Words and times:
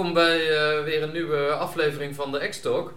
welkom 0.00 0.22
bij 0.22 0.38
weer 0.84 1.02
een 1.02 1.12
nieuwe 1.12 1.50
aflevering 1.50 2.14
van 2.14 2.32
de 2.32 2.48
X-Talk. 2.48 2.94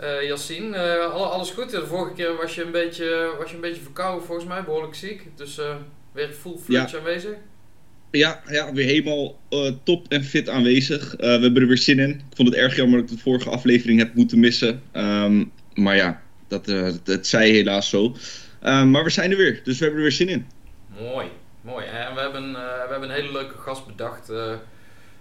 Uh, 0.00 1.12
alles 1.14 1.50
goed? 1.50 1.70
De 1.70 1.86
vorige 1.86 2.14
keer 2.14 2.36
was 2.36 2.54
je 2.54 2.62
een 2.64 2.70
beetje, 2.70 3.34
was 3.38 3.48
je 3.48 3.54
een 3.54 3.60
beetje 3.60 3.82
verkouden 3.82 4.26
volgens 4.26 4.48
mij, 4.48 4.64
behoorlijk 4.64 4.94
ziek. 4.94 5.26
Dus 5.36 5.60
weer 6.12 6.28
full 6.28 6.56
fledged 6.64 6.98
aanwezig. 6.98 7.34
Ja, 8.10 8.42
ja, 8.46 8.72
weer 8.72 8.86
helemaal 8.86 9.38
top 9.82 10.06
en 10.08 10.24
fit 10.24 10.48
aanwezig. 10.48 11.14
we 11.16 11.26
hebben 11.26 11.62
er 11.62 11.68
weer 11.68 11.78
zin 11.78 11.98
in. 11.98 12.10
Ik 12.10 12.36
vond 12.36 12.48
het 12.48 12.56
erg 12.56 12.76
jammer 12.76 13.00
dat 13.00 13.10
ik 13.10 13.16
de 13.16 13.22
vorige 13.22 13.50
aflevering 13.50 13.98
heb 13.98 14.14
moeten 14.14 14.40
missen. 14.40 14.82
Um, 14.92 15.52
maar 15.74 15.96
ja, 15.96 16.22
dat, 16.48 16.66
dat 17.04 17.26
zij 17.26 17.50
helaas 17.50 17.88
zo. 17.88 18.16
Um, 18.62 18.90
maar 18.90 19.04
we 19.04 19.10
zijn 19.10 19.30
er 19.30 19.36
weer, 19.36 19.60
dus 19.64 19.78
we 19.78 19.84
hebben 19.84 20.02
er 20.02 20.08
weer 20.08 20.16
zin 20.16 20.28
in. 20.28 20.46
Mooi, 21.00 21.26
mooi. 21.60 21.86
En 21.86 22.14
we 22.14 22.20
hebben, 22.20 22.52
we 22.52 22.86
hebben 22.90 23.08
een 23.08 23.14
hele 23.14 23.32
leuke 23.32 23.58
gast 23.58 23.86
bedacht 23.86 24.30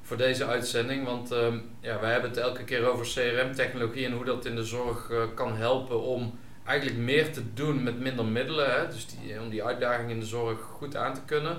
voor 0.03 0.17
deze 0.17 0.45
uitzending. 0.45 1.05
Want 1.05 1.31
uh, 1.31 1.47
ja, 1.79 1.99
wij 1.99 2.11
hebben 2.11 2.29
het 2.29 2.39
elke 2.39 2.63
keer 2.63 2.87
over 2.87 3.05
CRM-technologie 3.05 4.05
en 4.05 4.11
hoe 4.11 4.25
dat 4.25 4.45
in 4.45 4.55
de 4.55 4.63
zorg 4.63 5.09
uh, 5.09 5.23
kan 5.35 5.55
helpen 5.55 6.01
om 6.01 6.39
eigenlijk 6.65 6.97
meer 6.97 7.33
te 7.33 7.53
doen 7.53 7.83
met 7.83 7.99
minder 7.99 8.25
middelen. 8.25 8.71
Hè? 8.71 8.87
Dus 8.87 9.07
die, 9.07 9.39
om 9.41 9.49
die 9.49 9.63
uitdaging 9.63 10.09
in 10.09 10.19
de 10.19 10.25
zorg 10.25 10.59
goed 10.59 10.95
aan 10.95 11.13
te 11.13 11.21
kunnen. 11.25 11.57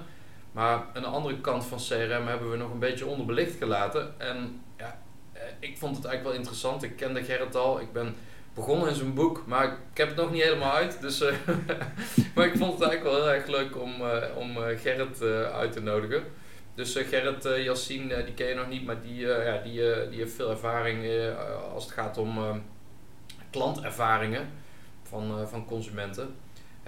Maar 0.53 0.83
aan 0.95 1.03
de 1.03 1.09
andere 1.09 1.41
kant 1.41 1.65
van 1.65 1.79
CRM 1.79 2.27
hebben 2.27 2.51
we 2.51 2.57
nog 2.57 2.73
een 2.73 2.79
beetje 2.79 3.07
onderbelicht 3.07 3.57
gelaten. 3.59 4.21
En 4.21 4.63
ja, 4.79 4.99
eh, 5.33 5.43
ik 5.59 5.79
vond 5.79 5.97
het 5.97 6.05
eigenlijk 6.05 6.25
wel 6.25 6.45
interessant. 6.45 6.83
Ik 6.83 6.97
kende 6.97 7.25
Gerrit 7.25 7.55
al. 7.55 7.81
Ik 7.81 7.93
ben 7.93 8.15
begonnen 8.55 8.89
in 8.89 8.95
zijn 8.95 9.15
boek, 9.15 9.43
maar 9.47 9.65
ik 9.65 9.97
heb 9.97 10.09
het 10.09 10.17
nog 10.17 10.31
niet 10.31 10.43
helemaal 10.43 10.73
uit. 10.73 11.01
Dus, 11.01 11.25
maar 12.35 12.47
ik 12.47 12.57
vond 12.57 12.73
het 12.73 12.83
eigenlijk 12.83 13.03
wel 13.03 13.15
heel 13.15 13.33
erg 13.33 13.47
leuk 13.47 13.83
om, 13.83 13.93
om 14.37 14.57
Gerrit 14.57 15.23
uit 15.53 15.73
te 15.73 15.81
nodigen. 15.81 16.23
Dus 16.75 16.97
uh, 16.97 17.07
Gerrit 17.07 17.47
uh, 17.47 18.25
die 18.25 18.35
ken 18.35 18.47
je 18.47 18.55
nog 18.55 18.69
niet, 18.69 18.85
maar 18.85 19.01
die, 19.01 19.27
ja, 19.27 19.59
die, 19.59 20.09
die 20.11 20.19
heeft 20.19 20.35
veel 20.35 20.51
ervaring 20.51 21.05
als 21.73 21.85
het 21.85 21.93
gaat 21.93 22.19
om 22.19 22.63
klantervaringen 23.51 24.49
van, 25.03 25.49
van 25.49 25.67
consumenten. 25.67 26.35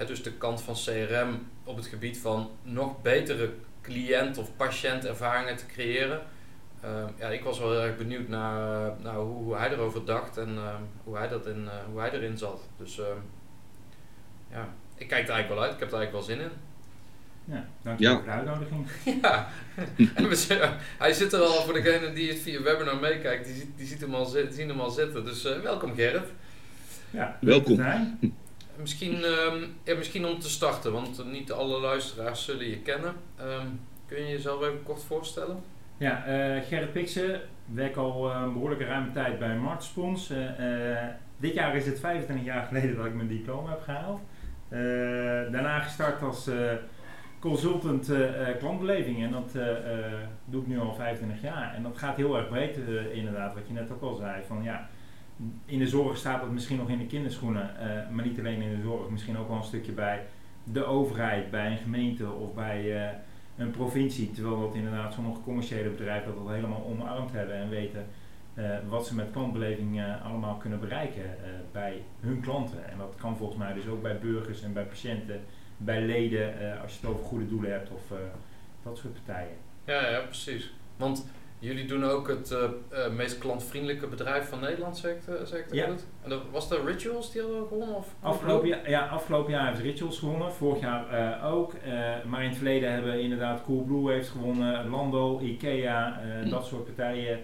dus 0.07 0.23
de 0.23 0.33
kant 0.33 0.63
van 0.63 0.75
CRM 0.75 1.49
op 1.65 1.77
het 1.77 1.87
gebied 1.87 2.19
van 2.19 2.51
nog 2.63 3.03
betere 3.03 3.53
cliënt- 3.83 4.39
of 4.39 4.57
patiëntervaringen 4.57 5.57
te 5.57 5.67
creëren. 5.67 6.21
ja, 7.17 7.29
ik 7.29 7.45
was 7.45 7.59
wel 7.59 7.71
heel 7.71 7.83
erg 7.83 7.97
benieuwd 7.97 8.29
naar, 8.29 9.15
hoe, 9.15 9.57
hij 9.57 9.71
erover 9.71 10.05
dacht 10.05 10.37
en 10.37 10.59
hoe, 11.05 11.17
hij 11.17 11.29
dat 11.29 11.47
in, 11.47 11.69
hoe 11.91 12.01
hij 12.01 12.11
erin 12.11 12.39
zat. 12.39 12.69
Dus 12.77 13.01
ja, 14.51 14.75
ik 14.97 15.09
kijk 15.09 15.29
er 15.29 15.35
eigenlijk 15.35 15.49
wel 15.49 15.63
uit, 15.63 15.73
ik 15.73 15.81
heb 15.81 15.93
er 15.93 15.99
eigenlijk 15.99 16.27
wel 16.27 16.37
zin 16.37 16.45
in. 16.45 16.66
Ja, 17.49 17.65
dankjewel 17.83 18.13
ja. 18.13 18.19
voor 18.19 18.27
de 18.27 18.37
uitnodiging. 18.37 18.87
Ja, 19.23 19.49
en 20.15 20.29
we, 20.29 20.69
hij 20.99 21.13
zit 21.13 21.33
er 21.33 21.41
al 21.41 21.63
voor 21.63 21.73
degene 21.73 22.13
die 22.13 22.29
het 22.29 22.39
via 22.39 22.63
webinar 22.63 22.97
meekijkt, 22.97 23.45
die, 23.47 23.55
ziet, 23.55 23.71
die 23.77 23.87
ziet 23.87 24.01
hem 24.01 24.15
al, 24.15 24.25
zien 24.25 24.69
hem 24.69 24.81
al 24.81 24.91
zitten. 24.91 25.25
Dus 25.25 25.45
uh, 25.45 25.61
welkom 25.61 25.95
Gerrit. 25.95 26.33
Ja, 27.11 27.37
welkom. 27.41 27.85
Misschien, 28.77 29.25
um, 29.25 29.75
ja, 29.85 29.97
misschien 29.97 30.27
om 30.27 30.39
te 30.39 30.49
starten, 30.49 30.93
want 30.93 31.33
niet 31.33 31.53
alle 31.53 31.81
luisteraars 31.81 32.45
zullen 32.45 32.69
je 32.69 32.79
kennen. 32.79 33.15
Um, 33.41 33.81
kun 34.07 34.19
je 34.19 34.29
jezelf 34.29 34.63
even 34.63 34.83
kort 34.83 35.03
voorstellen? 35.03 35.57
Ja, 35.97 36.25
uh, 36.29 36.63
Gerrit 36.63 36.93
Pixen, 36.93 37.41
werk 37.73 37.97
al 37.97 38.31
uh, 38.31 38.41
een 38.45 38.53
behoorlijke 38.53 38.85
ruime 38.85 39.13
tijd 39.13 39.39
bij 39.39 39.57
Marktspons. 39.57 40.33
dit 41.37 41.55
jaar 41.55 41.77
is 41.77 41.87
het 41.87 42.01
25 42.01 42.47
jaar 42.47 42.67
geleden 42.67 42.97
dat 42.97 43.07
ik 43.07 43.15
mijn 43.15 43.29
diploma 43.29 43.71
heb 43.71 43.83
gehaald. 43.83 44.21
daarna 45.53 45.79
gestart 45.79 46.23
als 46.23 46.49
consultant 47.47 48.11
uh, 48.11 48.29
klantbeleving. 48.59 49.23
En 49.23 49.31
dat 49.31 49.53
uh, 49.57 49.63
doe 50.45 50.61
ik 50.61 50.67
nu 50.67 50.79
al 50.79 50.95
25 50.95 51.43
jaar. 51.43 51.75
En 51.75 51.83
dat 51.83 51.99
gaat 51.99 52.17
heel 52.17 52.37
erg 52.37 52.49
breed, 52.49 52.79
inderdaad, 53.13 53.55
wat 53.55 53.67
je 53.67 53.73
net 53.73 53.91
ook 53.93 54.03
al 54.03 54.15
zei. 54.15 54.43
Van, 54.47 54.63
ja, 54.63 54.89
in 55.65 55.79
de 55.79 55.87
zorg 55.87 56.17
staat 56.17 56.41
dat 56.41 56.51
misschien 56.51 56.77
nog 56.77 56.89
in 56.89 56.99
de 56.99 57.07
kinderschoenen. 57.07 57.71
maar 58.11 58.25
niet 58.25 58.39
alleen 58.39 58.63
in 58.63 58.77
de 58.77 58.83
zorg, 58.83 59.11
misschien 59.11 59.39
ook 59.39 59.49
wel 59.49 59.57
een 59.57 59.63
stukje 59.63 59.93
bij 59.93 60.23
de 60.65 60.85
overheid, 60.85 61.51
bij 61.51 61.71
een 61.71 61.77
gemeente 61.77 62.31
of 62.31 62.55
bij 62.55 63.11
een 63.57 63.71
provincie. 63.71 64.31
Terwijl 64.31 64.61
dat 64.61 64.75
inderdaad 64.75 65.13
sommige 65.13 65.41
commerciële 65.41 65.89
bedrijven 65.89 66.35
dat 66.35 66.43
al 66.43 66.51
helemaal 66.51 66.87
omarmd 66.87 67.33
hebben 67.33 67.55
en 67.55 67.69
weten 67.69 68.07
wat 68.89 69.07
ze 69.07 69.15
met 69.15 69.31
klantbeleving 69.33 70.03
allemaal 70.25 70.57
kunnen 70.57 70.81
bereiken 70.81 71.37
bij 71.73 72.03
hun 72.21 72.41
klanten. 72.41 72.91
En 72.91 72.99
dat 72.99 73.15
kan 73.21 73.37
volgens 73.37 73.59
mij 73.59 73.73
dus 73.73 73.87
ook 73.87 74.03
bij 74.03 74.19
burgers 74.19 74.63
en 74.63 74.73
bij 74.73 74.85
patiënten 74.85 75.41
bij 75.77 76.03
leden 76.03 76.61
eh, 76.61 76.83
als 76.83 76.93
je 76.93 76.99
het 77.01 77.11
over 77.11 77.25
goede 77.25 77.49
doelen 77.49 77.71
hebt 77.71 77.91
of 77.91 78.11
eh, 78.11 78.17
dat 78.83 78.99
soort 78.99 79.13
partijen. 79.13 79.57
Ja, 79.85 80.11
ja, 80.11 80.21
precies. 80.21 80.73
Want 80.97 81.27
jullie 81.59 81.87
doen 81.87 82.05
ook 82.05 82.29
het 82.29 82.51
uh, 82.51 83.09
meest 83.09 83.39
klantvriendelijke 83.39 84.07
bedrijf 84.07 84.49
van 84.49 84.61
Nederland, 84.61 84.97
zeg 84.97 85.15
ik, 85.15 85.75
ja. 85.75 85.87
goed? 85.87 86.07
En 86.23 86.31
dat, 86.31 86.43
was 86.51 86.69
dat 86.69 86.85
Rituals 86.85 87.33
die 87.33 87.43
hadden 87.43 87.67
gewonnen? 87.67 87.97
Of 87.97 88.15
afgelopen, 88.21 88.69
jaar, 88.69 88.91
ja, 88.91 89.07
afgelopen 89.07 89.53
jaar 89.53 89.69
heeft 89.69 89.81
Rituals 89.81 90.19
gewonnen, 90.19 90.53
vorig 90.53 90.81
jaar 90.81 91.45
ook. 91.53 91.75
maar 92.27 92.43
in 92.43 92.49
het 92.49 92.57
verleden 92.57 92.93
hebben 92.93 93.13
we 93.13 93.21
inderdaad 93.21 93.65
Coolblue 93.65 94.13
heeft 94.13 94.29
gewonnen, 94.29 94.89
Lando, 94.89 95.41
Ikea, 95.41 96.21
hm. 96.43 96.49
dat 96.49 96.67
soort 96.67 96.85
partijen. 96.85 97.39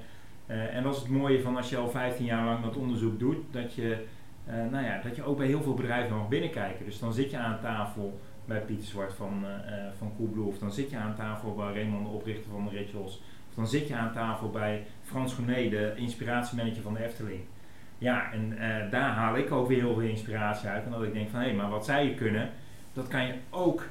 en 0.47 0.83
dat 0.83 0.95
is 0.95 1.01
het 1.01 1.09
mooie 1.09 1.43
van 1.43 1.57
als 1.57 1.71
je 1.71 1.77
al 1.77 1.91
15 1.91 2.25
jaar 2.25 2.45
lang 2.45 2.65
dat 2.65 2.77
onderzoek 2.77 3.19
doet, 3.19 3.39
dat 3.51 3.75
je 3.75 4.07
nou 4.71 4.85
ja, 4.85 5.01
dat 5.03 5.17
je 5.17 5.25
ook 5.25 5.37
bij 5.37 5.47
heel 5.47 5.63
veel 5.63 5.75
bedrijven 5.75 6.17
mag 6.17 6.29
binnenkijken. 6.29 6.85
Dus 6.85 6.99
dan 6.99 7.13
zit 7.13 7.31
je 7.31 7.39
aan 7.39 7.61
tafel 7.61 8.21
bij 8.45 8.61
Pieter 8.61 8.87
Zwart 8.87 9.15
van, 9.15 9.45
uh, 9.45 9.75
van 9.99 10.13
Coolblue, 10.17 10.47
of 10.47 10.59
dan 10.59 10.73
zit 10.73 10.91
je 10.91 10.97
aan 10.97 11.15
tafel 11.15 11.55
bij 11.55 11.73
Raymond, 11.73 12.07
de 12.07 12.13
oprichter 12.13 12.51
van 12.51 12.65
de 12.65 12.77
Rituals, 12.77 13.23
of 13.49 13.55
dan 13.55 13.67
zit 13.67 13.89
je 13.89 13.95
aan 13.95 14.13
tafel 14.13 14.51
bij 14.51 14.87
Frans 15.03 15.35
Gourmet, 15.35 15.71
de 15.71 15.93
inspiratiemanager 15.97 16.83
van 16.83 16.95
de 16.95 17.05
Efteling. 17.05 17.41
Ja, 17.99 18.33
en 18.33 18.53
uh, 18.53 18.91
daar 18.91 19.11
haal 19.11 19.37
ik 19.37 19.53
ook 19.53 19.69
weer 19.69 19.81
heel 19.81 19.95
veel 19.95 20.09
inspiratie 20.09 20.69
uit. 20.69 20.85
En 20.85 20.91
dat 20.91 21.03
ik 21.03 21.13
denk 21.13 21.31
van, 21.31 21.41
hé, 21.41 21.47
hey, 21.47 21.55
maar 21.55 21.71
wat 21.71 21.85
zij 21.85 22.15
kunnen, 22.15 22.51
dat 22.93 23.09
kan 23.09 23.27
je 23.27 23.35
ook 23.51 23.87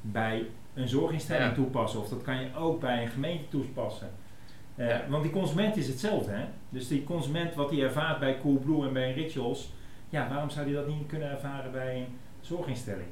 bij 0.00 0.46
een 0.74 0.88
zorginstelling 0.88 1.54
toepassen. 1.54 2.00
Of 2.00 2.08
dat 2.08 2.22
kan 2.22 2.40
je 2.40 2.54
ook 2.56 2.80
bij 2.80 3.02
een 3.02 3.08
gemeente 3.08 3.48
toepassen. 3.48 4.10
Uh, 4.76 4.96
Want 5.08 5.22
die 5.22 5.32
consument 5.32 5.76
is 5.76 5.86
hetzelfde, 5.86 6.32
hè? 6.32 6.44
Dus 6.68 6.88
die 6.88 7.04
consument 7.04 7.54
wat 7.54 7.70
hij 7.70 7.82
ervaart 7.82 8.18
bij 8.18 8.38
Coolblue 8.40 8.86
en 8.86 8.92
bij 8.92 9.12
Rituals, 9.12 9.72
ja, 10.14 10.28
waarom 10.28 10.50
zou 10.50 10.66
hij 10.66 10.74
dat 10.74 10.86
niet 10.86 11.06
kunnen 11.06 11.30
ervaren 11.30 11.72
bij 11.72 11.96
een 11.96 12.06
zorginstelling? 12.40 13.08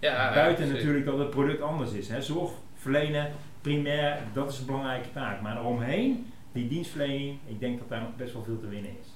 Ja, 0.00 0.34
Buiten 0.34 0.68
natuurlijk 0.68 1.04
dat 1.04 1.18
het 1.18 1.30
product 1.30 1.60
anders 1.60 1.92
is. 1.92 2.08
Hè. 2.08 2.22
Zorg 2.22 2.50
verlenen, 2.74 3.30
primair, 3.60 4.18
dat 4.34 4.52
is 4.52 4.58
een 4.58 4.66
belangrijke 4.66 5.12
taak. 5.12 5.40
Maar 5.40 5.56
eromheen, 5.56 6.26
die 6.52 6.68
dienstverlening, 6.68 7.38
ik 7.46 7.60
denk 7.60 7.78
dat 7.78 7.88
daar 7.88 8.00
nog 8.00 8.16
best 8.16 8.32
wel 8.32 8.44
veel 8.44 8.60
te 8.60 8.68
winnen 8.68 8.90
is. 8.90 9.08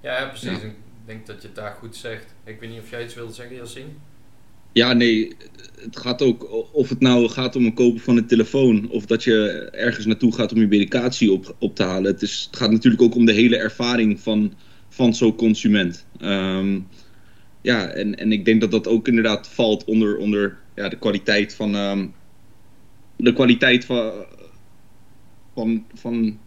Ja, 0.00 0.26
precies. 0.26 0.62
Ik 0.62 0.74
denk 1.04 1.26
dat 1.26 1.42
je 1.42 1.46
het 1.46 1.56
daar 1.56 1.76
goed 1.78 1.96
zegt. 1.96 2.34
Ik 2.44 2.60
weet 2.60 2.70
niet 2.70 2.80
of 2.80 2.90
jij 2.90 3.04
iets 3.04 3.14
wilde 3.14 3.32
zeggen, 3.32 3.56
Yassine? 3.56 3.88
Ja, 4.72 4.92
nee, 4.92 5.36
het 5.80 5.96
gaat 5.96 6.22
ook, 6.22 6.72
of 6.72 6.88
het 6.88 7.00
nou 7.00 7.28
gaat 7.28 7.56
om 7.56 7.64
een 7.64 7.74
kopen 7.74 8.00
van 8.00 8.16
een 8.16 8.26
telefoon, 8.26 8.90
of 8.90 9.06
dat 9.06 9.24
je 9.24 9.68
ergens 9.70 10.06
naartoe 10.06 10.34
gaat 10.34 10.52
om 10.52 10.60
je 10.60 10.66
medicatie 10.66 11.32
op, 11.32 11.56
op 11.58 11.74
te 11.74 11.82
halen. 11.82 12.12
Het, 12.12 12.22
is, 12.22 12.46
het 12.50 12.56
gaat 12.56 12.70
natuurlijk 12.70 13.02
ook 13.02 13.14
om 13.14 13.26
de 13.26 13.32
hele 13.32 13.56
ervaring 13.56 14.20
van, 14.20 14.52
van 14.96 15.14
zo'n 15.14 15.36
consument. 15.36 16.06
Ehm, 16.18 16.80
ja, 17.60 17.88
en, 17.88 18.14
en 18.18 18.32
ik 18.32 18.44
denk 18.44 18.60
dat 18.60 18.70
dat 18.70 18.88
ook 18.88 19.08
inderdaad 19.08 19.48
valt 19.48 19.84
onder, 19.84 20.16
onder 20.16 20.58
ja, 20.74 20.88
de 20.88 20.98
kwaliteit 20.98 21.54
van. 21.54 21.74
Um, 21.74 22.14
de 23.16 23.32
kwaliteit 23.32 23.84
van. 23.84 24.12
van, 25.54 25.84
van 25.94 26.38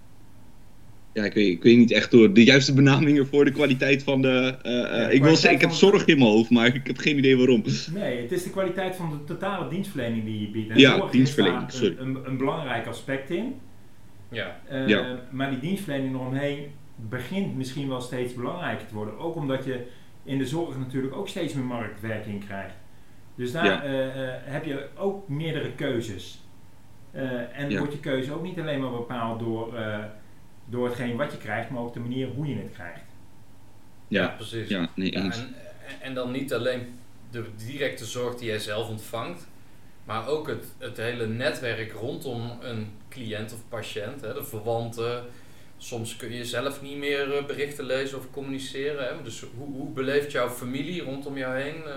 ja, 1.13 1.23
ik 1.23 1.33
weet, 1.33 1.47
ik 1.47 1.63
weet 1.63 1.77
niet 1.77 1.91
echt 1.91 2.11
door 2.11 2.33
de 2.33 2.43
juiste 2.43 2.73
benaming 2.73 3.17
ervoor, 3.17 3.45
de 3.45 3.51
kwaliteit 3.51 4.03
van 4.03 4.21
de. 4.21 4.55
Uh, 4.63 5.13
ik 5.13 5.23
wil 5.23 5.35
zeggen, 5.35 5.53
ik 5.53 5.61
heb 5.61 5.71
zorg 5.71 6.05
in 6.05 6.17
mijn 6.17 6.29
hoofd, 6.29 6.49
maar 6.49 6.75
ik 6.75 6.87
heb 6.87 6.97
geen 6.97 7.17
idee 7.17 7.37
waarom. 7.37 7.63
Nee, 7.93 8.21
het 8.21 8.31
is 8.31 8.43
de 8.43 8.49
kwaliteit 8.49 8.95
van 8.95 9.09
de 9.09 9.33
totale 9.33 9.69
dienstverlening 9.69 10.25
die 10.25 10.41
je 10.41 10.49
biedt. 10.49 10.69
En 10.69 10.79
ja, 10.79 11.07
dienstverlening, 11.11 11.71
sorry. 11.71 11.95
Een, 11.97 12.15
een, 12.15 12.25
een, 12.25 12.37
belangrijk 12.37 12.87
aspect 12.87 13.29
in. 13.29 13.53
Ja. 14.31 14.61
Uh, 14.71 14.87
ja. 14.87 15.19
Maar 15.31 15.49
die 15.49 15.59
dienstverlening 15.59 16.15
eromheen 16.15 16.57
begint 17.09 17.55
misschien 17.55 17.87
wel 17.87 18.01
steeds 18.01 18.33
belangrijker 18.33 18.87
te 18.87 18.93
worden. 18.93 19.17
Ook 19.17 19.35
omdat 19.35 19.65
je 19.65 19.87
in 20.23 20.37
de 20.37 20.47
zorg 20.47 20.77
natuurlijk 20.77 21.15
ook 21.15 21.27
steeds 21.27 21.53
meer 21.53 21.65
marktwerking 21.65 22.45
krijgt. 22.45 22.75
Dus 23.35 23.51
daar 23.51 23.83
eh, 23.83 24.27
eh, 24.27 24.33
heb 24.43 24.65
je 24.65 24.87
ook 24.97 25.27
meerdere 25.27 25.71
keuzes. 25.71 26.39
Uh, 27.15 27.59
en 27.59 27.77
wordt 27.77 27.93
je 27.93 27.99
keuze 27.99 28.33
ook 28.33 28.43
niet 28.43 28.59
alleen 28.59 28.81
maar 28.81 28.91
bepaald 28.91 29.39
door, 29.39 29.73
door 30.65 30.85
hetgeen 30.85 31.17
wat 31.17 31.31
je 31.31 31.37
krijgt, 31.37 31.69
maar 31.69 31.81
ook 31.81 31.93
de 31.93 31.99
manier 31.99 32.27
hoe 32.27 32.47
je 32.47 32.55
het 32.55 32.71
krijgt. 32.73 33.01
Ja, 34.07 34.27
precies. 34.27 34.67
Ja, 34.67 34.89
nee, 34.95 35.11
en, 35.11 35.33
en, 36.01 36.13
dan 36.13 36.31
niet 36.31 36.53
alleen 36.53 36.99
de 37.31 37.45
directe 37.55 38.05
zorg 38.05 38.35
die 38.35 38.47
jij 38.47 38.59
zelf 38.59 38.89
ontvangt, 38.89 39.47
maar 40.03 40.27
ook 40.27 40.47
het, 40.47 40.65
het 40.77 40.97
hele 40.97 41.27
netwerk 41.27 41.91
rondom 41.91 42.51
een 42.61 42.91
cliënt 43.09 43.53
of 43.53 43.59
patiënt, 43.69 44.21
hè, 44.21 44.33
de 44.33 44.43
verwanten, 44.43 45.23
soms 45.79 46.15
kun 46.15 46.33
je 46.33 46.45
zelf 46.45 46.81
niet 46.81 46.97
meer 46.97 47.37
eh, 47.37 47.45
berichten 47.45 47.85
lezen 47.85 48.17
of 48.17 48.31
communiceren. 48.31 49.07
Hè? 49.07 49.23
Dus 49.23 49.45
hoe, 49.57 49.67
hoe 49.67 49.89
beleeft 49.89 50.31
jouw 50.31 50.49
familie 50.49 51.03
rondom 51.03 51.37
jou 51.37 51.59
heen 51.59 51.75
uh, 51.75 51.93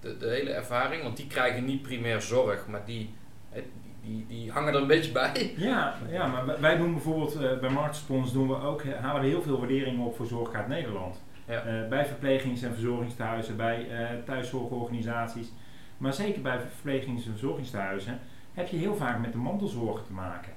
de, 0.00 0.16
de 0.16 0.28
hele 0.28 0.50
ervaring? 0.50 1.02
Want 1.02 1.16
die 1.16 1.26
krijgen 1.26 1.64
niet 1.64 1.82
primair 1.82 2.20
zorg, 2.20 2.66
maar 2.66 2.84
die, 2.84 3.10
die, 3.52 3.62
die, 4.02 4.26
die 4.28 4.50
hangen 4.50 4.74
er 4.74 4.80
een 4.80 4.86
beetje 4.86 5.12
bij. 5.12 5.52
Ja, 5.56 5.98
ja 6.10 6.26
maar 6.26 6.60
wij 6.60 6.76
doen 6.76 6.92
bijvoorbeeld 6.92 7.40
uh, 7.40 7.58
bij 7.58 7.70
Marktspons 7.70 8.32
doen 8.32 8.48
we 8.48 8.60
ook, 8.60 8.84
halen 8.84 9.22
we 9.22 9.28
heel 9.28 9.42
veel 9.42 9.58
waardering 9.58 10.04
op 10.04 10.16
voor 10.16 10.26
Zorgkaart 10.26 10.68
Nederland. 10.68 11.22
Ja. 11.48 11.66
Uh, 11.66 11.88
bij 11.88 12.06
verplegings- 12.06 12.62
en 12.62 12.72
verzorgingstehuizen, 12.72 13.56
bij 13.56 13.86
thuiszorgorganisaties. 14.24 15.52
Maar 15.98 16.12
zeker 16.12 16.42
bij 16.42 16.60
verplegings- 16.60 17.26
en 17.26 17.30
verzorgingstehuizen 17.30 18.20
heb 18.54 18.68
je 18.68 18.76
heel 18.76 18.96
vaak 18.96 19.20
met 19.20 19.32
de 19.32 19.38
mantelzorger 19.38 20.04
te 20.04 20.12
maken. 20.12 20.52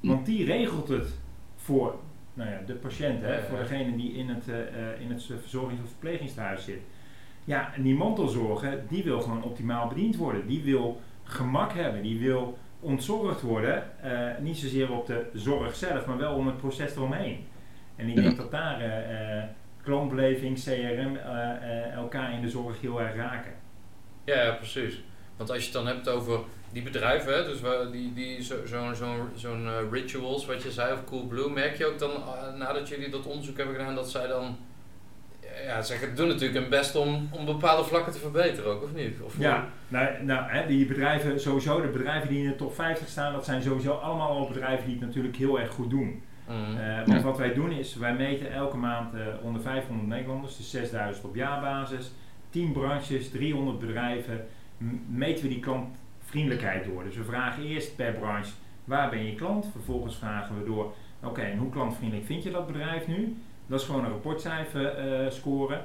Want 0.00 0.26
die 0.26 0.44
regelt 0.44 0.88
het 0.88 1.21
voor 1.62 1.98
nou 2.34 2.50
ja, 2.50 2.60
de 2.66 2.74
patiënt, 2.74 3.22
hè, 3.22 3.42
voor 3.42 3.58
degene 3.58 3.96
die 3.96 4.12
in 4.12 4.28
het, 4.28 4.46
in 4.98 5.10
het 5.10 5.24
verzorgings- 5.40 5.82
of 5.82 5.88
verplegingstehuis 5.88 6.64
zit. 6.64 6.80
Ja, 7.44 7.74
en 7.74 7.82
die 7.82 7.94
mantelzorger, 7.94 8.82
die 8.88 9.04
wil 9.04 9.20
gewoon 9.20 9.42
optimaal 9.42 9.88
bediend 9.88 10.16
worden. 10.16 10.46
Die 10.46 10.62
wil 10.62 11.00
gemak 11.22 11.72
hebben, 11.72 12.02
die 12.02 12.18
wil 12.18 12.58
ontzorgd 12.80 13.40
worden. 13.40 13.82
Uh, 14.04 14.28
niet 14.40 14.58
zozeer 14.58 14.92
op 14.92 15.06
de 15.06 15.30
zorg 15.34 15.74
zelf, 15.74 16.06
maar 16.06 16.18
wel 16.18 16.34
om 16.34 16.46
het 16.46 16.56
proces 16.56 16.96
eromheen. 16.96 17.44
En 17.96 18.08
ik 18.08 18.16
denk 18.16 18.36
dat 18.36 18.50
daar 18.50 18.82
uh, 18.82 19.42
klantbeleving, 19.82 20.62
CRM 20.62 21.16
elkaar 21.94 22.32
in 22.32 22.40
de 22.40 22.50
zorg 22.50 22.80
heel 22.80 23.00
erg 23.00 23.14
raken. 23.14 23.52
Ja, 24.24 24.42
ja, 24.42 24.52
precies. 24.52 25.02
Want 25.36 25.50
als 25.50 25.58
je 25.58 25.64
het 25.64 25.72
dan 25.72 25.86
hebt 25.86 26.08
over 26.08 26.40
die 26.72 26.82
bedrijven, 26.82 27.44
dus 27.44 27.60
die, 27.92 28.12
die 28.14 28.42
zo'n 28.42 28.66
zo, 28.66 28.94
zo, 28.94 29.28
zo'n 29.34 29.90
rituals, 29.90 30.46
wat 30.46 30.62
je 30.62 30.72
zei, 30.72 30.92
of 30.92 31.04
Coolblue, 31.04 31.50
merk 31.50 31.76
je 31.76 31.86
ook 31.86 31.98
dan 31.98 32.10
nadat 32.58 32.88
jullie 32.88 33.10
dat 33.10 33.26
onderzoek 33.26 33.56
hebben 33.56 33.74
gedaan, 33.74 33.94
dat 33.94 34.10
zij 34.10 34.26
dan 34.26 34.56
ja, 35.64 35.82
ze 35.82 36.12
doen 36.14 36.28
natuurlijk 36.28 36.58
hun 36.58 36.68
best 36.68 36.96
om, 36.96 37.28
om 37.30 37.44
bepaalde 37.44 37.84
vlakken 37.84 38.12
te 38.12 38.18
verbeteren 38.18 38.70
ook, 38.70 38.82
of 38.82 38.94
niet? 38.94 39.20
Of 39.20 39.38
ja, 39.38 39.68
nou, 39.88 40.24
nou 40.24 40.50
hè, 40.50 40.66
die 40.66 40.86
bedrijven, 40.86 41.40
sowieso, 41.40 41.80
de 41.80 41.88
bedrijven 41.88 42.28
die 42.28 42.42
in 42.42 42.50
de 42.50 42.56
top 42.56 42.74
50 42.74 43.08
staan, 43.08 43.32
dat 43.32 43.44
zijn 43.44 43.62
sowieso 43.62 43.92
allemaal 43.92 44.28
al 44.28 44.48
bedrijven 44.48 44.86
die 44.86 44.96
het 44.96 45.06
natuurlijk 45.06 45.36
heel 45.36 45.60
erg 45.60 45.70
goed 45.70 45.90
doen. 45.90 46.22
Mm. 46.48 46.78
Uh, 46.78 47.06
want 47.06 47.22
wat 47.22 47.38
wij 47.38 47.54
doen 47.54 47.72
is, 47.72 47.94
wij 47.94 48.14
meten 48.14 48.52
elke 48.52 48.76
maand 48.76 49.14
onder 49.42 49.62
500 49.62 50.08
Nederlanders, 50.08 50.56
dus 50.56 50.70
6000 50.70 51.24
op 51.24 51.34
jaarbasis, 51.34 52.12
10 52.50 52.72
branches, 52.72 53.30
300 53.30 53.78
bedrijven, 53.78 54.46
meten 55.08 55.42
we 55.42 55.48
die 55.48 55.60
klantvriendelijkheid 56.32 56.84
door. 56.84 57.04
Dus 57.04 57.16
we 57.16 57.24
vragen 57.24 57.62
eerst 57.62 57.96
per 57.96 58.12
branche, 58.12 58.52
waar 58.84 59.10
ben 59.10 59.24
je 59.24 59.34
klant? 59.34 59.66
Vervolgens 59.72 60.16
vragen 60.16 60.58
we 60.58 60.64
door, 60.64 60.94
oké, 61.22 61.40
en 61.40 61.58
hoe 61.58 61.70
klantvriendelijk 61.70 62.26
vind 62.26 62.42
je 62.42 62.50
dat 62.50 62.66
bedrijf 62.66 63.06
nu? 63.06 63.36
Dat 63.66 63.80
is 63.80 63.86
gewoon 63.86 64.04
een 64.04 64.10
rapportcijfer 64.10 65.22
uh, 65.24 65.30
scoren. 65.30 65.84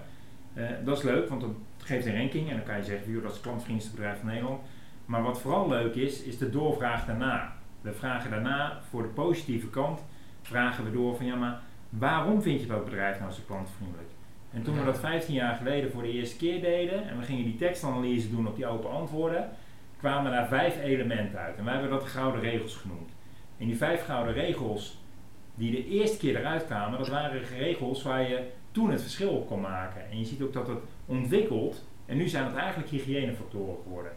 Uh, 0.53 0.69
dat 0.85 0.97
is 0.97 1.03
leuk, 1.03 1.29
want 1.29 1.41
dat 1.41 1.51
geeft 1.77 2.05
een 2.05 2.17
ranking 2.17 2.49
en 2.49 2.55
dan 2.55 2.65
kan 2.65 2.77
je 2.77 2.83
zeggen, 2.83 3.13
dat 3.13 3.23
is 3.23 3.31
het 3.31 3.41
klantvriendelijkste 3.41 3.95
bedrijf 3.95 4.19
van 4.19 4.27
Nederland. 4.27 4.61
Maar 5.05 5.23
wat 5.23 5.41
vooral 5.41 5.69
leuk 5.69 5.95
is, 5.95 6.23
is 6.23 6.37
de 6.37 6.49
doorvraag 6.49 7.05
daarna. 7.05 7.55
We 7.81 7.93
vragen 7.93 8.29
daarna 8.29 8.79
voor 8.89 9.01
de 9.01 9.07
positieve 9.07 9.67
kant, 9.67 9.99
vragen 10.41 10.83
we 10.83 10.91
door 10.91 11.15
van 11.15 11.25
ja, 11.25 11.35
maar 11.35 11.59
waarom 11.89 12.41
vind 12.41 12.61
je 12.61 12.67
dat 12.67 12.85
bedrijf 12.85 13.19
nou 13.19 13.31
zo 13.31 13.41
klantvriendelijk? 13.47 14.09
En 14.51 14.63
toen 14.63 14.77
we 14.77 14.85
dat 14.85 14.99
15 14.99 15.33
jaar 15.33 15.55
geleden 15.55 15.91
voor 15.91 16.01
de 16.01 16.11
eerste 16.11 16.37
keer 16.37 16.61
deden 16.61 17.09
en 17.09 17.19
we 17.19 17.25
gingen 17.25 17.43
die 17.43 17.55
tekstanalyse 17.55 18.29
doen 18.29 18.47
op 18.47 18.55
die 18.55 18.67
open 18.67 18.91
antwoorden, 18.91 19.49
kwamen 19.97 20.31
daar 20.31 20.47
vijf 20.47 20.81
elementen 20.81 21.39
uit. 21.39 21.57
En 21.57 21.63
wij 21.63 21.73
hebben 21.73 21.91
dat 21.91 22.01
de 22.01 22.07
gouden 22.07 22.41
regels 22.41 22.75
genoemd. 22.75 23.11
En 23.57 23.65
die 23.65 23.77
vijf 23.77 24.05
gouden 24.05 24.33
regels, 24.33 24.97
die 25.55 25.71
de 25.71 25.87
eerste 25.87 26.17
keer 26.17 26.35
eruit 26.35 26.65
kwamen, 26.65 26.99
dat 26.99 27.07
waren 27.07 27.43
regels 27.43 28.03
waar 28.03 28.29
je 28.29 28.43
toen 28.71 28.91
het 28.91 29.01
verschil 29.01 29.29
op 29.29 29.47
kon 29.47 29.61
maken. 29.61 30.09
En 30.11 30.19
je 30.19 30.25
ziet 30.25 30.41
ook 30.41 30.53
dat 30.53 30.67
het 30.67 30.79
ontwikkelt 31.05 31.85
en 32.05 32.17
nu 32.17 32.27
zijn 32.27 32.45
het 32.45 32.55
eigenlijk 32.55 32.89
hygiënefactoren 32.89 33.77
geworden. 33.83 34.11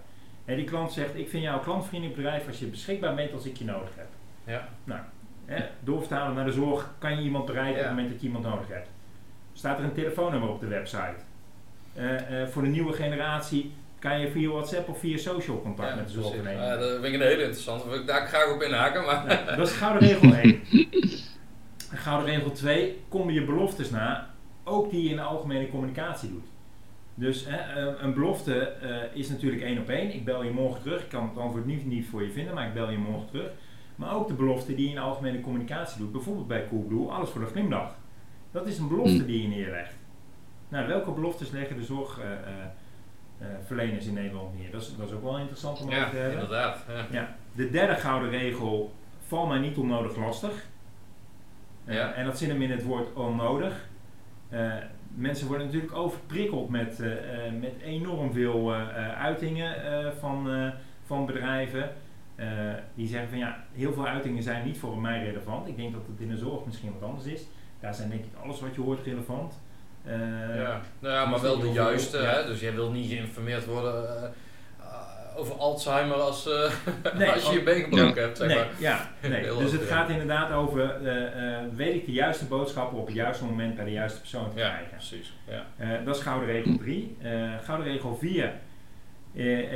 En 0.45 0.57
die 0.57 0.65
klant 0.65 0.93
zegt, 0.93 1.15
ik 1.15 1.29
vind 1.29 1.43
jou 1.43 1.57
een 1.57 1.65
klantvriendelijk 1.65 2.17
bedrijf 2.17 2.47
als 2.47 2.59
je 2.59 2.67
beschikbaar 2.67 3.15
bent 3.15 3.33
als 3.33 3.45
ik 3.45 3.57
je 3.57 3.65
nodig 3.65 3.97
heb. 3.97 4.09
Ja. 4.45 4.69
Nou, 4.85 5.01
hè, 5.45 5.65
doorvertalen 5.81 6.35
naar 6.35 6.45
de 6.45 6.53
zorg, 6.53 6.95
kan 6.99 7.17
je 7.17 7.23
iemand 7.23 7.45
bereiken 7.45 7.79
op 7.79 7.87
het 7.87 7.89
moment 7.89 8.11
dat 8.11 8.21
je 8.21 8.27
iemand 8.27 8.45
nodig 8.45 8.69
hebt. 8.69 8.89
Staat 9.53 9.79
er 9.79 9.85
een 9.85 9.93
telefoonnummer 9.93 10.49
op 10.49 10.61
de 10.61 10.67
website. 10.67 11.15
Uh, 11.97 12.41
uh, 12.41 12.47
voor 12.47 12.63
de 12.63 12.69
nieuwe 12.69 12.93
generatie 12.93 13.73
kan 14.01 14.21
je 14.21 14.31
via 14.31 14.49
WhatsApp 14.49 14.89
of 14.89 14.99
via 14.99 15.17
social 15.17 15.63
contact 15.63 15.97
met 15.97 16.07
de 16.07 16.13
zorg 16.13 16.35
nemen. 16.35 16.53
Ja, 16.53 16.77
dat 16.77 16.91
vind 16.91 17.05
ik 17.05 17.15
een 17.15 17.21
hele 17.21 17.43
interessante. 17.43 17.89
Wil 17.89 18.01
ik 18.01 18.07
daar 18.07 18.27
graag 18.27 18.55
op 18.55 18.63
inhaken. 18.63 19.05
Maar. 19.05 19.55
dat 19.57 19.69
is 19.69 19.75
gouden 19.75 20.09
regel 20.09 20.35
1. 20.35 20.61
Gouden 22.05 22.35
regel 22.35 22.53
2, 22.53 23.01
kom 23.09 23.31
je 23.31 23.45
beloftes 23.45 23.91
na, 23.91 24.31
ook 24.65 24.91
die 24.91 25.03
je 25.03 25.11
in 25.11 25.17
de 25.17 25.23
algemene 25.23 25.69
communicatie 25.69 26.31
doet. 26.31 26.47
Dus 27.15 27.47
hè, 27.49 27.81
een 27.99 28.15
belofte 28.15 28.73
uh, 28.83 29.19
is 29.19 29.29
natuurlijk 29.29 29.63
één 29.63 29.79
op 29.79 29.89
één. 29.89 30.15
Ik 30.15 30.25
bel 30.25 30.43
je 30.43 30.51
morgen 30.51 30.83
terug. 30.83 31.03
Ik 31.03 31.09
kan 31.09 31.29
het 31.29 31.39
antwoord 31.39 31.67
niet, 31.67 31.87
niet 31.87 32.07
voor 32.07 32.23
je 32.23 32.31
vinden, 32.31 32.55
maar 32.55 32.67
ik 32.67 32.75
bel 32.75 32.91
je 32.91 32.99
morgen 32.99 33.29
terug. 33.29 33.51
Maar 33.97 34.15
ook 34.15 34.29
de 34.29 34.35
belofte 34.35 34.75
die 34.75 34.85
je 34.85 34.89
in 34.89 34.95
de 34.95 35.01
algemene 35.01 35.41
communicatie 35.41 35.99
doet. 35.99 36.13
Bijvoorbeeld 36.13 36.49
bij 36.49 36.69
Coolblue, 36.69 37.09
alles 37.09 37.31
voor 37.31 37.41
de 37.41 37.47
glimlach. 37.47 37.95
Dat 38.51 38.67
is 38.67 38.79
een 38.79 38.89
belofte 38.89 39.17
hmm. 39.17 39.27
die 39.27 39.43
je 39.43 39.49
neerlegt. 39.49 39.95
Nou, 40.69 40.87
welke 40.87 41.11
beloftes 41.11 41.51
leggen 41.51 41.77
de 41.77 41.87
uh, 41.93 41.99
uh, 41.99 42.37
in 44.07 44.15
Nederland 44.15 44.59
neer? 44.59 44.71
Dat 44.71 44.83
is, 44.83 44.97
dat 44.97 45.09
is 45.09 45.15
ook 45.15 45.23
wel 45.23 45.39
interessant 45.39 45.81
om 45.81 45.91
ja, 45.91 45.99
over 45.99 46.11
te 46.11 46.17
hebben. 46.17 46.41
Inderdaad, 46.41 46.85
ja. 46.89 47.07
ja. 47.11 47.37
De 47.53 47.71
derde 47.71 47.95
gouden 47.95 48.31
regel, 48.31 48.95
val 49.27 49.47
mij 49.47 49.59
niet 49.59 49.77
onnodig 49.77 50.17
lastig. 50.17 50.53
Ja. 51.85 52.13
En 52.13 52.25
dat 52.25 52.39
zit 52.39 52.49
hem 52.49 52.63
in 52.63 52.71
het 52.71 52.83
woord 52.83 53.13
onnodig. 53.13 53.89
Uh, 54.53 54.73
mensen 55.15 55.47
worden 55.47 55.67
natuurlijk 55.67 55.95
overprikkeld 55.95 56.69
met, 56.69 57.01
uh, 57.01 57.13
met 57.61 57.73
enorm 57.83 58.33
veel 58.33 58.73
uitingen 59.19 59.75
van, 60.19 60.73
van 61.07 61.27
bedrijven. 61.27 61.93
die 62.95 63.07
zeggen 63.07 63.29
van 63.29 63.39
ja, 63.39 63.65
heel 63.73 63.93
veel 63.93 64.07
uitingen 64.07 64.43
zijn 64.43 64.67
niet 64.67 64.79
voor 64.79 64.99
mij 64.99 65.25
relevant. 65.25 65.69
Ik 65.69 65.77
denk 65.77 65.93
dat 65.93 66.07
het 66.07 66.21
in 66.21 66.29
de 66.29 66.37
zorg 66.37 66.65
misschien 66.65 66.93
wat 66.93 67.09
anders 67.09 67.27
is. 67.27 67.43
Daar 67.81 67.95
zijn 67.95 68.11
denk 68.11 68.25
ik 68.25 68.35
alles 68.43 68.61
wat 68.61 68.75
je 68.75 68.81
hoort 68.81 69.05
relevant. 69.05 69.61
Ja, 70.57 70.81
nou 70.99 71.15
ja, 71.15 71.25
maar 71.25 71.41
wel 71.41 71.59
de 71.59 71.73
juiste. 71.73 72.17
Hè? 72.17 72.47
Dus 72.47 72.61
jij 72.61 72.75
wil 72.75 72.91
niet 72.91 73.11
geïnformeerd 73.11 73.65
worden 73.65 74.33
over 75.41 75.55
Alzheimer 75.55 76.17
als, 76.17 76.47
uh, 76.47 76.71
nee, 77.19 77.31
als 77.31 77.47
je 77.47 77.53
je 77.53 77.63
been 77.63 77.83
gebroken 77.83 78.23
hebt. 78.23 78.37
Zeg 78.37 78.49
nee, 78.49 78.57
maar. 78.57 78.69
Ja, 78.79 79.11
nee. 79.29 79.57
dus 79.59 79.73
het 79.73 79.83
gaat 79.83 80.09
inderdaad 80.09 80.53
over, 80.53 81.01
uh, 81.03 81.13
uh, 81.15 81.59
weet 81.75 81.95
ik 81.95 82.07
de 82.07 82.13
juiste 82.13 82.45
boodschappen 82.45 82.99
op 82.99 83.07
het 83.07 83.15
juiste 83.15 83.45
moment 83.45 83.75
bij 83.75 83.85
de 83.85 83.91
juiste 83.91 84.21
persoon 84.21 84.49
te 84.49 84.57
krijgen. 84.57 84.83
Ja, 84.83 84.97
precies. 84.97 85.37
Ja. 85.49 86.01
dat 86.05 86.17
is 86.17 86.23
gouden 86.23 86.49
regel 86.49 86.77
3. 86.77 87.17
gouden 87.63 87.87
regel 87.87 88.17
4 88.17 88.53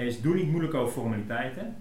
is 0.04 0.20
doe 0.20 0.34
niet 0.34 0.48
moeilijk 0.48 0.74
over 0.74 0.92
formaliteiten. 0.92 1.76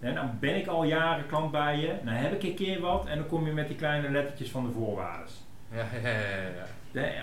dan 0.00 0.14
nou 0.14 0.26
ben 0.40 0.56
ik 0.56 0.66
al 0.66 0.84
jaren 0.84 1.26
klant 1.26 1.50
bij 1.50 1.78
je, 1.78 1.86
dan 1.86 2.04
nou 2.04 2.16
heb 2.16 2.32
ik 2.32 2.42
een 2.42 2.54
keer 2.54 2.80
wat 2.80 3.06
en 3.06 3.18
dan 3.18 3.26
kom 3.26 3.46
je 3.46 3.52
met 3.52 3.68
die 3.68 3.76
kleine 3.76 4.10
lettertjes 4.10 4.50
van 4.50 4.64
de 4.64 4.72
voorwaarden. 4.72 5.26
Ja, 5.72 5.86
ja, 6.02 6.08
ja, 6.08 6.48
ja. 6.56 6.66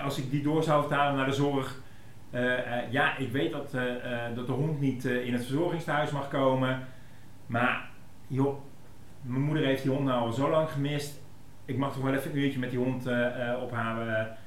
Als 0.04 0.18
ik 0.18 0.32
die 0.32 0.44
door 0.44 0.64
zou 0.64 0.82
vertalen 0.82 1.16
naar 1.16 1.26
de 1.26 1.32
zorg, 1.32 1.84
uh, 2.32 2.92
ja, 2.92 3.18
ik 3.18 3.32
weet 3.32 3.52
dat, 3.52 3.74
uh, 3.74 3.82
dat 4.36 4.48
de 4.48 4.54
hond 4.54 4.80
niet 4.80 5.06
in 5.06 5.34
het 5.34 5.46
verzorgingstehuis 5.46 6.12
mag 6.12 6.28
komen. 6.28 6.80
Maar 7.46 7.90
joh, 8.28 8.60
mijn 9.22 9.42
moeder 9.42 9.66
heeft 9.66 9.82
die 9.82 9.92
hond 9.92 10.06
nou 10.06 10.22
al 10.22 10.32
zo 10.32 10.50
lang 10.50 10.70
gemist. 10.70 11.24
Ik 11.66 11.78
mag 11.78 11.94
toch 11.94 12.04
wel 12.04 12.14
even 12.14 12.32
een 12.32 12.38
uurtje 12.38 12.60
met 12.60 12.70
die 12.70 12.80
hond 12.80 13.08
op, 13.62 13.72
haar, 13.72 14.38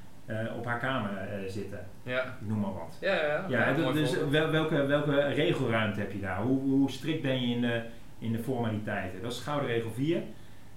op 0.57 0.65
haar 0.65 0.79
kamer 0.79 1.11
zitten. 1.47 1.87
Ja. 2.03 2.23
Ik 2.23 2.49
noem 2.49 2.61
maar 2.61 2.73
wat. 2.73 2.99
Ja, 3.01 3.15
ja, 3.15 3.45
ja. 3.49 3.73
ja 3.75 3.93
dus 3.93 4.17
wel, 4.31 4.51
welke, 4.51 4.87
welke 4.87 5.21
regelruimte 5.21 6.01
heb 6.01 6.13
je 6.13 6.21
daar? 6.21 6.43
Hoe, 6.43 6.61
hoe 6.61 6.91
strikt 6.91 7.23
ben 7.23 7.41
je 7.41 7.55
in 7.55 7.61
de, 7.61 7.83
in 8.19 8.33
de 8.33 8.39
formaliteiten? 8.39 9.23
Dat 9.23 9.33
is 9.33 9.41
gouden 9.41 9.69
regel 9.69 9.91
4. 9.91 10.23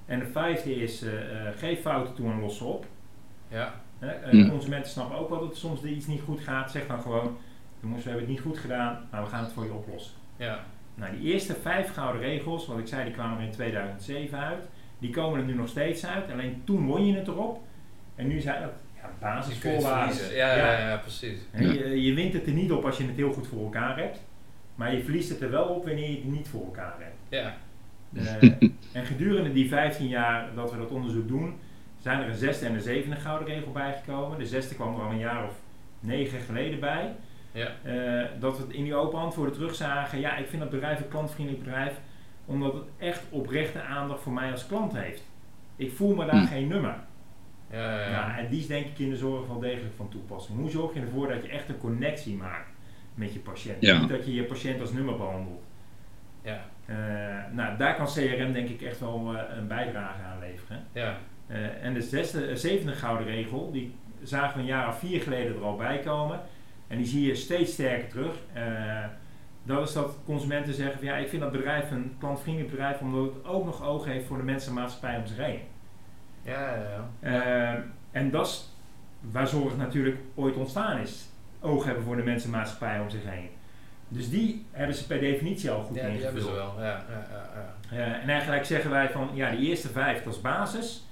En 0.05 0.19
de 0.19 0.25
vijfde 0.25 0.75
is, 0.75 1.05
geef 1.55 1.81
fouten 1.81 2.13
toe 2.13 2.31
en 2.31 2.39
los 2.39 2.61
op. 2.61 2.85
Ja. 3.47 3.73
Hè? 4.05 4.49
Consumenten 4.49 4.91
snappen 4.91 5.17
ook 5.17 5.29
wel 5.29 5.39
dat 5.39 5.51
er 5.51 5.57
soms 5.57 5.83
iets 5.83 6.07
niet 6.07 6.21
goed 6.21 6.39
gaat. 6.39 6.71
Zeg 6.71 6.87
dan 6.87 7.01
gewoon, 7.01 7.37
jongens, 7.81 8.03
we 8.03 8.09
hebben 8.09 8.27
het 8.27 8.35
niet 8.35 8.45
goed 8.45 8.57
gedaan, 8.57 9.07
maar 9.11 9.23
we 9.23 9.29
gaan 9.29 9.43
het 9.43 9.53
voor 9.53 9.63
je 9.63 9.73
oplossen. 9.73 10.13
Ja. 10.37 10.59
Nou, 10.95 11.17
die 11.19 11.33
eerste 11.33 11.55
vijf 11.61 11.93
gouden 11.93 12.21
regels, 12.21 12.67
wat 12.67 12.77
ik 12.77 12.87
zei, 12.87 13.03
die 13.03 13.13
kwamen 13.13 13.37
er 13.37 13.43
in 13.43 13.51
2007 13.51 14.39
uit. 14.39 14.67
Die 14.99 15.09
komen 15.09 15.39
er 15.39 15.45
nu 15.45 15.53
nog 15.53 15.67
steeds 15.67 16.05
uit. 16.05 16.31
Alleen 16.31 16.61
toen 16.63 16.85
won 16.85 17.05
je 17.05 17.15
het 17.15 17.27
erop. 17.27 17.61
En 18.15 18.27
nu 18.27 18.39
zijn 18.39 18.61
dat 18.61 18.71
ja, 18.95 19.09
basisvoorwaarden. 19.19 20.33
Ja, 20.33 20.55
ja, 20.55 20.71
ja, 20.71 20.89
ja, 20.89 20.97
precies. 20.97 21.39
Je, 21.57 22.01
je 22.01 22.13
wint 22.13 22.33
het 22.33 22.45
er 22.45 22.53
niet 22.53 22.71
op 22.71 22.85
als 22.85 22.97
je 22.97 23.05
het 23.05 23.15
heel 23.15 23.33
goed 23.33 23.47
voor 23.47 23.63
elkaar 23.63 23.97
hebt. 23.97 24.21
Maar 24.75 24.95
je 24.95 25.03
verliest 25.03 25.29
het 25.29 25.41
er 25.41 25.51
wel 25.51 25.65
op 25.65 25.85
wanneer 25.85 26.09
je 26.09 26.15
het 26.15 26.31
niet 26.31 26.47
voor 26.47 26.65
elkaar 26.65 26.95
hebt. 26.99 27.15
Ja. 27.29 27.57
Uh, 28.13 28.43
en 28.97 29.05
gedurende 29.05 29.53
die 29.53 29.69
15 29.69 30.07
jaar 30.07 30.55
dat 30.55 30.71
we 30.71 30.77
dat 30.77 30.89
onderzoek 30.89 31.27
doen, 31.27 31.53
zijn 32.01 32.21
er 32.21 32.27
een 32.27 32.35
zesde 32.35 32.65
en 32.65 32.73
een 32.73 32.81
zevende 32.81 33.15
gouden 33.15 33.47
regel 33.47 33.71
bijgekomen. 33.71 34.39
De 34.39 34.45
zesde 34.45 34.75
kwam 34.75 34.95
er 34.95 35.01
al 35.01 35.11
een 35.11 35.17
jaar 35.17 35.47
of 35.47 35.55
negen 35.99 36.39
geleden 36.39 36.79
bij. 36.79 37.15
Ja. 37.51 37.71
Uh, 37.85 38.27
dat 38.39 38.57
we 38.57 38.73
in 38.73 38.83
die 38.83 38.95
open 38.95 39.19
antwoorden 39.19 39.53
terugzagen, 39.53 40.19
ja, 40.19 40.37
ik 40.37 40.47
vind 40.47 40.61
dat 40.61 40.71
bedrijf 40.71 40.99
een 40.99 41.07
klantvriendelijk 41.07 41.63
bedrijf, 41.63 41.99
omdat 42.45 42.73
het 42.73 42.83
echt 42.97 43.23
oprechte 43.29 43.81
aandacht 43.81 44.21
voor 44.21 44.33
mij 44.33 44.51
als 44.51 44.67
klant 44.67 44.93
heeft. 44.93 45.23
Ik 45.75 45.91
voel 45.91 46.15
me 46.15 46.25
daar 46.25 46.39
hm. 46.39 46.45
geen 46.45 46.67
nummer. 46.67 46.95
Ja, 47.71 47.99
ja, 47.99 48.09
ja. 48.09 48.37
en 48.37 48.49
die 48.49 48.59
is 48.59 48.67
denk 48.67 48.85
ik 48.85 48.99
in 48.99 49.09
de 49.09 49.17
zorg 49.17 49.47
wel 49.47 49.59
degelijk 49.59 49.95
van 49.95 50.09
toepassing. 50.09 50.57
Hoe 50.57 50.69
zorg 50.69 50.93
je 50.93 50.99
ervoor 50.99 51.27
dat 51.27 51.43
je 51.43 51.49
echt 51.49 51.69
een 51.69 51.77
connectie 51.77 52.35
maakt 52.35 52.69
met 53.13 53.33
je 53.33 53.39
patiënt? 53.39 53.81
Niet 53.81 54.09
dat 54.09 54.25
je 54.25 54.33
je 54.33 54.43
patiënt 54.43 54.81
als 54.81 54.91
nummer 54.91 55.17
behandelt. 55.17 55.63
Ja. 56.43 56.65
nou, 57.51 57.77
daar 57.77 57.95
kan 57.95 58.05
CRM 58.05 58.53
denk 58.53 58.69
ik 58.69 58.81
echt 58.81 58.99
wel 58.99 59.35
een 59.57 59.67
bijdrage 59.67 60.21
aan 60.21 60.39
leveren. 60.39 60.83
Ja. 60.93 61.17
En 61.81 61.93
de 61.93 62.01
zesde, 62.01 62.57
zevende 62.57 62.93
gouden 62.93 63.27
regel, 63.27 63.71
die 63.71 63.95
zagen 64.23 64.55
we 64.55 64.59
een 64.59 64.65
jaar 64.65 64.87
of 64.87 64.99
vier 64.99 65.21
geleden 65.21 65.55
er 65.55 65.63
al 65.63 65.75
bij 65.75 65.99
komen. 65.99 66.39
En 66.87 66.97
die 66.97 67.05
zie 67.05 67.27
je 67.27 67.35
steeds 67.35 67.73
sterker 67.73 68.07
terug. 68.07 68.35
dat 69.63 69.87
is 69.87 69.93
dat 69.93 70.17
consumenten 70.25 70.73
zeggen 70.73 70.97
van 70.97 71.07
ja, 71.07 71.15
ik 71.15 71.29
vind 71.29 71.41
dat 71.41 71.51
bedrijf 71.51 71.91
een 71.91 72.15
klantvriendelijk 72.19 72.71
bedrijf 72.71 72.99
omdat 72.99 73.33
het 73.33 73.45
ook 73.45 73.65
nog 73.65 73.83
oog 73.83 74.05
heeft 74.05 74.25
voor 74.25 74.37
de 74.37 74.43
mensen 74.43 74.69
en 74.69 74.75
maatschappij 74.75 75.17
om 75.17 75.25
zich 75.25 75.37
heen. 75.37 75.59
Ja, 76.43 76.75
ja, 76.75 77.09
ja. 77.31 77.83
en 78.11 78.31
dat 78.31 78.47
is 78.47 78.69
waar 79.21 79.47
zorg 79.47 79.77
natuurlijk 79.77 80.17
ooit 80.35 80.55
ontstaan 80.55 80.97
is. 80.97 81.29
Oog 81.59 81.85
hebben 81.85 82.03
voor 82.03 82.15
de 82.15 82.23
mensen 82.23 82.51
en 82.51 82.57
maatschappij 82.57 82.99
om 82.99 83.09
zich 83.09 83.23
heen. 83.25 83.49
Dus 84.07 84.29
die 84.29 84.65
hebben 84.71 84.95
ze 84.95 85.07
per 85.07 85.19
definitie 85.19 85.71
al 85.71 85.83
goed 85.83 85.95
ja, 85.95 86.01
ingevuld. 86.01 86.33
die 86.33 86.43
hebben 86.43 86.43
ze 86.43 86.51
wel, 86.51 86.73
ja. 86.77 87.05
ja, 87.09 87.27
ja, 87.31 87.97
ja. 87.97 88.19
en 88.21 88.29
eigenlijk 88.29 88.65
zeggen 88.65 88.89
wij 88.89 89.09
van, 89.09 89.29
ja, 89.33 89.51
die 89.51 89.69
eerste 89.69 89.89
vijf, 89.89 90.25
is 90.25 90.41
basis. 90.41 91.05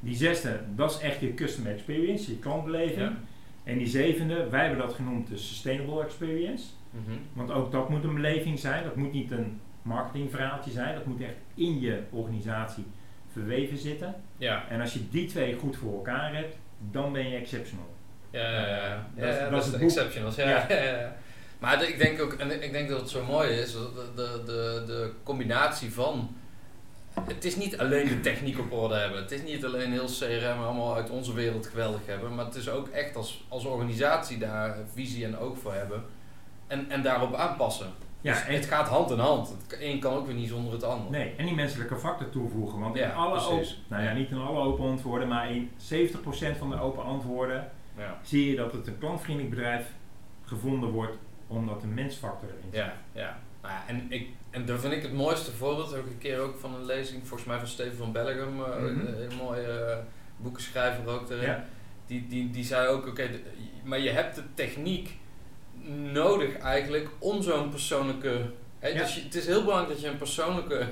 Die 0.00 0.16
zesde, 0.16 0.60
dat 0.74 0.90
is 0.90 0.98
echt 0.98 1.20
je 1.20 1.34
customer 1.34 1.72
experience, 1.72 2.30
je 2.30 2.38
klantbeleving. 2.38 3.12
En 3.64 3.78
die 3.78 3.86
zevende, 3.86 4.48
wij 4.48 4.60
hebben 4.60 4.86
dat 4.86 4.94
genoemd 4.94 5.28
de 5.28 5.36
sustainable 5.36 6.02
experience. 6.02 6.64
Mhm. 6.90 7.18
Want 7.32 7.50
ook 7.50 7.72
dat 7.72 7.88
moet 7.88 8.04
een 8.04 8.14
beleving 8.14 8.58
zijn. 8.58 8.84
Dat 8.84 8.96
moet 8.96 9.12
niet 9.12 9.30
een 9.30 9.60
marketingverhaaltje 9.82 10.70
zijn. 10.70 10.94
Dat 10.94 11.06
moet 11.06 11.20
echt 11.20 11.34
in 11.54 11.80
je 11.80 12.02
organisatie 12.10 12.84
verweven 13.32 13.78
zitten. 13.78 14.14
Ja. 14.36 14.68
En 14.68 14.80
als 14.80 14.92
je 14.92 15.08
die 15.10 15.26
twee 15.26 15.54
goed 15.54 15.76
voor 15.76 15.92
elkaar 15.92 16.34
hebt, 16.34 16.56
dan 16.90 17.12
ben 17.12 17.28
je 17.28 17.36
exceptional. 17.36 17.94
Ja, 18.30 18.50
ja, 18.50 18.66
ja. 18.66 19.06
Dat, 19.16 19.34
ja, 19.34 19.50
dat, 19.50 19.64
is 19.64 19.70
de 19.70 19.78
exceptional. 19.78 20.32
Ja, 20.36 20.66
ja. 20.68 20.82
ja, 20.82 21.16
Maar 21.58 21.88
ik 21.88 21.98
denk 21.98 22.20
ook, 22.20 22.32
en 22.32 22.62
ik 22.62 22.72
denk 22.72 22.88
dat 22.88 23.00
het 23.00 23.10
zo 23.10 23.24
mooi 23.24 23.50
is, 23.50 23.72
de, 23.72 24.10
de, 24.14 24.42
de, 24.46 24.82
de 24.86 25.12
combinatie 25.22 25.92
van 25.92 26.36
het 27.24 27.44
is 27.44 27.56
niet 27.56 27.78
alleen 27.78 28.08
de 28.08 28.20
techniek 28.20 28.58
op 28.58 28.72
orde 28.72 28.94
hebben. 28.94 29.22
Het 29.22 29.32
is 29.32 29.42
niet 29.42 29.64
alleen 29.64 29.92
heel 29.92 30.06
CRM 30.06 30.62
allemaal 30.62 30.94
uit 30.94 31.10
onze 31.10 31.34
wereld 31.34 31.66
geweldig 31.66 32.00
hebben. 32.06 32.34
Maar 32.34 32.44
het 32.44 32.54
is 32.54 32.68
ook 32.68 32.88
echt 32.88 33.16
als, 33.16 33.44
als 33.48 33.64
organisatie 33.64 34.38
daar 34.38 34.76
visie 34.92 35.24
en 35.24 35.38
oog 35.38 35.58
voor 35.58 35.72
hebben. 35.72 36.04
En, 36.66 36.90
en 36.90 37.02
daarop 37.02 37.34
aanpassen. 37.34 37.86
Ja, 38.20 38.32
dus 38.32 38.42
het 38.56 38.66
gaat 38.66 38.88
hand 38.88 39.10
in 39.10 39.18
hand. 39.18 39.48
Het 39.48 39.80
een 39.80 39.98
kan 39.98 40.14
ook 40.14 40.26
weer 40.26 40.34
niet 40.34 40.48
zonder 40.48 40.72
het 40.72 40.82
ander. 40.82 41.10
Nee, 41.10 41.34
en 41.36 41.46
die 41.46 41.54
menselijke 41.54 41.96
factor 41.96 42.30
toevoegen. 42.30 42.80
Want 42.80 42.96
in 42.96 43.12
alle 43.12 43.40
open, 43.40 43.66
nou 43.88 44.02
ja, 44.02 44.12
niet 44.12 44.30
in 44.30 44.38
alle 44.38 44.58
open 44.58 44.84
antwoorden, 44.84 45.28
maar 45.28 45.50
in 45.50 45.70
70% 45.70 46.58
van 46.58 46.70
de 46.70 46.80
open 46.80 47.04
antwoorden 47.04 47.70
ja. 47.96 48.18
zie 48.22 48.50
je 48.50 48.56
dat 48.56 48.72
het 48.72 48.86
een 48.86 48.98
klantvriendelijk 48.98 49.54
bedrijf 49.54 49.86
gevonden 50.44 50.90
wordt 50.90 51.16
omdat 51.46 51.80
de 51.80 51.86
mensfactor 51.86 52.48
erin 52.48 52.70
zit. 52.70 52.74
Ja, 52.74 52.92
ja. 53.12 53.38
Nou 53.66 53.78
ja, 53.78 53.84
en, 53.86 54.06
ik, 54.08 54.28
en 54.50 54.66
daar 54.66 54.78
vind 54.78 54.92
ik 54.92 55.02
het 55.02 55.12
mooiste 55.12 55.52
voorbeeld, 55.52 55.90
heb 55.90 56.04
ik 56.04 56.10
een 56.10 56.18
keer 56.18 56.38
ook 56.38 56.58
van 56.58 56.74
een 56.74 56.84
lezing, 56.84 57.26
volgens 57.26 57.48
mij 57.48 57.58
van 57.58 57.68
Steven 57.68 57.96
van 57.96 58.12
Bellegem, 58.12 58.52
mm 58.52 58.64
een, 58.64 59.36
mooie 59.42 59.86
uh, 59.88 59.96
boekenschrijver 60.36 61.08
ook 61.08 61.30
erin. 61.30 61.54
Die, 62.06 62.26
die, 62.28 62.50
die 62.50 62.64
zei 62.64 62.88
ook, 62.88 63.06
oké, 63.06 63.28
maar 63.84 63.98
je 63.98 64.10
hebt 64.10 64.34
de 64.34 64.42
techniek 64.54 65.16
nodig 66.12 66.58
eigenlijk 66.58 67.08
om 67.18 67.42
zo'n 67.42 67.70
persoonlijke. 67.70 68.40
Hè, 68.78 68.92
dus 68.92 69.14
het 69.22 69.34
is 69.34 69.46
heel 69.46 69.60
belangrijk 69.60 69.92
dat 69.92 70.00
je 70.00 70.08
een 70.08 70.18
persoonlijke 70.18 70.86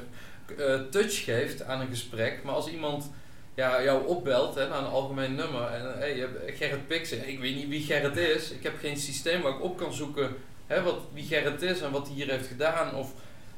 uh, 0.58 0.80
touch 0.90 1.24
geeft 1.24 1.62
aan 1.62 1.80
een 1.80 1.88
gesprek. 1.88 2.40
Maar 2.44 2.54
als 2.54 2.68
iemand 2.68 3.10
ja, 3.54 3.82
jou 3.82 4.06
opbelt 4.06 4.54
hè, 4.54 4.68
naar 4.68 4.78
een 4.78 4.84
algemeen 4.84 5.34
nummer 5.34 5.66
en 5.66 5.98
hey, 5.98 6.16
je 6.16 6.20
hebt 6.20 6.56
Gerrit 6.56 6.86
Pixen, 6.86 7.28
ik 7.28 7.40
weet 7.40 7.54
niet 7.54 7.68
wie 7.68 7.82
Gerrit 7.82 8.16
is, 8.16 8.50
ik 8.50 8.62
heb 8.62 8.78
geen 8.78 8.96
systeem 8.96 9.42
waar 9.42 9.52
ik 9.52 9.62
op 9.62 9.76
kan 9.76 9.92
zoeken 9.92 10.36
hè, 10.66 10.82
wat, 10.82 11.00
wie 11.12 11.24
Gerrit 11.24 11.62
is 11.62 11.80
en 11.80 11.90
wat 11.90 12.06
hij 12.06 12.16
hier 12.16 12.30
heeft 12.30 12.46
gedaan, 12.46 12.94
of 12.94 13.12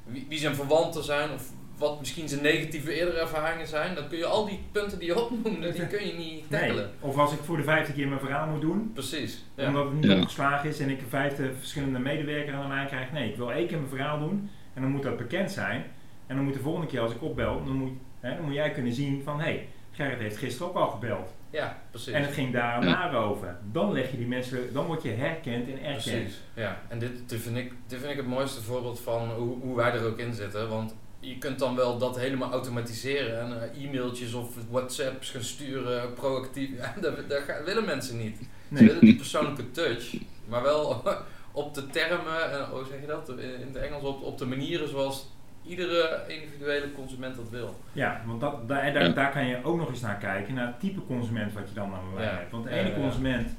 wie, 0.05 0.27
wie 0.29 0.39
zijn 0.39 0.55
verwanten 0.55 1.05
zijn, 1.05 1.31
of 1.33 1.43
wat 1.79 1.99
misschien 1.99 2.29
zijn 2.29 2.43
negatieve 2.43 2.93
eerdere 2.93 3.19
ervaringen 3.19 3.67
zijn, 3.67 3.95
dan 3.95 4.09
kun 4.09 4.19
je 4.19 4.27
al 4.27 4.47
die 4.47 4.61
punten 4.73 4.99
die 4.99 5.09
je 5.09 5.21
opnoemde, 5.25 5.73
die 5.73 5.87
kun 5.87 6.07
je 6.07 6.13
niet 6.13 6.51
tackelen. 6.51 6.75
Nee. 7.01 7.11
Of 7.11 7.19
als 7.19 7.33
ik 7.33 7.39
voor 7.39 7.57
de 7.57 7.63
vijfde 7.63 7.93
keer 7.93 8.09
mijn 8.09 8.21
verhaal 8.21 8.47
moet 8.47 8.61
doen, 8.61 8.91
Precies, 8.93 9.45
ja. 9.55 9.67
omdat 9.67 9.85
het 9.85 9.95
niet 9.95 10.05
ja. 10.05 10.17
opgeslagen 10.17 10.69
is 10.69 10.81
en 10.81 10.91
ik 10.91 11.01
vijfde 11.09 11.53
verschillende 11.59 11.99
medewerkers 11.99 12.57
aan 12.57 12.63
de 12.63 12.69
lijn 12.69 12.87
krijg. 12.87 13.13
Nee, 13.13 13.31
ik 13.31 13.37
wil 13.37 13.53
één 13.53 13.67
keer 13.67 13.79
mijn 13.79 13.91
verhaal 13.91 14.19
doen 14.19 14.51
en 14.75 14.83
dan 14.83 14.91
moet 14.91 15.03
dat 15.03 15.17
bekend 15.17 15.51
zijn. 15.51 15.85
En 16.27 16.37
dan 16.37 16.45
moet 16.45 16.55
de 16.55 16.61
volgende 16.61 16.87
keer 16.87 17.01
als 17.01 17.13
ik 17.13 17.23
opbel, 17.23 17.65
dan 17.65 17.77
moet, 17.77 17.93
hè, 18.21 18.37
dan 18.37 18.45
moet 18.45 18.55
jij 18.55 18.71
kunnen 18.71 18.93
zien 18.93 19.23
van 19.25 19.39
hé, 19.39 19.45
hey, 19.45 19.69
Gerrit 19.97 20.19
heeft 20.19 20.37
gisteren 20.37 20.69
ook 20.69 20.77
al 20.77 20.89
gebeld. 20.89 21.33
Ja, 21.51 21.83
precies. 21.91 22.13
En 22.13 22.23
het 22.23 22.33
ging 22.33 22.53
daar 22.53 22.85
naar 22.85 23.15
over. 23.15 23.57
Dan 23.73 23.93
leg 23.93 24.11
je 24.11 24.17
die 24.17 24.27
mensen, 24.27 24.73
dan 24.73 24.87
word 24.87 25.03
je 25.03 25.11
herkend 25.11 25.69
en 25.69 25.85
erkend. 25.85 26.03
Precies, 26.03 26.41
ja. 26.55 26.81
En 26.89 26.99
dit, 26.99 27.29
dit, 27.29 27.41
vind 27.41 27.57
ik, 27.57 27.73
dit 27.87 27.99
vind 27.99 28.11
ik 28.11 28.17
het 28.17 28.27
mooiste 28.27 28.63
voorbeeld 28.63 29.01
van 29.01 29.31
hoe, 29.31 29.61
hoe 29.61 29.77
wij 29.77 29.93
er 29.93 30.07
ook 30.07 30.19
in 30.19 30.35
zitten. 30.35 30.69
Want 30.69 30.95
je 31.21 31.39
kunt 31.39 31.59
dan 31.59 31.77
wel 31.77 31.99
dat 31.99 32.19
helemaal 32.19 32.51
automatiseren 32.51 33.41
en 33.41 33.71
uh, 33.77 33.85
e-mailtjes 33.85 34.33
of 34.33 34.49
WhatsApps 34.71 35.31
gaan 35.31 35.43
sturen, 35.43 36.13
proactief. 36.13 36.71
Ja, 36.79 36.95
dat, 37.01 37.29
dat 37.29 37.43
willen 37.65 37.85
mensen 37.85 38.17
niet. 38.17 38.39
Ze 38.75 38.85
willen 38.85 39.01
die 39.01 39.17
persoonlijke 39.17 39.71
touch, 39.71 40.15
maar 40.49 40.63
wel 40.63 41.03
op 41.53 41.75
de 41.75 41.87
termen, 41.87 42.53
en 42.53 42.65
hoe 42.65 42.85
zeg 42.91 43.01
je 43.01 43.07
dat 43.07 43.29
in 43.29 43.67
het 43.73 43.77
Engels, 43.77 44.03
op, 44.03 44.23
op 44.23 44.39
de 44.39 44.47
manieren 44.47 44.89
zoals 44.89 45.27
iedere 45.69 46.25
individuele 46.27 46.93
consument 46.93 47.37
dat 47.37 47.51
wil. 47.51 47.75
Ja, 47.93 48.21
want 48.27 48.41
dat, 48.41 48.69
daar, 48.69 48.93
daar, 48.93 49.15
daar 49.15 49.33
kan 49.33 49.47
je 49.47 49.65
ook 49.65 49.79
nog 49.79 49.89
eens 49.89 50.01
naar 50.01 50.17
kijken, 50.17 50.55
naar 50.55 50.67
het 50.67 50.81
type 50.81 51.07
consument 51.07 51.53
wat 51.53 51.69
je 51.69 51.75
dan 51.75 51.95
aan 51.95 52.11
de 52.15 52.21
lijn 52.21 52.37
hebt. 52.37 52.51
Want 52.51 52.65
de 52.65 52.71
ene 52.71 52.95
consument, 52.95 53.51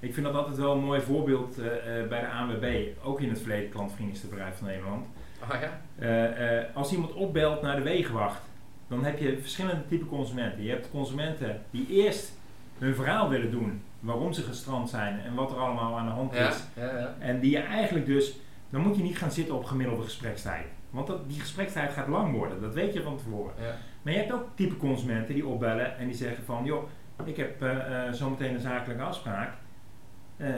ik 0.00 0.14
vind 0.14 0.26
dat 0.26 0.34
altijd 0.34 0.56
wel 0.56 0.72
een 0.72 0.84
mooi 0.84 1.00
voorbeeld 1.00 1.58
uh, 1.58 1.64
uh, 1.64 2.08
bij 2.08 2.20
de 2.20 2.28
ANWB, 2.28 2.86
ook 3.02 3.20
in 3.20 3.28
het 3.28 3.40
verleden 3.40 3.70
klantvriendelijkste 3.70 4.28
bedrijf 4.28 4.56
van 4.56 4.66
Nederland. 4.66 5.06
Oh 5.42 5.60
ja? 5.60 5.80
Uh, 5.98 6.76
als 6.76 6.92
iemand 6.92 7.12
opbelt 7.12 7.62
naar 7.62 7.76
de 7.76 7.82
wegenwacht, 7.82 8.40
dan 8.88 9.04
heb 9.04 9.18
je 9.18 9.38
verschillende 9.40 9.86
type 9.88 10.06
consumenten. 10.06 10.64
Je 10.64 10.70
hebt 10.70 10.90
consumenten 10.90 11.62
die 11.70 11.86
eerst 11.88 12.32
hun 12.78 12.94
verhaal 12.94 13.28
willen 13.28 13.50
doen, 13.50 13.82
waarom 14.00 14.32
ze 14.32 14.42
gestrand 14.42 14.90
zijn 14.90 15.20
en 15.20 15.34
wat 15.34 15.50
er 15.50 15.56
allemaal 15.56 15.98
aan 15.98 16.06
de 16.06 16.12
hand 16.12 16.32
is. 16.32 16.64
Ja, 16.74 16.84
ja, 16.84 17.14
en 17.18 17.40
die 17.40 17.50
je 17.50 17.58
eigenlijk 17.58 18.06
dus, 18.06 18.36
dan 18.70 18.80
moet 18.80 18.96
je 18.96 19.02
niet 19.02 19.18
gaan 19.18 19.30
zitten 19.30 19.54
op 19.54 19.64
gemiddelde 19.64 20.02
gesprekstijd. 20.02 20.66
Want 20.94 21.06
dat, 21.06 21.28
die 21.28 21.40
gesprekstijd 21.40 21.92
gaat 21.92 22.08
lang 22.08 22.32
worden, 22.32 22.60
dat 22.60 22.74
weet 22.74 22.92
je 22.92 23.02
van 23.02 23.16
tevoren. 23.16 23.54
Maar 24.02 24.12
je 24.12 24.18
hebt 24.18 24.32
ook 24.32 24.48
type 24.54 24.76
consumenten 24.76 25.34
die 25.34 25.46
opbellen 25.46 25.98
en 25.98 26.06
die 26.06 26.16
zeggen 26.16 26.44
van, 26.44 26.64
joh, 26.64 26.88
ik 27.24 27.36
heb 27.36 27.62
uh, 27.62 27.70
uh, 27.70 28.12
zometeen 28.12 28.54
een 28.54 28.60
zakelijke 28.60 29.02
afspraak. 29.02 29.52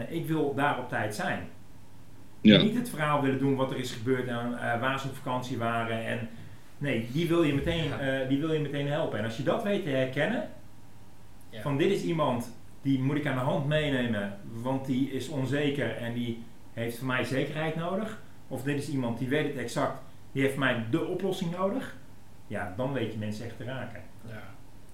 ik 0.09 0.26
wil 0.26 0.55
daar 0.55 0.78
op 0.78 0.88
tijd 0.88 1.14
zijn. 1.14 1.49
Ja. 2.40 2.62
Niet 2.62 2.75
het 2.75 2.88
verhaal 2.88 3.23
willen 3.23 3.38
doen 3.38 3.57
wat 3.57 3.71
er 3.71 3.78
is 3.78 3.93
gebeurd 3.93 4.28
en 4.28 4.50
uh, 4.52 4.81
waar 4.81 5.00
ze 5.00 5.09
op 5.09 5.16
vakantie 5.16 5.59
waren. 5.59 6.07
En, 6.07 6.28
nee, 6.78 7.09
die 7.12 7.28
wil, 7.28 7.43
je 7.43 7.55
meteen, 7.55 7.85
uh, 7.85 8.28
die 8.28 8.38
wil 8.38 8.52
je 8.52 8.61
meteen 8.61 8.88
helpen. 8.88 9.19
En 9.19 9.25
als 9.25 9.37
je 9.37 9.43
dat 9.43 9.62
weet 9.62 9.85
te 9.85 9.90
herkennen, 9.90 10.49
ja. 11.50 11.61
van 11.61 11.76
dit 11.76 11.90
is 11.90 12.02
iemand 12.02 12.55
die 12.83 13.00
moet 13.00 13.16
ik 13.16 13.26
aan 13.26 13.35
de 13.35 13.40
hand 13.40 13.66
meenemen, 13.66 14.38
want 14.62 14.87
die 14.87 15.11
is 15.11 15.28
onzeker 15.28 15.97
en 15.97 16.14
die 16.14 16.43
heeft 16.73 16.99
van 16.99 17.07
mij 17.07 17.25
zekerheid 17.25 17.76
nodig. 17.76 18.21
Of 18.49 18.62
dit 18.62 18.78
is 18.78 18.88
iemand 18.88 19.19
die 19.19 19.28
weet 19.28 19.47
het 19.47 19.57
exact, 19.57 20.02
die 20.37 20.45
heeft 20.45 20.57
mij 20.57 20.85
de 20.90 21.05
oplossing 21.05 21.57
nodig. 21.57 21.97
Ja, 22.47 22.75
dan 22.76 22.93
weet 22.93 23.12
je 23.12 23.19
mensen 23.19 23.45
echt 23.45 23.57
te 23.57 23.64
raken. 23.64 24.02
Ja, 24.26 24.43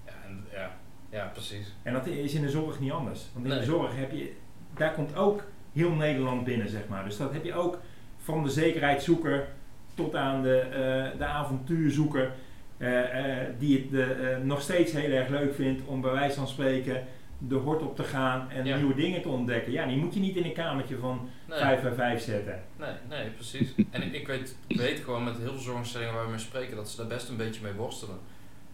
ja, 0.05 0.11
en, 0.25 0.45
ja. 0.51 0.71
ja 1.09 1.25
precies. 1.25 1.75
En 1.81 1.93
dat 1.93 2.07
is 2.07 2.33
in 2.33 2.41
de 2.41 2.49
zorg 2.49 2.79
niet 2.79 2.91
anders. 2.91 3.29
Want 3.33 3.45
in 3.45 3.51
de 3.51 3.63
zorg 3.63 3.95
heb 3.95 4.11
je, 4.11 4.33
daar 4.73 4.93
komt 4.93 5.15
ook 5.15 5.43
heel 5.73 5.91
Nederland 5.91 6.43
binnen, 6.43 6.69
zeg 6.69 6.87
maar. 6.87 7.03
Dus 7.03 7.17
dat 7.17 7.33
heb 7.33 7.43
je 7.43 7.53
ook 7.53 7.79
van 8.17 8.43
de 8.43 8.49
zekerheidszoeker 8.49 9.47
tot 9.93 10.15
aan 10.15 10.41
de, 10.41 10.63
uh, 10.69 11.19
de 11.19 11.25
avontuurzoeker. 11.25 12.31
Uh, 12.77 12.89
uh, 12.89 13.35
die 13.59 13.89
het 13.91 14.43
nog 14.43 14.61
steeds 14.61 14.91
heel 14.91 15.11
erg 15.11 15.29
leuk 15.29 15.53
vindt 15.53 15.85
om 15.85 16.01
bij 16.01 16.11
wijze 16.11 16.37
van 16.37 16.47
spreken 16.47 17.03
de 17.37 17.55
hort 17.55 17.81
op 17.81 17.95
te 17.95 18.03
gaan 18.03 18.49
en 18.49 18.63
nieuwe 18.63 18.95
dingen 18.95 19.21
te 19.21 19.29
ontdekken. 19.29 19.71
Ja, 19.71 19.85
die 19.85 19.97
moet 19.97 20.13
je 20.13 20.19
niet 20.19 20.35
in 20.35 20.45
een 20.45 20.53
kamertje 20.53 20.97
van 20.97 21.29
nee. 21.47 21.59
5 21.59 21.81
bij 21.81 21.93
5 21.93 22.23
zetten. 22.23 22.63
Nee, 22.79 22.93
nee, 23.09 23.29
precies. 23.29 23.69
en 23.91 24.01
ik, 24.01 24.13
ik, 24.13 24.27
weet, 24.27 24.55
ik 24.67 24.77
weet 24.77 24.99
gewoon 24.99 25.23
met 25.23 25.37
heel 25.37 25.51
veel 25.51 25.59
zorginstellingen 25.59 26.13
waar 26.13 26.23
we 26.23 26.29
mee 26.29 26.39
spreken 26.39 26.75
dat 26.75 26.89
ze 26.89 26.97
daar 26.97 27.07
best 27.07 27.29
een 27.29 27.37
beetje 27.37 27.61
mee 27.61 27.73
worstelen. 27.73 28.17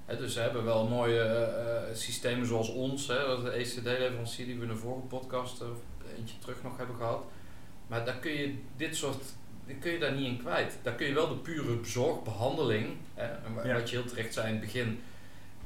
He, 0.05 0.17
dus 0.17 0.33
ze 0.33 0.39
hebben 0.39 0.63
wel 0.63 0.87
mooie 0.87 1.53
systemen 1.93 2.47
zoals 2.47 2.69
ons, 2.69 3.07
hè, 3.07 3.43
de 3.43 3.49
ECD-leverancier 3.49 4.45
die 4.45 4.55
we 4.55 4.61
in 4.61 4.67
de 4.67 4.75
vorige 4.75 5.07
podcast 5.07 5.63
eentje 6.17 6.39
terug 6.39 6.63
nog 6.63 6.77
hebben 6.77 6.95
gehad. 6.95 7.23
Maar 7.87 8.05
daar 8.05 8.17
kun 8.17 8.31
je 8.31 8.55
dit 8.77 8.95
soort, 8.95 9.23
kun 9.79 9.91
je 9.91 9.99
daar 9.99 10.13
niet 10.13 10.27
in 10.27 10.37
kwijt. 10.37 10.77
Daar 10.83 10.93
kun 10.93 11.07
je 11.07 11.13
wel 11.13 11.29
de 11.29 11.35
pure 11.35 11.79
zorgbehandeling, 11.83 12.87
hè, 13.13 13.27
wat 13.73 13.89
je 13.89 13.95
heel 13.95 14.05
terecht 14.05 14.33
zei 14.33 14.47
in 14.47 14.53
het 14.53 14.61
begin. 14.61 14.99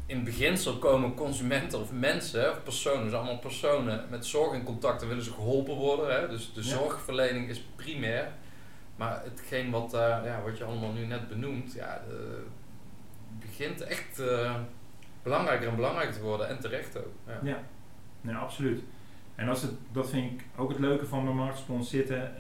In 0.05 0.23
beginsel 0.23 0.77
komen 0.77 1.13
consumenten 1.13 1.79
of 1.79 1.91
mensen, 1.91 2.51
of 2.51 2.63
personen, 2.63 3.03
dus 3.03 3.13
allemaal 3.13 3.39
personen 3.39 4.05
met 4.09 4.25
zorg 4.25 4.53
in 4.53 4.63
contact 4.63 5.01
en 5.01 5.07
willen 5.07 5.23
ze 5.23 5.33
geholpen 5.33 5.75
worden. 5.75 6.15
Hè. 6.15 6.27
Dus 6.27 6.53
de 6.53 6.63
zorgverlening 6.63 7.49
is 7.49 7.65
primair. 7.75 8.31
Maar 8.95 9.23
hetgeen 9.23 9.71
wat, 9.71 9.91
ja, 9.91 10.41
wat 10.45 10.57
je 10.57 10.63
allemaal 10.63 10.91
nu 10.91 11.05
net 11.05 11.27
benoemt, 11.27 11.73
ja, 11.73 12.01
begint 13.39 13.81
echt 13.81 14.19
uh, 14.19 14.55
belangrijker 15.23 15.67
en 15.67 15.75
belangrijker 15.75 16.13
te 16.13 16.21
worden 16.21 16.47
en 16.47 16.59
terecht 16.59 16.97
ook. 16.97 17.13
Ja, 17.27 17.39
ja. 17.43 17.57
Nee, 18.21 18.35
absoluut. 18.35 18.83
En 19.35 19.49
als 19.49 19.61
het, 19.61 19.71
dat 19.91 20.09
vind 20.09 20.31
ik 20.31 20.45
ook 20.55 20.69
het 20.69 20.79
leuke 20.79 21.05
van 21.05 21.25
bij 21.25 21.33
Marktspons 21.33 21.89
zitten. 21.89 22.33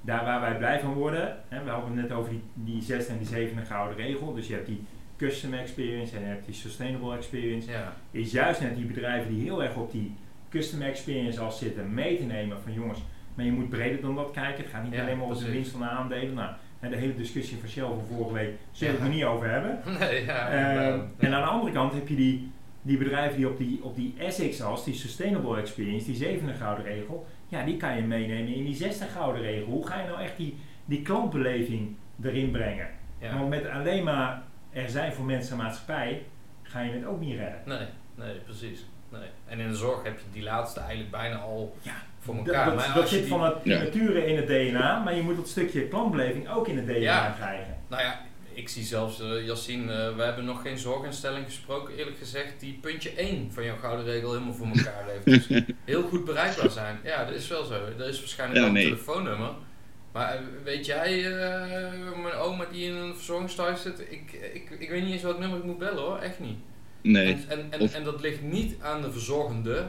Daar 0.00 0.24
waar 0.24 0.40
wij 0.40 0.56
blij 0.56 0.80
van 0.80 0.92
worden, 0.92 1.38
hè, 1.48 1.64
we 1.64 1.70
hadden 1.70 1.96
het 1.96 2.08
net 2.08 2.18
over 2.18 2.30
die, 2.30 2.42
die 2.54 2.82
zesde 2.82 3.12
en 3.12 3.18
die 3.18 3.26
zevende 3.26 3.64
gouden 3.64 3.96
regel. 3.96 4.34
Dus 4.34 4.46
je 4.46 4.54
hebt 4.54 4.66
die 4.66 4.86
custom 5.20 5.54
experience 5.54 6.16
en 6.16 6.20
je 6.22 6.26
hebt 6.28 6.44
die 6.46 6.54
sustainable 6.54 7.16
experience. 7.16 7.70
Ja, 7.70 7.92
Is 8.10 8.32
juist 8.32 8.60
net 8.60 8.76
die 8.76 8.84
bedrijven 8.84 9.34
die 9.34 9.42
heel 9.42 9.62
erg 9.62 9.76
op 9.76 9.92
die 9.92 10.14
custom 10.50 10.82
experience 10.82 11.40
al 11.40 11.50
zitten 11.52 11.94
mee 11.94 12.16
te 12.16 12.22
nemen 12.24 12.60
van 12.62 12.72
jongens, 12.72 12.98
maar 13.34 13.44
je 13.44 13.52
moet 13.52 13.68
breder 13.68 14.00
dan 14.00 14.14
dat 14.14 14.30
kijken. 14.30 14.62
Het 14.62 14.72
gaat 14.72 14.82
niet 14.84 14.92
Ja, 14.94 15.02
alleen 15.02 15.18
maar 15.18 15.26
over 15.26 15.44
de 15.44 15.50
winst 15.50 15.70
van 15.70 15.80
de 15.80 15.86
aandelen. 15.86 16.34
Nou, 16.34 16.50
hè, 16.78 16.88
de 16.88 16.96
hele 16.96 17.14
discussie 17.16 17.58
van 17.58 17.68
Shell 17.68 17.84
van 17.84 18.02
vorige 18.16 18.32
week 18.34 18.50
zullen 18.72 18.94
we 18.94 18.98
Ja. 19.00 19.04
het 19.04 19.10
er 19.12 19.16
niet 19.16 19.24
over 19.24 19.50
hebben. 19.50 19.78
nee, 20.00 20.24
ja. 20.24 20.48
Eh, 20.48 20.68
inderdaad. 20.68 21.08
en 21.18 21.34
aan 21.34 21.42
de 21.42 21.48
andere 21.48 21.72
kant 21.72 21.92
heb 21.92 22.08
je 22.08 22.14
die, 22.16 22.50
die 22.82 22.98
bedrijven 22.98 23.36
die 23.36 23.48
op 23.48 23.58
die, 23.58 23.80
op 23.82 23.96
die 23.96 24.14
SX-as, 24.28 24.84
die 24.84 24.94
Sustainable 24.94 25.58
Experience, 25.60 26.06
die 26.06 26.16
zevende 26.16 26.54
gouden 26.54 26.84
regel, 26.84 27.26
ja, 27.48 27.64
die 27.64 27.76
kan 27.76 27.96
je 27.96 28.02
meenemen 28.02 28.54
in 28.54 28.64
die 28.64 28.74
zesde 28.74 29.04
gouden 29.06 29.42
regel. 29.42 29.66
Hoe 29.66 29.86
ga 29.86 30.00
je 30.00 30.06
nou 30.08 30.20
echt 30.20 30.36
die, 30.36 30.56
die 30.84 31.02
klantbeleving 31.02 31.94
erin 32.22 32.50
brengen? 32.50 32.88
ja. 33.20 33.38
Want 33.38 33.48
met 33.48 33.68
alleen 33.68 34.04
maar 34.04 34.42
er 34.72 34.90
zijn 34.90 35.12
voor 35.12 35.24
mensen 35.24 35.52
en 35.58 35.62
maatschappij, 35.62 36.22
ga 36.62 36.80
je 36.80 36.92
het 36.92 37.04
ook 37.04 37.20
niet 37.20 37.36
redden. 37.38 37.60
Nee, 37.64 37.86
nee, 38.14 38.34
precies. 38.34 38.84
Nee. 39.08 39.28
En 39.46 39.58
in 39.60 39.68
de 39.68 39.74
zorg 39.76 40.02
heb 40.02 40.18
je 40.18 40.24
die 40.32 40.42
laatste 40.42 40.80
eigenlijk 40.80 41.10
bijna 41.10 41.36
al 41.36 41.76
Ja, 41.82 41.92
voor 42.18 42.36
elkaar. 42.36 42.64
dat, 42.66 42.74
Maar 42.74 42.94
dat 42.94 43.08
zit 43.08 43.18
die- 43.20 43.28
van 43.28 43.44
het 43.44 43.54
Ja. 43.64 43.78
nature 43.82 44.26
in 44.26 44.36
het 44.36 44.46
DNA, 44.46 44.98
maar 45.02 45.14
je 45.14 45.22
moet 45.22 45.36
dat 45.36 45.48
stukje 45.48 45.88
klantbeleving 45.88 46.48
ook 46.50 46.68
in 46.68 46.76
het 46.76 46.86
DNA 46.86 46.98
Ja. 46.98 47.34
krijgen. 47.36 47.76
Nou 47.88 48.02
ja, 48.02 48.20
ik 48.52 48.68
zie 48.68 48.84
zelfs, 48.84 49.22
Yassine, 49.44 49.92
eh, 49.92 50.16
we 50.16 50.22
hebben 50.22 50.44
nog 50.44 50.62
geen 50.62 50.78
zorginstelling 50.78 51.44
gesproken, 51.44 51.94
eerlijk 51.94 52.18
gezegd, 52.18 52.60
die 52.60 52.78
puntje 52.80 53.10
1 53.22 53.52
van 53.52 53.64
jouw 53.64 53.76
gouden 53.76 54.04
regel 54.04 54.32
helemaal 54.32 54.54
voor 54.54 54.66
elkaar 54.66 55.04
heeft. 55.06 55.48
Dus 55.48 55.62
heel 55.84 56.02
goed 56.02 56.24
bereikbaar 56.24 56.70
zijn. 56.70 56.98
Ja, 57.04 57.24
dat 57.24 57.34
is 57.34 57.48
wel 57.48 57.64
zo. 57.64 57.74
Er 57.98 58.08
is 58.08 58.18
waarschijnlijk 58.18 58.60
Ja, 58.60 58.66
een 58.66 58.72
nee. 58.72 58.84
telefoonnummer. 58.84 59.50
Maar 60.12 60.34
eh, 60.36 60.40
weet 60.64 60.86
jij, 60.86 61.24
eh, 61.24 61.92
mijn 62.22 62.34
oma 62.34 62.64
die 62.72 62.84
in 62.86 62.94
een 62.94 63.14
verzorgingsthuis 63.14 63.82
zit, 63.82 64.00
ik, 64.00 64.32
ik, 64.52 64.70
ik 64.78 64.88
weet 64.90 65.02
niet 65.02 65.12
eens 65.12 65.22
welk 65.22 65.38
nummer 65.38 65.58
ik 65.58 65.64
moet 65.64 65.78
bellen 65.78 66.02
hoor, 66.02 66.18
echt 66.18 66.40
niet. 66.40 66.58
Nee. 67.00 67.32
En, 67.32 67.44
en, 67.48 67.66
en, 67.70 67.80
Of- 67.80 67.94
en 67.94 68.04
dat 68.04 68.20
ligt 68.20 68.42
niet 68.42 68.74
aan 68.82 69.02
de 69.02 69.12
verzorgende, 69.12 69.86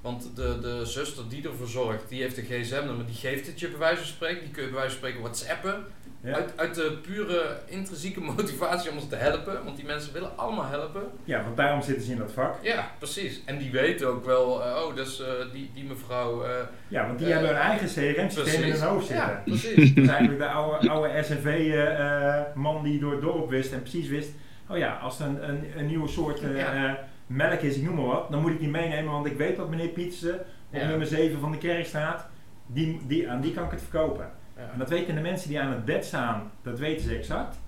want 0.00 0.30
de, 0.36 0.58
de 0.60 0.82
zuster 0.84 1.28
die 1.28 1.44
er 1.48 1.56
verzorgt, 1.56 2.08
die 2.08 2.22
heeft 2.22 2.38
een 2.38 2.44
gsm-nummer, 2.44 3.06
die 3.06 3.14
geeft 3.14 3.46
het 3.46 3.60
je 3.60 3.68
bij 3.68 3.78
wijze 3.78 3.96
van 3.96 4.06
spreken, 4.06 4.42
die 4.44 4.50
kun 4.52 4.62
je 4.62 4.68
bij 4.68 4.78
wijze 4.78 4.90
van 4.96 4.98
spreken 4.98 5.20
whatsappen. 5.22 5.84
Ja, 6.20 6.32
Uit, 6.34 6.52
uit 6.56 6.74
de 6.74 6.98
pure 7.02 7.58
intrinsieke 7.66 8.20
motivatie 8.36 8.90
om 8.90 8.96
ons 8.96 9.08
te 9.08 9.16
helpen, 9.16 9.64
want 9.64 9.76
die 9.76 9.84
mensen 9.84 10.12
willen 10.12 10.36
allemaal 10.38 10.64
helpen. 10.66 11.02
ja 11.24 11.42
want 11.42 11.56
daarom 11.56 11.82
zitten 11.82 12.04
ze 12.04 12.12
in 12.12 12.18
dat 12.18 12.32
vak. 12.32 12.54
Ja, 12.62 12.90
precies. 12.98 13.42
En 13.44 13.58
die 13.58 13.70
weten 13.70 14.08
ook 14.08 14.24
wel, 14.24 14.64
eh, 14.64 14.82
oh, 14.86 14.94
dus 14.94 15.20
eh, 15.20 15.26
die, 15.52 15.70
die 15.74 15.84
mevrouw. 15.84 16.42
eh, 16.44 16.50
Ja, 16.88 17.06
want 17.06 17.18
die 17.18 17.28
hebben 17.32 17.48
hun 17.48 17.58
eigen 17.58 17.86
CRM-systeem 17.86 18.62
in 18.62 18.70
hun 18.72 18.80
hoofd 18.80 19.06
zitten. 19.06 19.26
Ja, 19.26 19.42
precies. 19.44 19.94
Dat 19.94 20.04
is 20.04 20.10
eigenlijk 20.10 20.38
de 20.38 20.48
oude, 20.48 20.88
oude 20.90 21.22
SNV-man 21.22 22.82
die 22.82 22.98
door 23.00 23.12
het 23.12 23.20
dorp 23.20 23.48
wist 23.50 23.72
en 23.72 23.80
precies 23.80 24.08
wist. 24.08 24.30
Oh 24.68 24.76
ja, 24.78 24.96
als 24.96 25.20
er 25.20 25.26
een, 25.26 25.48
een, 25.48 25.64
een 25.76 25.86
nieuwe 25.86 26.08
soort 26.08 26.40
Ja. 26.56 26.98
melk 27.26 27.60
is, 27.60 27.76
ik 27.76 27.82
noem 27.82 27.94
maar 27.94 28.04
wat, 28.06 28.30
dan 28.30 28.40
moet 28.40 28.50
ik 28.50 28.58
die 28.58 28.68
meenemen, 28.68 29.12
want 29.12 29.26
ik 29.26 29.36
weet 29.36 29.56
dat 29.56 29.68
meneer 29.68 29.88
Pietsen 29.88 30.34
op 30.72 30.82
nummer 30.82 31.06
7 31.06 31.40
van 31.40 31.50
de 31.50 31.58
Kerkstraat, 31.58 32.26
die, 32.66 33.00
die, 33.06 33.30
aan 33.30 33.40
die 33.40 33.52
kan 33.54 33.64
ik 33.64 33.70
het 33.70 33.82
verkopen. 33.90 34.30
En 34.56 34.78
dat 34.78 34.88
weten 34.88 35.14
de 35.14 35.20
mensen 35.20 35.48
die 35.48 35.60
aan 35.60 35.72
het 35.72 35.84
bed 35.84 36.04
staan, 36.04 36.50
dat 36.62 36.78
weten 36.78 37.04
ze 37.08 37.14
exact. 37.16 37.58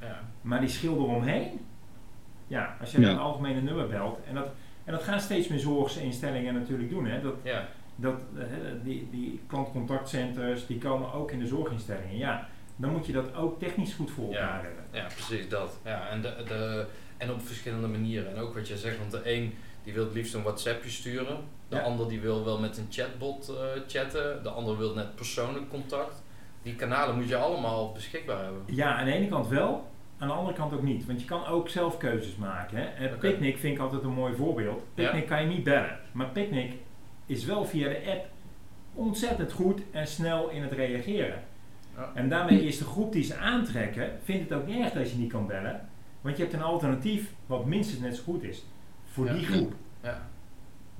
ja, 0.00 0.20
Maar 0.40 0.60
die 0.60 0.68
schilder 0.68 1.04
omheen, 1.06 1.66
ja, 2.46 2.76
als 2.80 2.92
je 2.92 3.00
Ja. 3.00 3.10
een 3.10 3.18
algemene 3.18 3.60
nummer 3.60 3.88
belt, 3.88 4.18
en 4.28 4.34
dat, 4.34 4.48
en 4.84 4.92
dat 4.92 5.02
gaan 5.02 5.20
steeds 5.20 5.48
meer 5.48 5.58
zorginstellingen 5.58 6.54
natuurlijk 6.54 6.90
doen, 6.90 7.06
hè, 7.06 7.20
dat, 7.22 7.34
ja, 7.42 7.68
dat, 7.96 8.20
eh, 8.38 8.44
die, 8.82 9.08
die 9.10 9.40
klantcontactcenters, 9.46 10.66
die 10.66 10.78
komen 10.78 11.12
ook 11.12 11.30
in 11.30 11.38
de 11.38 11.46
zorginstellingen. 11.46 12.16
Ja, 12.16 12.48
dan 12.76 12.90
moet 12.90 13.06
je 13.06 13.12
dat 13.12 13.34
ook 13.34 13.58
technisch 13.58 13.94
goed 13.94 14.10
voor 14.10 14.24
elkaar 14.34 14.62
Ja. 14.62 14.64
hebben. 14.64 14.84
ja, 14.92 15.04
precies 15.06 15.48
dat. 15.48 15.78
Ja, 15.84 16.08
en, 16.08 16.22
de, 16.22 16.34
de, 16.48 16.86
en 17.16 17.30
op 17.32 17.42
verschillende 17.46 17.86
manieren. 17.88 18.34
En 18.34 18.40
ook 18.42 18.54
wat 18.54 18.68
je 18.68 18.76
zegt, 18.78 18.98
want 18.98 19.10
de 19.10 19.20
een 19.34 19.54
die 19.84 19.92
wil 19.92 20.04
het 20.04 20.14
liefst 20.14 20.34
een 20.34 20.42
WhatsAppje 20.42 20.90
sturen. 20.90 21.36
De 21.68 21.76
Ja. 21.76 21.82
ander 21.82 22.08
die 22.08 22.20
wil 22.20 22.44
wel 22.44 22.58
met 22.60 22.76
een 22.78 22.86
chatbot 22.90 23.48
eh, 23.48 23.64
chatten. 23.86 24.42
De 24.42 24.48
ander 24.48 24.78
wil 24.78 24.94
net 24.94 25.14
persoonlijk 25.14 25.68
contact. 25.68 26.22
Die 26.62 26.74
kanalen 26.74 27.16
moet 27.16 27.28
je 27.28 27.36
allemaal 27.36 27.92
beschikbaar 27.92 28.42
hebben. 28.42 28.62
Ja, 28.66 28.96
aan 28.96 29.04
de 29.04 29.12
ene 29.12 29.28
kant 29.28 29.48
wel, 29.48 29.90
aan 30.18 30.28
de 30.28 30.34
andere 30.34 30.56
kant 30.56 30.72
ook 30.72 30.82
niet. 30.82 31.06
Want 31.06 31.20
je 31.20 31.26
kan 31.26 31.46
ook 31.46 31.68
zelf 31.68 31.96
keuzes 31.96 32.36
maken. 32.36 32.76
Hè. 32.78 32.84
En 32.84 33.06
Oké. 33.14 33.16
Picnic 33.30 33.58
vind 33.58 33.74
ik 33.76 33.80
altijd 33.82 34.02
een 34.02 34.12
mooi 34.12 34.34
voorbeeld. 34.34 34.82
Picnic 34.94 35.26
kan 35.26 35.40
je 35.42 35.48
niet 35.48 35.64
bellen. 35.64 35.98
Maar 36.12 36.26
Picnic 36.28 36.72
is 37.26 37.44
wel 37.44 37.64
via 37.64 37.88
de 37.88 38.02
app 38.06 38.26
ontzettend 38.94 39.52
goed 39.52 39.80
en 39.90 40.06
snel 40.06 40.48
in 40.48 40.62
het 40.62 40.72
reageren. 40.72 41.42
Ja. 41.96 42.10
En 42.14 42.28
daarmee 42.28 42.66
is 42.66 42.78
de 42.78 42.84
groep 42.84 43.12
die 43.12 43.22
ze 43.22 43.36
aantrekken, 43.36 44.10
vindt 44.24 44.48
het 44.50 44.58
ook 44.58 44.66
niet 44.66 44.78
erg 44.84 44.92
dat 44.92 45.10
je 45.10 45.16
niet 45.16 45.30
kan 45.32 45.46
bellen. 45.46 45.88
Want 46.20 46.36
je 46.36 46.42
hebt 46.42 46.54
een 46.54 46.62
alternatief 46.62 47.32
wat 47.46 47.64
minstens 47.66 48.00
net 48.00 48.16
zo 48.16 48.22
goed 48.22 48.42
is. 48.42 48.64
Voor 49.04 49.26
Ja. 49.26 49.32
die 49.32 49.44
groep. 49.46 49.72
Ja. 50.02 50.28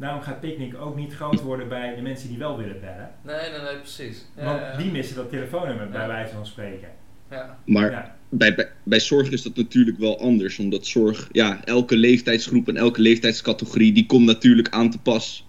Daarom 0.00 0.20
gaat 0.20 0.40
Picnic 0.40 0.74
ook 0.80 0.96
niet 0.96 1.12
groot 1.12 1.42
worden 1.42 1.68
bij 1.68 1.94
de 1.94 2.02
mensen 2.02 2.28
die 2.28 2.38
wel 2.38 2.56
willen 2.56 2.80
bellen. 2.80 3.10
Nee, 3.24 3.50
nee, 3.50 3.60
nee, 3.60 3.76
precies. 3.76 4.26
Ja, 4.36 4.44
Want 4.44 4.60
ja, 4.60 4.76
die 4.76 4.90
missen 4.90 5.16
dat 5.16 5.30
telefoonnummer 5.30 5.88
bij 5.88 6.06
wijze 6.06 6.34
van 6.34 6.46
spreken. 6.46 6.88
ja. 7.30 7.58
Maar 7.64 7.90
Ja, 7.90 8.16
bij, 8.28 8.54
bij, 8.54 8.68
bij 8.82 9.00
zorg 9.00 9.30
is 9.30 9.42
dat 9.42 9.56
natuurlijk 9.56 9.98
wel 9.98 10.20
anders. 10.20 10.58
Omdat 10.58 10.86
zorg, 10.86 11.28
ja, 11.32 11.64
elke 11.64 11.96
leeftijdsgroep 11.96 12.68
en 12.68 12.76
elke 12.76 13.00
leeftijdscategorie, 13.00 13.92
die 13.92 14.06
komt 14.06 14.26
natuurlijk 14.26 14.68
aan 14.68 14.90
te 14.90 14.98
pas 14.98 15.46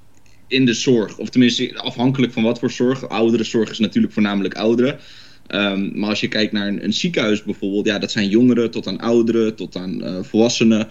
in 0.47 0.65
de 0.65 0.73
zorg. 0.73 1.17
Of 1.17 1.29
tenminste, 1.29 1.77
afhankelijk 1.77 2.33
van 2.33 2.43
wat 2.43 2.59
voor 2.59 2.71
zorg. 2.71 3.09
Ouderenzorg 3.09 3.69
is 3.69 3.79
natuurlijk 3.79 4.13
voornamelijk 4.13 4.53
ouderen. 4.53 4.99
Ehm, 5.47 5.99
maar 5.99 6.09
als 6.09 6.19
je 6.19 6.27
kijkt 6.27 6.51
naar 6.51 6.67
een, 6.67 6.83
een 6.83 6.93
ziekenhuis 6.93 7.43
bijvoorbeeld, 7.43 7.85
ja, 7.85 7.99
dat 7.99 8.11
zijn 8.11 8.29
jongeren 8.29 8.71
tot 8.71 8.87
aan 8.87 8.99
ouderen, 8.99 9.55
tot 9.55 9.75
aan 9.75 10.03
eh, 10.03 10.23
volwassenen. 10.23 10.87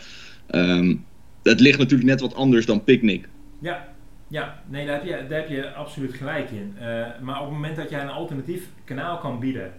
Ehm 0.46 0.94
dat 1.42 1.60
ligt 1.60 1.78
natuurlijk 1.78 2.08
net 2.08 2.20
wat 2.20 2.34
anders 2.34 2.66
dan 2.66 2.84
picknick. 2.84 3.28
Ja, 3.60 3.88
ja. 4.28 4.62
nee, 4.66 4.86
daar 4.86 4.94
heb, 4.94 5.04
je, 5.04 5.26
daar 5.28 5.38
heb 5.38 5.48
je 5.48 5.72
absoluut 5.72 6.14
gelijk 6.14 6.50
in. 6.50 6.76
Eh, 6.78 7.06
maar 7.20 7.36
op 7.38 7.44
het 7.44 7.52
moment 7.52 7.76
dat 7.76 7.90
jij 7.90 8.00
een 8.02 8.08
alternatief 8.10 8.68
kanaal 8.84 9.18
kan 9.18 9.38
bieden, 9.38 9.72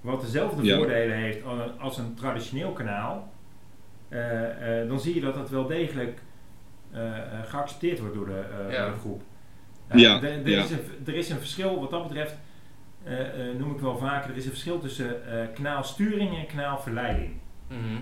wat 0.00 0.20
dezelfde 0.20 0.62
Ja. 0.64 0.76
voordelen 0.76 1.16
heeft 1.16 1.40
als 1.78 1.98
een, 1.98 2.14
traditioneel 2.14 2.72
kanaal, 2.72 3.32
eh, 4.08 4.80
eh, 4.82 4.88
dan 4.88 5.00
zie 5.00 5.14
je 5.14 5.20
dat 5.20 5.34
dat 5.34 5.50
wel 5.50 5.66
degelijk 5.66 6.20
geaccepteerd 7.44 7.98
wordt 7.98 8.14
door 8.14 8.26
de, 8.26 8.40
eh, 8.66 8.72
Ja. 8.72 8.82
door 8.84 8.92
de 8.94 8.98
groep. 9.00 9.22
Ja, 9.94 10.22
er, 10.22 10.24
er 10.24 10.48
ja. 10.50 10.62
Is 10.62 10.70
een, 10.70 10.80
er 11.06 11.14
is 11.14 11.30
een 11.30 11.38
verschil 11.38 11.80
wat 11.80 11.90
dat 11.90 12.02
betreft, 12.08 12.34
eh, 13.04 13.48
eh, 13.50 13.56
noem 13.58 13.70
ik 13.74 13.80
wel 13.80 13.98
vaker, 13.98 14.30
er 14.30 14.36
is 14.36 14.44
een 14.44 14.50
verschil 14.50 14.78
tussen 14.80 15.26
eh, 15.40 15.46
kanaalsturing 15.54 16.36
en 16.38 16.46
kanaalverleiding. 16.46 17.30
Mhm. 17.68 17.96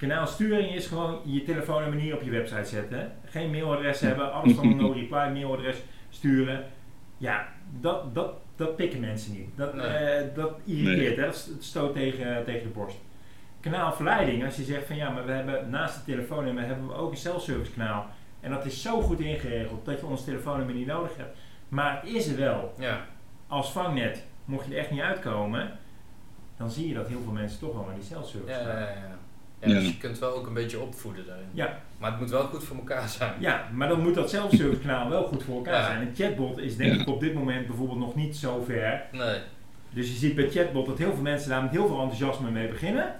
Kanaalsturing 0.00 0.74
is 0.74 0.86
gewoon 0.86 1.20
je 1.24 1.42
telefoonnummer 1.42 1.98
niet 2.02 2.12
op 2.12 2.22
je 2.22 2.30
website 2.30 2.64
zetten. 2.64 3.12
Geen 3.24 3.50
mailadres 3.50 4.00
hebben, 4.08 4.32
alles 4.32 4.54
van 4.54 4.66
een 4.66 4.76
no-reply 4.76 5.28
mailadres 5.32 5.76
sturen. 6.10 6.64
Ja, 7.16 7.48
dat, 7.80 8.14
dat, 8.14 8.32
dat 8.56 8.76
pikken 8.76 9.00
mensen 9.00 9.32
niet. 9.32 9.48
Dat, 9.56 9.74
Nee. 9.74 9.86
eh, 9.86 10.34
dat 10.34 10.52
irriteert, 10.64 11.16
hè? 11.16 11.24
dat 11.24 11.36
st- 11.36 11.50
stoot 11.64 11.94
tegen, 11.94 12.44
tegen 12.44 12.62
de 12.62 12.68
borst. 12.68 12.96
Kanaalverleiding, 13.60 14.44
als 14.44 14.56
je 14.56 14.62
zegt 14.62 14.86
van 14.86 14.96
ja, 14.96 15.10
maar 15.10 15.26
we 15.26 15.32
hebben 15.32 15.70
naast 15.70 15.94
het 15.94 16.04
telefoonnummer 16.04 16.66
hebben 16.66 16.86
we 16.88 16.94
ook 16.94 17.10
een 17.10 17.16
self-service 17.16 17.72
kanaal. 17.72 18.06
En 18.40 18.50
dat 18.50 18.64
is 18.64 18.82
zo 18.82 19.00
goed 19.00 19.20
ingeregeld 19.20 19.84
dat 19.84 20.00
je 20.00 20.06
ons 20.06 20.24
telefoonnummer 20.24 20.74
niet 20.74 20.86
nodig 20.86 21.16
hebt. 21.16 21.36
Maar 21.68 22.00
het 22.02 22.10
is 22.14 22.28
er 22.28 22.36
wel. 22.38 22.74
Ja, 22.78 23.06
Als 23.46 23.72
vangnet, 23.72 24.24
mocht 24.44 24.66
je 24.66 24.72
er 24.72 24.78
echt 24.78 24.90
niet 24.90 25.00
uitkomen, 25.00 25.70
dan 26.56 26.70
zie 26.70 26.88
je 26.88 26.94
dat 26.94 27.08
heel 27.08 27.20
veel 27.24 27.32
mensen 27.32 27.58
toch 27.58 27.72
wel 27.74 27.84
naar 27.84 27.94
die 27.94 28.04
self-service 28.04 28.52
ja, 28.58 28.64
gaan. 28.64 28.80
ja, 28.80 28.88
ja. 28.88 29.18
Ja. 29.60 29.68
Ja. 29.68 29.74
Dus 29.74 29.86
je 29.88 29.96
kunt 29.98 30.18
wel 30.18 30.34
ook 30.36 30.46
een 30.46 30.54
beetje 30.54 30.80
opvoeden 30.80 31.26
daarin. 31.26 31.46
Ja, 31.52 31.78
Maar 31.98 32.10
het 32.10 32.20
moet 32.20 32.30
wel 32.30 32.42
goed 32.42 32.64
voor 32.64 32.76
elkaar 32.76 33.08
zijn. 33.08 33.32
Ja, 33.38 33.64
maar 33.72 33.88
dan 33.88 34.00
moet 34.00 34.14
dat 34.14 34.30
self-service 34.30 34.80
kanaal 34.80 35.08
wel 35.08 35.22
goed 35.24 35.42
voor 35.42 35.56
elkaar 35.56 35.80
Ja. 35.80 35.86
zijn. 35.86 36.00
Een 36.00 36.14
chatbot 36.14 36.58
is 36.58 36.76
denk 36.76 36.94
Ja. 36.94 37.00
ik 37.00 37.08
op 37.08 37.20
dit 37.20 37.34
moment 37.34 37.66
bijvoorbeeld 37.66 37.98
nog 37.98 38.14
niet 38.14 38.36
zo 38.36 38.62
ver. 38.66 39.02
Nee. 39.12 39.38
Dus 39.90 40.06
je 40.08 40.14
ziet 40.14 40.34
bij 40.34 40.50
chatbot 40.50 40.86
dat 40.86 40.98
heel 40.98 41.12
veel 41.14 41.22
mensen 41.22 41.50
daar 41.50 41.62
met 41.62 41.70
heel 41.70 41.86
veel 41.86 42.00
enthousiasme 42.00 42.50
mee 42.50 42.68
beginnen. 42.68 43.14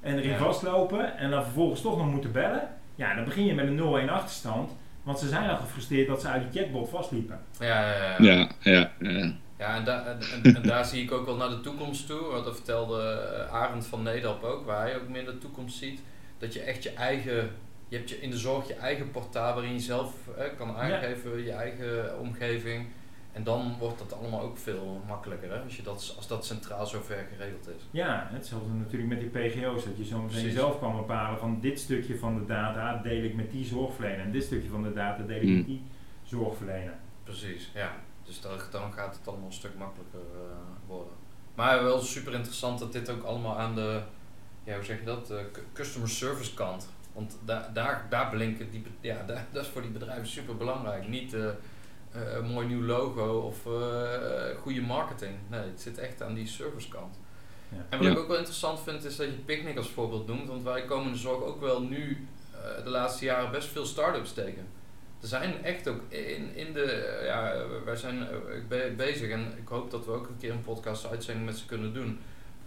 En 0.00 0.16
erin 0.18 0.30
Ja. 0.30 0.36
vastlopen 0.36 1.18
en 1.18 1.30
dan 1.30 1.42
vervolgens 1.42 1.80
toch 1.80 1.96
nog 1.96 2.10
moeten 2.10 2.32
bellen. 2.32 2.68
Ja, 2.94 3.14
dan 3.14 3.24
begin 3.24 3.44
je 3.44 3.54
met 3.54 3.66
een 3.66 3.74
0-1 3.74 4.08
achterstand. 4.10 4.70
Want 5.02 5.18
ze 5.18 5.28
zijn 5.28 5.50
al 5.50 5.56
gefrustreerd 5.56 6.08
dat 6.08 6.20
ze 6.20 6.28
uit 6.28 6.52
die 6.52 6.62
chatbot 6.62 6.88
vastliepen. 6.88 7.40
Ja, 7.60 7.66
ja, 7.66 7.94
ja. 7.96 8.16
Ja, 8.18 8.48
ja, 8.60 8.90
ja. 9.00 9.32
Ja, 9.64 9.76
en, 9.76 9.84
da- 9.84 10.04
en, 10.06 10.18
en- 10.42 10.54
en 10.56 10.62
daar 10.62 10.84
zie 10.84 11.02
ik 11.02 11.12
ook 11.12 11.26
wel 11.26 11.36
naar 11.36 11.48
de 11.48 11.60
toekomst 11.60 12.06
toe. 12.06 12.20
Want 12.30 12.44
dat 12.44 12.54
vertelde 12.54 13.02
eh, 13.10 13.54
Arend 13.54 13.86
van 13.86 14.02
Nederop 14.02 14.42
ook, 14.42 14.64
waar 14.66 14.80
hij 14.80 14.96
ook 14.96 15.08
meer 15.08 15.24
de 15.24 15.38
toekomst 15.38 15.78
ziet. 15.78 16.00
Dat 16.38 16.52
je 16.52 16.60
echt 16.60 16.82
je 16.82 16.90
eigen, 16.90 17.50
je 17.88 17.96
hebt 17.96 18.08
je 18.08 18.20
in 18.20 18.30
de 18.30 18.38
zorg 18.38 18.68
je 18.68 18.74
eigen 18.74 19.10
portaal 19.10 19.54
waarin 19.54 19.72
je 19.72 19.80
zelf 19.80 20.14
eh, 20.38 20.44
kan 20.56 20.76
aangeven, 20.76 21.42
je 21.44 21.52
eigen 21.52 22.18
omgeving. 22.20 22.86
En 23.32 23.44
dan 23.44 23.76
wordt 23.78 23.98
dat 23.98 24.18
allemaal 24.18 24.40
ook 24.40 24.58
veel 24.58 25.02
makkelijker, 25.08 25.50
hè? 25.50 25.58
Als, 25.60 25.76
je 25.76 25.82
dat, 25.82 26.14
als 26.16 26.28
dat 26.28 26.46
centraal 26.46 26.86
zo 26.86 27.00
ver 27.06 27.26
geregeld 27.36 27.68
is. 27.68 27.82
Ja, 27.90 28.28
hetzelfde 28.32 28.72
natuurlijk 28.72 29.08
met 29.08 29.20
die 29.20 29.28
PGO's. 29.28 29.84
Dat 29.84 29.96
je 29.96 30.04
zo 30.04 30.18
meteen 30.20 30.50
zelf 30.50 30.78
kan 30.78 30.96
bepalen 30.96 31.38
van 31.38 31.58
dit 31.60 31.80
stukje 31.80 32.18
van 32.18 32.34
de 32.38 32.44
data 32.46 33.00
deel 33.02 33.22
ik 33.24 33.34
met 33.34 33.50
die 33.50 33.64
zorgverlener. 33.64 34.20
En 34.20 34.32
dit 34.32 34.44
stukje 34.44 34.68
van 34.68 34.82
de 34.82 34.92
data 34.92 35.22
deel 35.22 35.36
ik 35.36 35.42
Hmm. 35.42 35.56
met 35.56 35.66
die 35.66 35.82
zorgverlener. 36.22 36.94
Precies, 37.24 37.70
ja. 37.74 37.92
Dus 38.24 38.40
dan, 38.40 38.58
dan 38.70 38.92
gaat 38.92 39.16
het 39.16 39.28
allemaal 39.28 39.46
een 39.46 39.52
stuk 39.52 39.74
makkelijker 39.78 40.20
worden. 40.86 41.12
Maar 41.54 41.82
wel 41.82 42.00
super 42.00 42.34
interessant 42.34 42.78
dat 42.78 42.92
dit 42.92 43.10
ook 43.10 43.22
allemaal 43.22 43.58
aan 43.58 43.74
de, 43.74 44.02
ja, 44.64 44.74
hoe 44.74 44.84
zeg 44.84 44.98
je 44.98 45.04
dat, 45.04 45.26
de 45.26 45.50
customer 45.72 46.08
service 46.08 46.54
kant. 46.54 46.88
Want 47.12 47.36
daar, 47.44 47.70
daar, 47.72 48.06
daar 48.08 48.30
blinken 48.30 48.70
die, 48.70 48.84
ja, 49.00 49.22
daar, 49.26 49.46
dat 49.52 49.64
is 49.64 49.70
voor 49.70 49.82
die 49.82 49.90
bedrijven 49.90 50.26
super 50.26 50.56
belangrijk. 50.56 51.08
Niet 51.08 51.32
uh, 51.32 51.48
een 52.10 52.46
mooi 52.46 52.66
nieuw 52.66 52.82
logo 52.82 53.38
of 53.38 53.66
uh, 53.66 54.60
goede 54.60 54.80
marketing. 54.80 55.34
Nee, 55.48 55.60
het 55.60 55.80
zit 55.80 55.98
echt 55.98 56.22
aan 56.22 56.34
die 56.34 56.46
service 56.46 56.88
kant. 56.88 57.18
Ja. 57.68 57.86
En 57.88 57.98
wat 57.98 58.08
ik 58.08 58.18
ook 58.18 58.28
wel 58.28 58.36
interessant 58.36 58.80
vind 58.80 59.04
is 59.04 59.16
dat 59.16 59.26
je 59.26 59.32
Picnic 59.32 59.76
als 59.76 59.90
voorbeeld 59.90 60.26
noemt. 60.26 60.48
Want 60.48 60.62
wij 60.62 60.84
komen 60.84 61.12
de 61.12 61.18
zorg 61.18 61.42
ook 61.42 61.60
wel 61.60 61.82
nu 61.82 62.28
de 62.84 62.90
laatste 62.90 63.24
jaren 63.24 63.50
best 63.50 63.68
veel 63.68 63.86
start-ups 63.86 64.32
tegen. 64.32 64.66
Er 65.24 65.30
zijn 65.30 65.64
echt 65.64 65.88
ook 65.88 66.00
in, 66.08 66.54
in 66.54 66.72
de, 66.72 67.20
ja, 67.24 67.54
wij 67.84 67.96
zijn 67.96 68.26
bezig 68.96 69.30
en 69.30 69.52
ik 69.56 69.68
hoop 69.68 69.90
dat 69.90 70.06
we 70.06 70.12
ook 70.12 70.28
een 70.28 70.36
keer 70.38 70.50
een 70.50 70.60
podcast 70.60 71.10
uitzending 71.10 71.46
met 71.46 71.56
ze 71.56 71.66
kunnen 71.66 71.94
doen. 71.94 72.18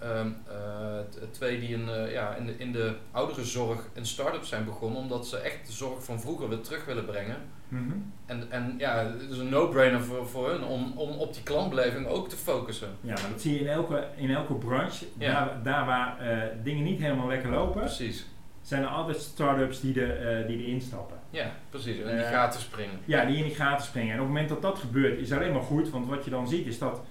Um, 0.03 0.37
uh, 0.47 1.25
twee 1.31 1.59
die 1.59 1.69
in, 1.69 1.87
uh, 1.87 2.11
ja, 2.11 2.35
in, 2.35 2.45
de, 2.45 2.53
in 2.57 2.71
de 2.71 2.95
ouderenzorg 3.11 3.87
een 3.93 4.05
start-up 4.05 4.43
zijn 4.43 4.65
begonnen, 4.65 5.01
omdat 5.01 5.27
ze 5.27 5.37
echt 5.37 5.67
de 5.67 5.71
zorg 5.71 6.03
van 6.03 6.21
vroeger 6.21 6.49
weer 6.49 6.61
terug 6.61 6.85
willen 6.85 7.05
brengen. 7.05 7.37
Mm 7.67 7.89
-hmm. 7.89 8.13
En, 8.25 8.51
en 8.51 8.75
ja, 8.77 8.97
het 8.97 9.31
is 9.31 9.37
een 9.37 9.49
no-brainer 9.49 10.01
voor, 10.01 10.27
voor 10.27 10.49
hun 10.49 10.63
om, 10.63 10.93
om 10.95 11.09
op 11.09 11.33
die 11.33 11.43
klantbeleving 11.43 12.07
ook 12.07 12.29
te 12.29 12.35
focussen. 12.35 12.89
Ja, 13.01 13.13
maar 13.13 13.31
dat 13.31 13.41
zie 13.41 13.53
je 13.53 13.59
in 13.59 13.67
elke, 13.67 14.07
in 14.15 14.29
elke 14.29 14.53
branche. 14.53 15.05
Ja. 15.17 15.33
Daar, 15.33 15.63
daar 15.63 15.85
waar 15.85 16.17
uh, 16.21 16.43
dingen 16.63 16.83
niet 16.83 16.99
helemaal 16.99 17.27
lekker 17.27 17.49
lopen, 17.49 17.79
precies. 17.81 18.25
zijn 18.61 18.81
er 18.81 18.89
altijd 18.89 19.17
start-ups 19.17 19.81
die, 19.81 19.93
de, 19.93 20.43
die 20.47 20.65
erin 20.65 20.81
stappen. 20.81 21.16
Ja, 21.29 21.51
precies. 21.69 21.99
En 21.99 22.17
die 22.17 22.25
gaten 22.25 22.59
springen. 22.59 22.99
Ja, 23.05 23.25
die 23.25 23.37
in 23.37 23.43
die 23.43 23.55
gaten 23.55 23.85
springen. 23.85 24.13
En 24.13 24.19
op 24.19 24.25
het 24.25 24.33
moment 24.33 24.49
dat 24.49 24.61
dat 24.61 24.79
gebeurt, 24.79 25.19
is 25.19 25.31
alleen 25.31 25.53
maar 25.53 25.61
goed, 25.61 25.89
want 25.89 26.07
wat 26.07 26.23
je 26.23 26.29
dan 26.29 26.47
ziet 26.47 26.65
is 26.65 26.79
dat 26.79 27.01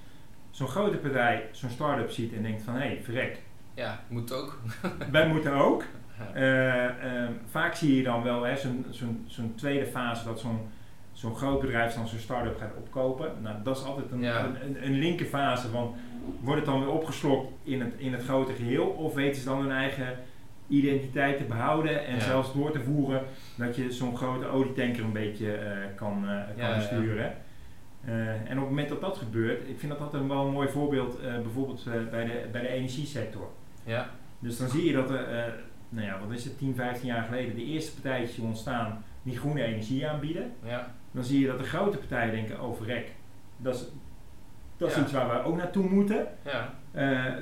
zo'n 0.50 0.68
grote 0.68 0.96
partij 0.96 1.48
zo'n 1.52 1.70
start-up 1.70 2.11
ziet 2.11 2.33
en 2.33 2.42
denkt 2.42 2.62
van 2.62 2.74
hé, 2.74 2.81
hey, 2.81 3.00
verrek. 3.02 3.38
Ja, 3.74 4.00
moet 4.09 4.33
ook. 4.33 4.61
Wij 5.12 5.29
moeten 5.29 5.52
ook. 5.52 5.85
Uh, 6.37 6.85
uh, 6.85 6.90
vaak 7.50 7.74
zie 7.74 7.96
je 7.96 8.02
dan 8.02 8.22
wel 8.22 8.57
zo'n 8.57 8.87
zo 8.90 9.07
zo 9.26 9.42
tweede 9.55 9.87
fase 9.87 10.24
dat 10.24 10.40
zo'n 10.40 10.68
zo'n 11.12 11.37
groot 11.37 11.61
bedrijf 11.61 11.94
dan 11.94 12.09
zo'n 12.09 12.18
start-up 12.18 12.59
gaat 12.59 12.74
opkopen. 12.76 13.33
Nou, 13.42 13.57
dat 13.62 13.76
is 13.76 13.85
altijd 13.85 14.11
een, 14.11 14.20
ja. 14.20 14.44
een, 14.44 14.85
een, 14.85 14.98
linker 14.98 15.26
fase 15.26 15.68
van 15.68 15.94
wordt 16.40 16.61
het 16.61 16.70
dan 16.70 16.81
weer 16.81 16.92
opgeslokt 16.92 17.52
in 17.62 17.81
het, 17.81 17.94
in 17.96 18.12
het 18.12 18.24
grote 18.24 18.52
geheel 18.52 18.87
of 18.87 19.14
weten 19.14 19.40
ze 19.40 19.48
dan 19.48 19.61
hun 19.61 19.70
eigen 19.70 20.18
identiteit 20.68 21.37
te 21.37 21.44
behouden 21.44 22.07
en 22.07 22.14
ja. 22.14 22.20
zelfs 22.20 22.52
door 22.52 22.72
te 22.72 22.83
voeren 22.83 23.22
dat 23.57 23.76
je 23.76 23.92
zo'n 23.92 24.16
grote 24.16 24.46
olietanker 24.46 25.05
een 25.05 25.12
beetje 25.12 25.46
uh, 25.46 25.96
kan, 25.96 26.26
kan 26.59 26.68
ja, 26.68 26.81
sturen. 26.81 27.35
Uh, 28.09 28.29
en 28.29 28.40
op 28.40 28.48
het 28.48 28.68
moment 28.68 28.88
dat 28.88 29.00
dat 29.00 29.16
gebeurt, 29.16 29.68
ik 29.68 29.79
vind 29.79 29.92
dat 29.92 30.00
altijd 30.00 30.26
wel 30.26 30.46
een 30.46 30.52
mooi 30.52 30.68
voorbeeld, 30.68 31.20
bijvoorbeeld 31.20 31.85
bij, 32.11 32.24
de, 32.24 32.46
bij 32.52 32.61
de 32.61 32.68
energiesector. 32.68 33.50
Ja. 33.85 34.11
Dus 34.38 34.59
dan 34.59 34.68
zie 34.68 34.85
je 34.85 34.92
dat 34.92 35.11
er, 35.11 35.55
nou 35.88 36.07
ja, 36.07 36.20
wat 36.20 36.37
is 36.37 36.44
het, 36.44 36.59
10, 36.59 36.74
15 36.74 37.07
jaar 37.07 37.24
geleden, 37.24 37.55
de 37.55 37.64
eerste 37.64 37.92
partijtjes 37.92 38.38
ontstaan 38.38 39.05
die 39.22 39.38
groene 39.38 39.62
energie 39.62 40.09
aanbieden. 40.09 40.52
Ja. 40.62 40.94
Dan 41.11 41.24
zie 41.24 41.40
je 41.40 41.46
dat 41.46 41.59
de 41.59 41.64
grote 41.64 41.96
partijen 41.96 42.35
denken, 42.35 42.62
oh 42.62 42.81
dat 43.57 43.74
is, 43.74 43.87
dat 44.76 44.90
is 44.90 44.98
iets 44.98 45.12
waar 45.12 45.29
we 45.29 45.48
ook 45.48 45.57
naartoe 45.57 45.88
moeten. 45.88 46.26
Ja. 46.44 46.74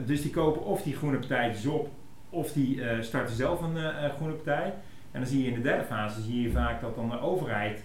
dus 0.07 0.23
die 0.23 0.31
kopen 0.31 0.65
of 0.65 0.83
die 0.83 0.97
groene 0.97 1.19
partijtjes 1.19 1.67
op, 1.67 1.89
of 2.35 2.53
die 2.53 3.03
starten 3.03 3.35
zelf 3.35 3.61
een 3.61 4.11
groene 4.17 4.35
partij. 4.35 4.75
En 5.11 5.21
dan 5.21 5.29
zie 5.29 5.43
je 5.43 5.49
in 5.49 5.55
de 5.55 5.61
derde 5.61 5.85
fase, 5.85 6.23
zie 6.23 6.43
je 6.43 6.51
vaak 6.51 6.81
dat 6.81 6.95
dan 6.95 7.11
de 7.11 7.21
overheid 7.21 7.85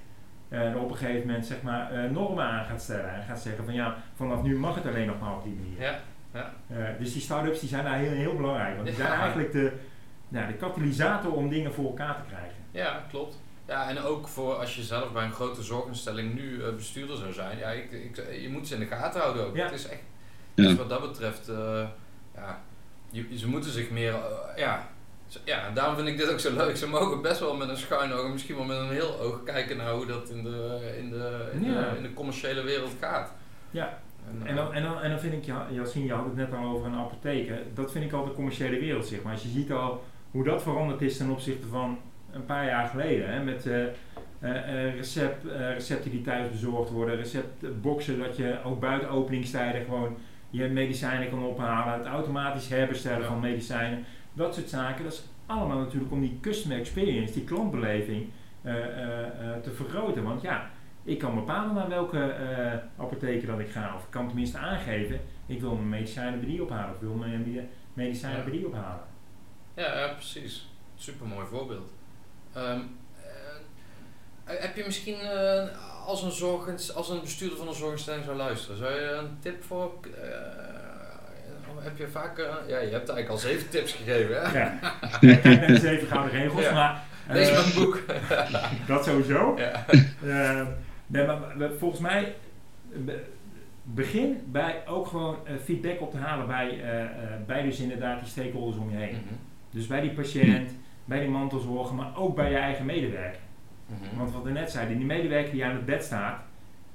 en 0.49 0.77
op 0.77 0.91
een 0.91 0.97
gegeven 0.97 1.27
moment 1.27 1.45
zeg 1.45 1.62
maar, 1.62 1.93
uh, 1.93 2.12
normen 2.12 2.43
aan 2.43 2.65
gaat 2.65 2.81
stellen. 2.81 3.13
En 3.13 3.23
gaat 3.23 3.39
zeggen 3.39 3.65
van 3.65 3.73
ja, 3.73 3.97
vanaf 4.15 4.41
nu 4.41 4.57
mag 4.57 4.75
het 4.75 4.85
alleen 4.85 5.07
nog 5.07 5.19
maar 5.19 5.35
op 5.35 5.43
die 5.43 5.53
manier. 5.53 5.81
Ja, 5.81 5.99
ja. 6.33 6.53
Uh, 6.71 6.99
dus 6.99 7.13
die 7.13 7.21
start-ups 7.21 7.59
die 7.59 7.69
zijn 7.69 7.83
daar 7.83 7.97
heel, 7.97 8.12
heel 8.12 8.35
belangrijk. 8.35 8.75
Want 8.75 8.88
die 8.88 8.95
zijn 8.95 9.12
eigenlijk 9.12 9.51
de, 9.51 9.73
nou, 10.27 10.47
de 10.47 10.53
katalysator 10.53 11.33
om 11.33 11.49
dingen 11.49 11.73
voor 11.73 11.85
elkaar 11.85 12.15
te 12.15 12.27
krijgen. 12.27 12.57
Ja, 12.71 13.03
klopt. 13.09 13.41
Ja, 13.67 13.89
en 13.89 13.99
ook 13.99 14.27
voor 14.27 14.55
als 14.55 14.75
je 14.75 14.83
zelf 14.83 15.12
bij 15.12 15.23
een 15.23 15.31
grote 15.31 15.63
zorginstelling 15.63 16.33
nu 16.33 16.49
uh, 16.49 16.75
bestuurder 16.75 17.17
zou 17.17 17.33
zijn. 17.33 17.57
Ja, 17.57 17.69
ik, 17.69 17.91
ik, 17.91 18.41
je 18.41 18.49
moet 18.49 18.67
ze 18.67 18.73
in 18.73 18.79
de 18.79 18.85
gaten 18.85 19.21
houden 19.21 19.45
ook. 19.45 19.55
Ja. 19.55 19.65
Het 19.65 19.73
is 19.73 19.88
echt, 19.88 20.03
dus 20.53 20.75
wat 20.75 20.89
dat 20.89 21.01
betreft, 21.01 21.51
ja, 22.35 22.62
je, 23.12 23.38
ze 23.38 23.48
moeten 23.48 23.72
zich 23.72 23.89
meer, 23.89 24.15
ja, 24.56 24.88
ja, 25.45 25.72
daarom 25.74 25.95
vind 25.95 26.08
ik 26.08 26.17
dit 26.17 26.32
ook 26.32 26.39
zo 26.39 26.56
leuk. 26.56 26.78
Ze 26.78 26.88
mogen 26.88 27.22
best 27.22 27.39
wel 27.39 27.56
met 27.56 27.69
een 27.69 27.78
schuin 27.78 28.13
oog, 28.13 28.32
misschien 28.32 28.56
wel 28.56 28.65
met 28.65 28.78
een 28.78 28.89
heel 28.89 29.19
oog 29.19 29.43
kijken 29.43 29.78
naar 29.78 29.93
hoe 29.93 30.06
dat 30.06 30.30
in 30.30 30.43
de, 30.43 30.93
in 30.98 31.10
de, 31.10 31.50
in 31.54 31.63
ja. 31.63 31.89
de, 31.89 31.98
in 31.98 32.04
de 32.04 32.13
commerciële 32.13 32.62
wereld 32.63 32.91
gaat. 33.00 33.34
Ja, 33.72 34.00
en, 34.30 34.48
en, 34.48 34.56
dan, 34.56 34.74
en, 34.74 34.84
dan, 34.84 35.02
en 35.02 35.10
dan 35.10 35.19
vind 35.19 35.34
ik, 35.34 35.54
Jasien, 35.72 36.06
je 36.06 36.13
had 36.13 36.26
het 36.26 36.36
net 36.36 36.54
al 36.54 36.76
over 36.76 36.88
een 36.88 36.95
apotheek. 36.95 37.52
Dat 37.74 37.91
vind 37.91 38.06
ik 38.06 38.13
al 38.13 38.26
de 38.26 38.34
commerciële 38.34 38.80
wereld, 38.80 39.08
zeg 39.08 39.22
maar. 39.22 39.34
Als 39.34 39.43
je 39.43 39.50
ziet 39.50 39.72
al 39.72 40.04
hoe 40.32 40.43
dat 40.43 40.62
veranderd 40.62 41.02
is 41.02 41.17
ten 41.17 41.30
opzichte 41.30 41.67
van 41.67 42.00
een 42.32 42.45
paar 42.45 42.65
jaar 42.65 42.88
geleden. 42.88 43.30
Hè, 43.30 43.43
met 43.43 43.65
uh, 43.65 43.84
uh, 44.43 44.95
recept, 44.95 45.45
uh, 45.45 45.74
recepten 45.74 46.12
die 46.12 46.22
thuis 46.22 46.50
bezorgd 46.50 46.89
worden, 46.89 47.15
receptboxen 47.15 48.19
dat 48.19 48.38
je 48.38 48.58
ook 48.63 48.80
buiten 48.80 49.10
openingstijden 49.10 49.84
gewoon 49.86 50.17
je 50.49 50.67
medicijnen 50.67 51.29
kan 51.29 51.43
ophalen, 51.43 51.93
het 51.97 52.05
automatisch 52.07 52.67
herbestellen 52.69 53.21
Ja. 53.21 53.27
van 53.27 53.39
medicijnen. 53.39 54.05
Dat 54.33 54.55
soort 54.55 54.69
zaken, 54.69 55.03
dat 55.03 55.13
is 55.13 55.23
allemaal 55.45 55.77
natuurlijk 55.77 56.12
om 56.12 56.21
die 56.21 56.38
customer 56.41 56.77
experience, 56.79 57.33
die 57.33 57.43
klantbeleving 57.43 58.29
eh, 58.62 58.73
eh, 58.83 59.25
eh, 59.25 59.62
te 59.62 59.71
vergroten. 59.71 60.23
Want 60.23 60.41
ja, 60.41 60.69
ik 61.03 61.17
kan 61.19 61.35
bepalen 61.35 61.75
naar 61.75 61.89
welke 61.89 62.19
eh 62.31 62.73
apotheker 62.97 63.47
dat 63.47 63.59
ik 63.59 63.69
ga. 63.69 63.95
Of 63.95 64.03
ik 64.03 64.09
kan 64.09 64.27
tenminste 64.27 64.57
aangeven, 64.57 65.19
ik 65.45 65.62
wil 65.62 65.75
mijn 65.75 65.89
medicijnen 65.89 66.39
bij 66.39 66.49
die 66.49 66.63
ophalen. 66.63 66.93
Of 66.93 66.99
wil 66.99 67.13
mijn 67.13 67.39
medi- 67.43 67.67
medicijnen 67.93 68.38
Ja. 68.38 68.43
bij 68.43 68.53
die 68.53 68.67
ophalen. 68.67 69.03
Ja, 69.73 69.99
ja 69.99 70.07
precies. 70.13 70.69
Super 70.95 71.27
mooi 71.27 71.47
voorbeeld. 71.47 71.93
Ehm, 72.53 72.79
eh, 74.45 74.62
heb 74.62 74.75
je 74.75 74.83
misschien 74.85 75.17
als, 76.10 76.24
een 76.24 76.32
zorg, 76.32 76.91
als 76.95 77.10
een 77.10 77.22
bestuurder 77.22 77.58
van 77.58 77.67
een 77.67 77.74
zorginstelling 77.74 78.24
zou 78.24 78.38
luisteren, 78.38 78.78
zou 78.78 78.93
je 78.93 79.10
een 79.12 79.38
tip 79.39 79.63
voor. 79.63 79.91
eh, 80.24 80.32
heb 81.80 81.98
je 81.98 82.08
vaak. 82.08 82.38
eh, 82.38 82.45
ja, 82.67 82.78
je 82.78 82.91
hebt 82.91 83.10
eigenlijk 83.10 83.30
al 83.30 83.38
zeven 83.38 83.69
tips 83.69 83.91
gegeven, 83.93 84.41
hè? 84.41 84.60
Ja. 84.60 84.80
Kijk 85.19 85.43
naar 85.43 85.67
de 85.67 85.80
zeven 85.80 86.08
gouden 86.08 86.32
regels, 86.32 86.63
Ja. 86.63 86.74
maar 86.74 87.04
eh, 87.28 87.34
Lees 87.36 87.52
mijn 87.52 87.74
boek. 87.86 88.00
dat 88.88 89.06
sowieso. 89.06 89.56
ja. 89.58 89.86
Eh, 90.26 90.67
nee, 91.08 91.26
maar 91.26 91.39
volgens 91.78 92.02
mij 92.02 92.36
be- 92.93 93.24
begin 93.84 94.41
bij 94.45 94.84
ook 94.88 95.08
gewoon 95.08 95.38
eh, 95.45 95.54
feedback 95.63 96.02
op 96.02 96.12
te 96.12 96.17
halen 96.17 96.48
bij, 96.48 96.82
eh, 96.82 97.02
eh, 97.04 97.10
bij 97.48 97.62
dus 97.62 97.80
inderdaad 97.80 98.19
die 98.19 98.30
stakeholders 98.30 98.78
om 98.82 98.89
je 98.91 98.98
heen. 98.98 99.10
Mhm. 99.26 99.34
Dus 99.72 99.88
bij 99.88 100.02
die 100.02 100.12
patiënt, 100.13 100.72
bij 101.06 101.19
die 101.19 101.30
mantelzorger, 101.30 101.95
maar 101.95 102.17
ook 102.17 102.36
bij 102.36 102.50
je 102.52 102.58
eigen 102.58 102.86
medewerker. 102.86 103.39
Mhm. 103.89 104.17
Want 104.17 104.32
wat 104.32 104.43
we 104.43 104.52
net 104.52 104.71
zeiden, 104.71 104.97
die 104.97 105.06
medewerker 105.06 105.52
die 105.52 105.65
aan 105.65 105.75
het 105.75 105.86
bed 105.86 106.04
staat, 106.04 106.41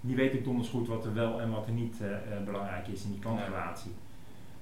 die 0.07 0.17
weet 0.17 0.35
ook 0.35 0.45
donders 0.45 0.69
goed 0.69 0.89
wat 0.89 1.05
er 1.05 1.15
wel 1.15 1.41
en 1.41 1.51
wat 1.51 1.67
er 1.67 1.73
niet 1.73 2.01
eh, 2.01 2.11
eh, 2.11 2.45
belangrijk 2.45 2.87
is 2.87 3.05
in 3.05 3.11
die 3.11 3.21
klantrelatie. 3.21 3.93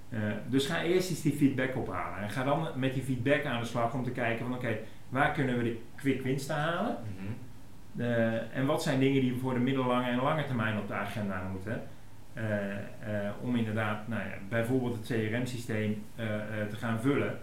Eh, 0.09 0.21
dus 0.49 0.66
ga 0.66 0.83
eerst 0.83 1.11
eens 1.11 1.23
die 1.23 1.33
feedback 1.33 1.77
ophalen. 1.77 2.18
En 2.18 2.31
ga 2.31 2.45
dan 2.45 2.68
met 2.75 2.95
die 2.95 3.03
feedback 3.03 3.45
aan 3.45 3.61
de 3.61 3.66
slag 3.66 3.95
om 3.95 4.05
te 4.05 4.11
kijken 4.11 4.47
van 4.47 4.55
oké, 4.55 4.79
waar 5.09 5.33
kunnen 5.33 5.57
we 5.57 5.62
de 5.62 5.81
quick 5.97 6.23
winsten 6.23 6.55
halen? 6.55 6.97
Mhm. 7.16 7.33
En 8.53 8.66
wat 8.66 8.83
zijn 8.83 9.01
dingen 9.01 9.21
die 9.21 9.33
we 9.33 9.38
voor 9.38 9.55
de 9.55 9.61
middellange 9.61 10.09
en 10.09 10.23
lange 10.23 10.45
termijn 10.45 10.79
op 10.79 10.88
de 10.88 10.95
agenda 10.95 11.42
moeten? 11.53 11.83
om 13.40 13.57
inderdaad 13.57 14.09
nou 14.09 14.23
ja, 14.23 14.35
bijvoorbeeld 14.49 14.97
het 14.97 15.07
CRM-systeem 15.07 16.05
te 16.68 16.77
gaan 16.77 17.01
vullen, 17.01 17.38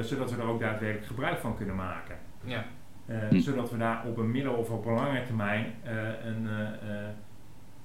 zodat 0.00 0.30
we 0.30 0.40
er 0.40 0.48
ook 0.48 0.60
daadwerkelijk 0.60 1.06
gebruik 1.06 1.38
van 1.38 1.56
kunnen 1.56 1.74
maken. 1.74 2.16
Ja. 2.44 2.64
Eh, 3.06 3.16
Hm. 3.30 3.38
Zodat 3.40 3.70
we 3.70 3.76
daar 3.78 4.04
op 4.06 4.16
een 4.16 4.30
middel- 4.30 4.54
of 4.54 4.70
op 4.70 4.86
een 4.86 4.94
lange 4.94 5.22
termijn 5.22 5.66
eh, 5.82 5.92
een, 6.26 6.46
eh, 6.48 6.60
eh, 6.60 7.06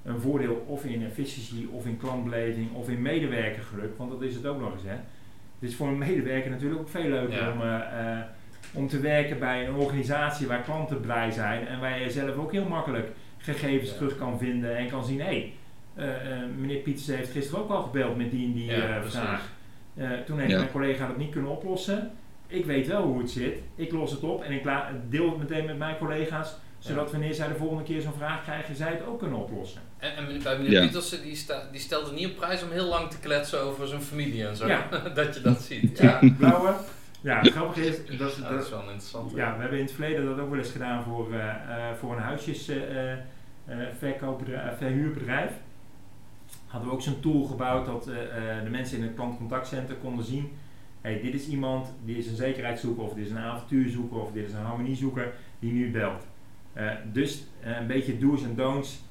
een 0.04 0.20
voordeel 0.20 0.64
of 0.68 0.86
in 0.86 1.06
efficiëntie 1.06 1.70
of 1.70 1.86
in 1.86 1.98
klantbeleving 1.98 2.74
of 2.74 2.90
in 2.90 3.02
medewerkergeluk, 3.02 3.98
want 3.98 4.12
dat 4.12 4.22
is 4.22 4.36
het 4.36 4.46
ook 4.46 4.60
nog 4.60 4.74
eens. 4.74 4.84
Hè. 4.84 4.90
Het 5.60 5.70
is 5.70 5.76
voor 5.76 5.88
een 5.88 5.98
medewerker 5.98 6.52
natuurlijk 6.52 6.82
ook 6.82 6.90
veel 6.90 7.10
leuker 7.10 7.38
Ja. 7.44 7.52
om, 7.52 7.62
eh, 7.62 8.12
eh, 8.18 8.24
om 8.74 8.88
te 8.88 9.00
werken 9.00 9.40
bij 9.40 9.68
een 9.68 9.74
organisatie 9.76 10.48
waar 10.48 10.62
klanten 10.62 11.02
blij 11.02 11.32
zijn 11.32 11.68
en 11.68 11.80
waar 11.80 12.00
je 12.02 12.10
zelf 12.12 12.36
ook 12.36 12.52
heel 12.52 12.68
makkelijk 12.68 13.08
gegevens 13.38 13.90
Ja. 13.90 13.96
terug 13.96 14.18
kan 14.18 14.38
vinden 14.40 14.78
en 14.78 14.90
kan 14.90 15.06
zien, 15.06 15.20
hé, 15.20 15.26
hey, 15.26 15.54
eh, 15.96 16.32
eh, 16.32 16.40
meneer 16.58 16.78
Pieters 16.80 17.08
heeft 17.08 17.32
gisteren 17.32 17.64
ook 17.64 17.70
al 17.70 17.82
gebeld 17.82 18.18
met 18.18 18.32
die 18.32 18.46
en 18.46 18.54
die 18.54 18.74
eh, 18.74 19.02
vraag. 19.04 19.50
Eh, 19.96 20.10
toen 20.26 20.40
heeft 20.40 20.56
mijn 20.56 20.72
collega 20.72 21.08
dat 21.08 21.18
niet 21.18 21.32
kunnen 21.32 21.52
oplossen. 21.52 22.12
Ik 22.48 22.66
weet 22.66 22.88
wel 22.88 23.02
hoe 23.04 23.20
het 23.22 23.30
zit. 23.32 23.58
Ik 23.76 23.92
los 23.92 24.12
het 24.12 24.20
op 24.24 24.44
en 24.44 24.52
ik 24.52 24.64
deel 25.10 25.30
het 25.30 25.38
meteen 25.38 25.66
met 25.66 25.78
mijn 25.78 25.98
collega's. 25.98 26.56
Zodat 26.80 27.12
wanneer 27.12 27.34
zij 27.34 27.48
de 27.48 27.56
volgende 27.56 27.84
keer 27.84 28.02
zo'n 28.02 28.14
vraag 28.18 28.44
krijgen, 28.44 28.76
zij 28.76 28.92
het 28.92 29.06
ook 29.06 29.20
kunnen 29.20 29.40
oplossen. 29.40 29.82
En, 29.98 30.16
en 30.16 30.26
meneer- 30.26 30.44
bij 30.44 30.58
meneer 30.58 30.72
Ja. 30.72 30.82
Pietersen, 30.82 31.22
die, 31.22 31.36
sta, 31.36 31.64
die 31.72 31.80
stelde 31.80 32.12
niet 32.12 32.26
op 32.28 32.36
prijs 32.36 32.64
om 32.64 32.72
heel 32.72 32.86
lang 32.88 33.10
te 33.10 33.20
kletsen 33.20 33.62
over 33.62 33.88
zijn 33.88 34.02
familie 34.02 34.48
en 34.48 34.56
zo. 34.56 34.68
Ja. 34.68 34.88
dat 35.16 35.36
je 35.36 35.42
dat 35.42 35.62
ziet. 35.62 35.98
Ja, 36.00 36.20
blauwe. 36.38 36.74
Ja, 37.22 37.40
het 37.42 37.52
grappige 37.52 37.88
is, 37.88 38.18
dat, 38.18 38.30
is- 38.32 38.36
Ja, 38.36 38.42
dat 38.42 38.50
dat 38.50 38.60
is 38.60 38.64
is- 38.66 38.70
wel 38.70 38.80
een 38.80 38.86
interessant. 38.90 39.32
ja, 39.36 39.54
we 39.56 39.60
hebben 39.62 39.78
in 39.80 39.86
het 39.86 39.94
verleden 39.94 40.26
dat 40.26 40.40
ook 40.40 40.50
wel 40.50 40.58
eens 40.60 40.72
gedaan 40.72 41.04
voor, 41.04 41.34
eh, 41.34 41.40
eh, 41.50 41.96
voor 42.00 42.12
een 42.16 42.22
huisjes 42.22 42.68
eh, 42.68 42.78
verhuurbedrijf. 44.78 45.52
hadden 46.68 46.90
we 46.90 46.96
ook 46.96 47.02
zo'n 47.02 47.20
tool 47.20 47.44
gebouwd 47.44 47.86
dat 47.86 48.04
de 48.64 48.70
mensen 48.70 48.98
in 48.98 49.04
het 49.04 49.14
klantcontactcenter 49.16 49.96
konden 49.96 50.26
zien 50.26 50.52
hey, 51.08 51.22
dit 51.22 51.34
is 51.34 51.48
iemand, 51.48 51.94
die 52.06 52.18
is 52.18 52.28
een 52.28 52.36
zekerheidszoeker 52.36 53.04
of 53.04 53.14
dit 53.14 53.26
is 53.26 53.32
een 53.32 53.38
avontuurzoeker 53.38 54.20
of 54.20 54.32
dit 54.32 54.48
is 54.48 54.54
een 54.54 54.64
harmoniezoeker 54.64 55.34
die 55.60 55.72
nu 55.72 55.92
belt. 55.92 56.28
dus 57.12 57.44
een 57.62 57.88
beetje 57.88 58.18
do's 58.18 58.44
en 58.44 58.56
don'ts. 58.56 59.02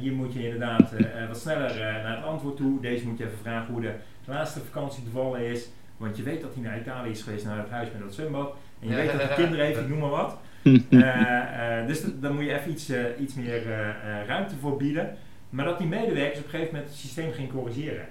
hier 0.00 0.12
moet 0.12 0.32
je 0.32 0.44
inderdaad 0.44 0.92
wat 1.28 1.40
sneller 1.40 1.76
naar 1.76 2.16
het 2.16 2.24
antwoord 2.24 2.56
toe. 2.56 2.80
Deze 2.80 3.06
moet 3.06 3.18
je 3.18 3.24
even 3.24 3.38
vragen 3.38 3.72
hoe 3.72 3.82
de 3.82 3.94
laatste 4.24 4.60
vakantie 4.60 5.02
vallen 5.12 5.40
is. 5.40 5.68
Want 5.96 6.16
je 6.16 6.22
weet 6.22 6.40
dat 6.40 6.54
hij 6.54 6.62
naar 6.62 6.80
Italië 6.80 7.10
is 7.10 7.22
geweest, 7.22 7.44
naar 7.44 7.58
het 7.58 7.70
huis 7.70 7.88
met 7.92 8.00
dat 8.00 8.14
zwembad. 8.14 8.54
En 8.80 8.88
je 8.88 8.94
weet 8.94 9.12
dat 9.12 9.22
hij 9.22 9.34
kinderen 9.34 9.66
heeft, 9.66 9.80
ik 9.80 9.88
noem 9.88 9.98
maar 9.98 10.10
wat. 10.10 10.38
Uh, 10.62 11.86
dus 11.88 12.02
dan 12.20 12.34
moet 12.34 12.44
je 12.44 12.58
even 12.58 12.70
iets, 12.70 12.90
uh, 12.90 13.20
iets 13.20 13.34
meer 13.34 13.66
uh, 13.66 14.26
ruimte 14.26 14.54
voor 14.60 14.76
bieden. 14.76 15.16
Maar 15.50 15.64
dat 15.64 15.78
die 15.78 15.86
medewerkers 15.86 16.38
op 16.38 16.44
een 16.44 16.50
gegeven 16.50 16.74
moment 16.74 16.90
het 16.90 17.00
systeem 17.00 17.32
gingen 17.32 17.50
corrigeren. 17.50 18.06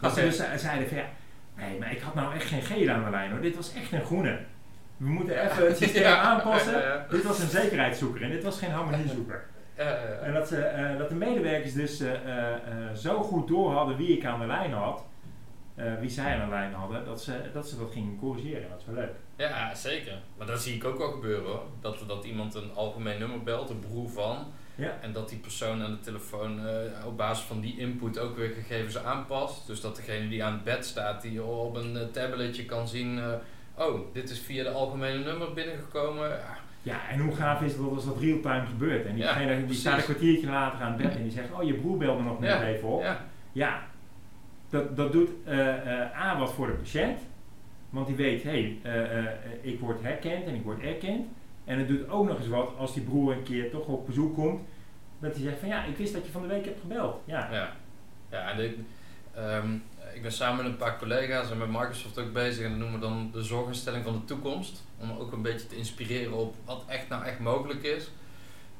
Dat 0.00 0.14
ze 0.14 0.20
dus 0.20 0.36
zeiden 0.56 0.88
van 0.88 0.96
ja, 0.96 1.04
nee, 1.60 1.78
maar 1.78 1.92
ik 1.92 2.00
had 2.00 2.14
nou 2.14 2.34
echt 2.34 2.44
geen 2.44 2.62
gele 2.62 2.92
aan 2.92 3.04
de 3.04 3.10
lijn 3.10 3.30
hoor. 3.30 3.40
Dit 3.40 3.56
was 3.56 3.74
echt 3.74 3.92
een 3.92 4.04
groene. 4.04 4.38
We 4.96 5.08
moeten 5.08 5.44
even 5.44 5.66
het 5.68 5.76
systeem 5.76 6.04
aanpassen. 6.04 7.06
Dit 7.10 7.24
was 7.24 7.38
een 7.38 7.48
zekerheidszoeker 7.48 8.22
en 8.22 8.30
dit 8.30 8.42
was 8.42 8.58
geen 8.58 8.70
harmoniezoeker. 8.70 9.44
En 10.22 10.32
dat, 10.32 10.48
ze, 10.48 10.94
dat 10.98 11.08
de 11.08 11.14
medewerkers 11.14 11.72
dus 11.72 12.02
zo 12.94 13.22
goed 13.22 13.48
door 13.48 13.72
hadden 13.72 13.96
wie 13.96 14.16
ik 14.16 14.24
aan 14.24 14.40
de 14.40 14.46
lijn 14.46 14.72
had 14.72 15.04
wie 16.00 16.10
zij 16.10 16.34
aan 16.34 16.48
de 16.48 16.54
lijn 16.54 16.72
hadden, 16.72 17.04
dat 17.04 17.22
ze, 17.22 17.50
dat 17.52 17.68
ze 17.68 17.78
dat 17.78 17.92
gingen 17.92 18.18
corrigeren. 18.18 18.68
Dat 18.70 18.78
is 18.78 18.86
wel 18.86 18.94
leuk. 18.94 19.14
Ja, 19.36 19.74
zeker. 19.74 20.18
Maar 20.38 20.46
dat 20.46 20.62
zie 20.62 20.74
ik 20.74 20.84
ook 20.84 20.98
wel 20.98 21.10
gebeuren 21.10 21.44
hoor. 21.44 21.62
Dat, 21.80 22.04
dat 22.06 22.24
iemand 22.24 22.54
een 22.54 22.74
algemeen 22.74 23.18
nummer 23.18 23.42
belt, 23.42 23.70
een 23.70 23.78
broer 23.78 24.10
van. 24.10 24.46
Ja. 24.74 24.96
En 25.00 25.12
dat 25.12 25.28
die 25.28 25.38
persoon 25.38 25.82
aan 25.82 25.90
de 25.90 26.00
telefoon 26.00 26.60
uh, 26.66 27.06
op 27.06 27.16
basis 27.16 27.44
van 27.44 27.60
die 27.60 27.78
input 27.78 28.18
ook 28.18 28.36
weer 28.36 28.50
gegevens 28.50 28.98
aanpast. 28.98 29.66
Dus 29.66 29.80
dat 29.80 29.96
degene 29.96 30.28
die 30.28 30.44
aan 30.44 30.52
het 30.52 30.64
bed 30.64 30.84
staat, 30.84 31.22
die 31.22 31.42
op 31.42 31.76
een 31.76 31.94
uh, 31.94 32.02
tabletje 32.12 32.64
kan 32.64 32.88
zien. 32.88 33.16
Uh, 33.16 33.32
oh, 33.74 34.00
dit 34.12 34.30
is 34.30 34.38
via 34.38 34.62
de 34.62 34.70
algemene 34.70 35.18
nummer 35.18 35.52
binnengekomen. 35.52 36.28
Ja. 36.28 36.58
ja, 36.82 37.08
en 37.08 37.20
hoe 37.20 37.34
gaaf 37.34 37.62
is 37.62 37.72
het 37.72 37.80
als 37.80 38.04
dat 38.04 38.18
real-time 38.18 38.66
gebeurt? 38.66 39.06
En 39.06 39.14
diegene 39.14 39.52
ja, 39.52 39.66
die 39.66 39.76
staat 39.76 39.98
een 39.98 40.04
kwartiertje 40.04 40.46
later 40.46 40.80
aan 40.80 40.92
het 40.92 41.02
bed 41.02 41.16
en 41.16 41.22
die 41.22 41.32
zegt: 41.32 41.52
Oh, 41.52 41.62
je 41.62 41.74
broer 41.74 41.96
belde 41.96 42.22
nog 42.22 42.40
net 42.40 42.62
even 42.62 42.88
op. 42.88 43.02
Ja. 43.52 43.88
Dat, 44.70 44.96
dat 44.96 45.12
doet 45.12 45.30
uh, 45.48 46.20
A 46.20 46.38
wat 46.38 46.52
voor 46.52 46.66
de 46.66 46.72
patiënt, 46.72 47.18
want 47.90 48.06
die 48.06 48.16
weet, 48.16 48.42
hé, 48.42 48.78
hey, 48.82 49.02
uh, 49.22 49.72
ik 49.72 49.80
word 49.80 50.02
herkend 50.02 50.46
en 50.46 50.54
ik 50.54 50.62
word 50.62 50.80
erkend. 50.80 51.26
En 51.64 51.78
het 51.78 51.88
doet 51.88 52.08
ook 52.08 52.28
nog 52.28 52.38
eens 52.38 52.48
wat 52.48 52.76
als 52.76 52.94
die 52.94 53.02
broer 53.02 53.32
een 53.32 53.42
keer 53.42 53.70
toch 53.70 53.86
op 53.86 54.06
bezoek 54.06 54.34
komt, 54.34 54.60
dat 55.18 55.34
hij 55.34 55.42
zegt 55.42 55.58
van 55.58 55.68
ja, 55.68 55.84
ik 55.84 55.96
wist 55.96 56.12
dat 56.12 56.26
je 56.26 56.32
van 56.32 56.42
de 56.42 56.48
week 56.48 56.64
hebt 56.64 56.80
gebeld. 56.80 57.20
Ja, 57.24 57.48
ja. 57.52 57.72
ja 58.30 58.50
en 58.50 58.64
ik, 58.64 58.76
um, 59.38 59.82
ik 60.14 60.22
ben 60.22 60.32
samen 60.32 60.56
met 60.56 60.72
een 60.72 60.78
paar 60.78 60.98
collega's 60.98 61.50
en 61.50 61.58
met 61.58 61.68
Microsoft 61.68 62.18
ook 62.18 62.32
bezig 62.32 62.64
en 62.64 62.70
dat 62.70 62.78
noemen 62.78 63.00
we 63.00 63.06
dan 63.06 63.30
de 63.32 63.42
zorginstelling 63.42 64.04
van 64.04 64.12
de 64.12 64.24
toekomst. 64.24 64.84
Om 64.98 65.10
ook 65.10 65.32
een 65.32 65.42
beetje 65.42 65.66
te 65.66 65.76
inspireren 65.76 66.32
op 66.32 66.54
wat 66.64 66.84
echt 66.86 67.08
nou 67.08 67.24
echt 67.24 67.38
mogelijk 67.38 67.82
is. 67.82 68.10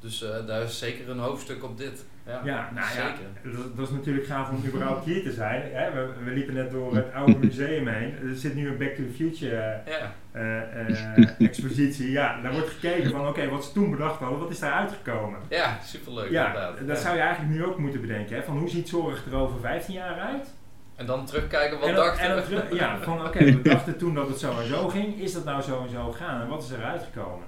Dus 0.01 0.23
uh, 0.23 0.47
daar 0.47 0.63
is 0.63 0.79
zeker 0.79 1.11
een 1.11 1.19
hoofdstuk 1.19 1.65
op 1.65 1.79
dit. 1.79 2.05
Ja, 2.27 2.41
ja 2.45 2.71
nou 2.75 2.87
ja, 2.97 3.15
dat, 3.43 3.77
dat, 3.77 3.89
is 3.89 3.95
natuurlijk 3.95 4.27
gaaf 4.27 4.51
om 4.51 4.65
überhaupt 4.67 5.05
hier 5.05 5.23
te 5.23 5.33
zijn. 5.33 5.63
Hè? 5.73 5.93
We, 5.93 6.25
we, 6.25 6.31
liepen 6.31 6.55
net 6.55 6.71
door 6.71 6.97
het 6.97 7.13
oude 7.13 7.39
museum 7.39 7.87
heen. 7.87 8.15
Er 8.29 8.35
zit 8.35 8.55
nu 8.55 8.69
een 8.69 8.79
Back 8.79 8.95
to 8.95 9.03
the 9.03 9.13
Future 9.15 9.81
ja. 9.87 10.15
uh, 10.35 11.41
expositie. 11.49 12.11
Ja, 12.11 12.41
daar 12.43 12.53
wordt 12.53 12.69
gekeken 12.69 13.11
van 13.11 13.29
oké, 13.29 13.49
wat 13.49 13.65
ze 13.65 13.73
toen 13.73 13.91
bedacht 13.91 14.19
hadden, 14.19 14.39
wat 14.39 14.51
is 14.51 14.59
daar 14.59 14.73
uitgekomen? 14.73 15.39
Ja, 15.49 15.79
superleuk 15.85 16.31
ja, 16.31 16.47
inderdaad. 16.47 16.87
Dat 16.87 16.99
zou 16.99 17.17
je 17.17 17.23
eigenlijk 17.23 17.55
nu 17.55 17.65
ook 17.65 17.79
moeten 17.79 18.01
bedenken. 18.01 18.37
Hè? 18.37 18.43
Van 18.43 18.59
hoe 18.59 18.69
ziet 18.69 18.89
zorg 18.89 19.27
er 19.27 19.37
over 19.37 19.61
15 19.61 19.95
jaar 19.95 20.19
uit? 20.19 20.55
En 20.97 21.07
dan 21.07 21.27
terugkijken, 21.27 21.79
wat 21.79 21.95
dachten 21.95 22.69
we? 22.69 22.75
Ja, 22.75 22.99
van 23.03 23.27
oké, 23.27 23.45
we 23.45 23.63
dachten 23.63 23.99
toen 23.99 24.15
dat 24.15 24.29
het 24.29 24.39
zo 24.39 24.59
en 24.61 24.67
zo 24.67 24.89
ging. 24.89 25.21
Is 25.21 25.33
dat 25.33 25.45
nou 25.45 25.63
zo 25.63 25.83
en 25.83 25.91
zo 25.91 26.13
gaan? 26.13 26.41
En 26.41 26.49
wat 26.49 26.63
is 26.63 26.71
er 26.71 26.85
uitgekomen? 26.85 27.47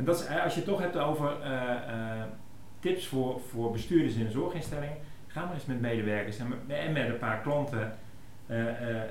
En 0.00 0.06
dat 0.06 0.20
is, 0.20 0.28
als 0.28 0.54
je 0.54 0.60
het 0.60 0.68
toch 0.68 0.80
hebt 0.80 0.96
over 0.96 1.36
tips 2.78 3.06
voor, 3.06 3.40
voor 3.40 3.72
bestuurders 3.72 4.14
in 4.14 4.26
een 4.26 4.32
zorginstelling. 4.32 4.92
Ga 5.26 5.44
maar 5.44 5.54
eens 5.54 5.66
met 5.66 5.80
medewerkers 5.80 6.38
en 6.38 6.48
met, 6.48 6.58
en 6.78 6.92
met 6.92 7.08
een 7.08 7.18
paar 7.18 7.40
klanten 7.40 7.98
uh, 8.46 8.56
uh, 8.56 8.66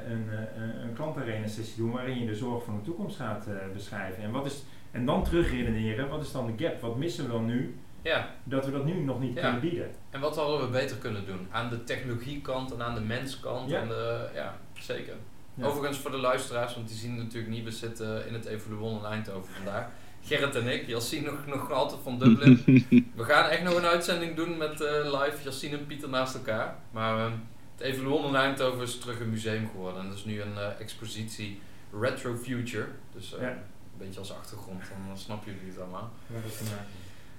een, 0.10 0.26
uh, 0.32 0.84
een 0.84 1.74
doen 1.76 1.92
waarin 1.92 2.20
je 2.20 2.26
de 2.26 2.36
zorg 2.36 2.64
van 2.64 2.76
de 2.76 2.82
toekomst 2.82 3.16
gaat 3.16 3.48
beschrijven. 3.74 4.24
En, 4.24 4.32
wat 4.32 4.46
is, 4.46 4.64
en 4.92 5.06
dan 5.06 5.24
terugredeneren, 5.24 6.10
wat 6.10 6.22
is 6.22 6.32
dan 6.32 6.56
de 6.56 6.66
gap? 6.66 6.82
Wat 6.82 6.98
missen 6.98 7.26
we 7.26 7.32
dan 7.32 7.46
nu? 7.46 7.78
Ja. 8.02 8.30
Dat 8.44 8.66
we 8.66 8.72
dat 8.72 8.86
nu 8.86 8.94
nog 8.94 9.20
niet 9.20 9.40
kunnen 9.40 9.60
bieden. 9.60 9.92
En 10.10 10.20
wat 10.20 10.36
hadden 10.36 10.60
we 10.60 10.68
beter 10.68 10.98
kunnen 10.98 11.26
doen? 11.26 11.48
Aan 11.52 11.70
de 11.70 11.84
technologiekant 11.84 12.74
en 12.74 12.82
aan 12.82 12.96
de 12.96 13.02
menskant. 13.02 13.70
Ja, 13.70 13.82
en 13.82 13.88
de, 13.88 14.30
ja 14.34 14.58
zeker. 14.80 15.14
Overigens 15.62 15.98
voor 15.98 16.12
de 16.12 16.18
luisteraars, 16.18 16.76
want 16.76 16.88
die 16.88 16.98
zien 16.98 17.18
natuurlijk 17.18 17.54
niet, 17.54 17.64
we 17.64 17.72
zitten 17.72 18.28
in 18.28 18.34
het 18.34 18.46
Evoluon 18.46 18.98
in 18.98 19.06
Eindhoven 19.06 19.54
vandaag. 19.54 19.88
Gerrit 20.24 20.56
en 20.56 20.68
ik, 20.68 20.88
Yassine 20.88 21.32
nog, 21.32 21.46
nog 21.46 21.72
altijd 21.72 22.00
van 22.04 22.20
Dublin. 22.20 22.64
we 23.16 23.24
gaan 23.24 23.50
echt 23.50 23.64
nog 23.64 23.76
een 23.76 23.86
uitzending 23.86 24.36
doen 24.36 24.58
met 24.58 24.82
uh, 24.82 25.20
live 25.20 25.44
Yassine 25.44 25.78
en 25.78 25.86
Pieter 25.86 26.10
naast 26.10 26.36
elkaar. 26.36 26.76
Maar 26.92 27.18
uh, 27.18 27.32
het 27.76 27.82
Evoluon 27.88 28.26
in 28.28 28.36
Eindhoven 28.36 28.82
is 28.82 28.98
terug 28.98 29.20
een 29.20 29.30
museum 29.30 29.70
geworden. 29.72 30.02
En 30.02 30.08
dat 30.08 30.18
is 30.18 30.26
nu 30.26 30.42
een 30.42 30.54
uh, 30.54 30.80
expositie 30.80 31.62
Retro 32.00 32.36
Future. 32.36 32.88
Dus 33.14 33.30
ja. 33.40 33.48
een 33.48 33.58
beetje 33.98 34.20
als 34.20 34.34
achtergrond, 34.34 34.82
dan 35.08 35.18
snap 35.18 35.46
je 35.46 35.52
het 35.66 35.80
allemaal. 35.80 36.12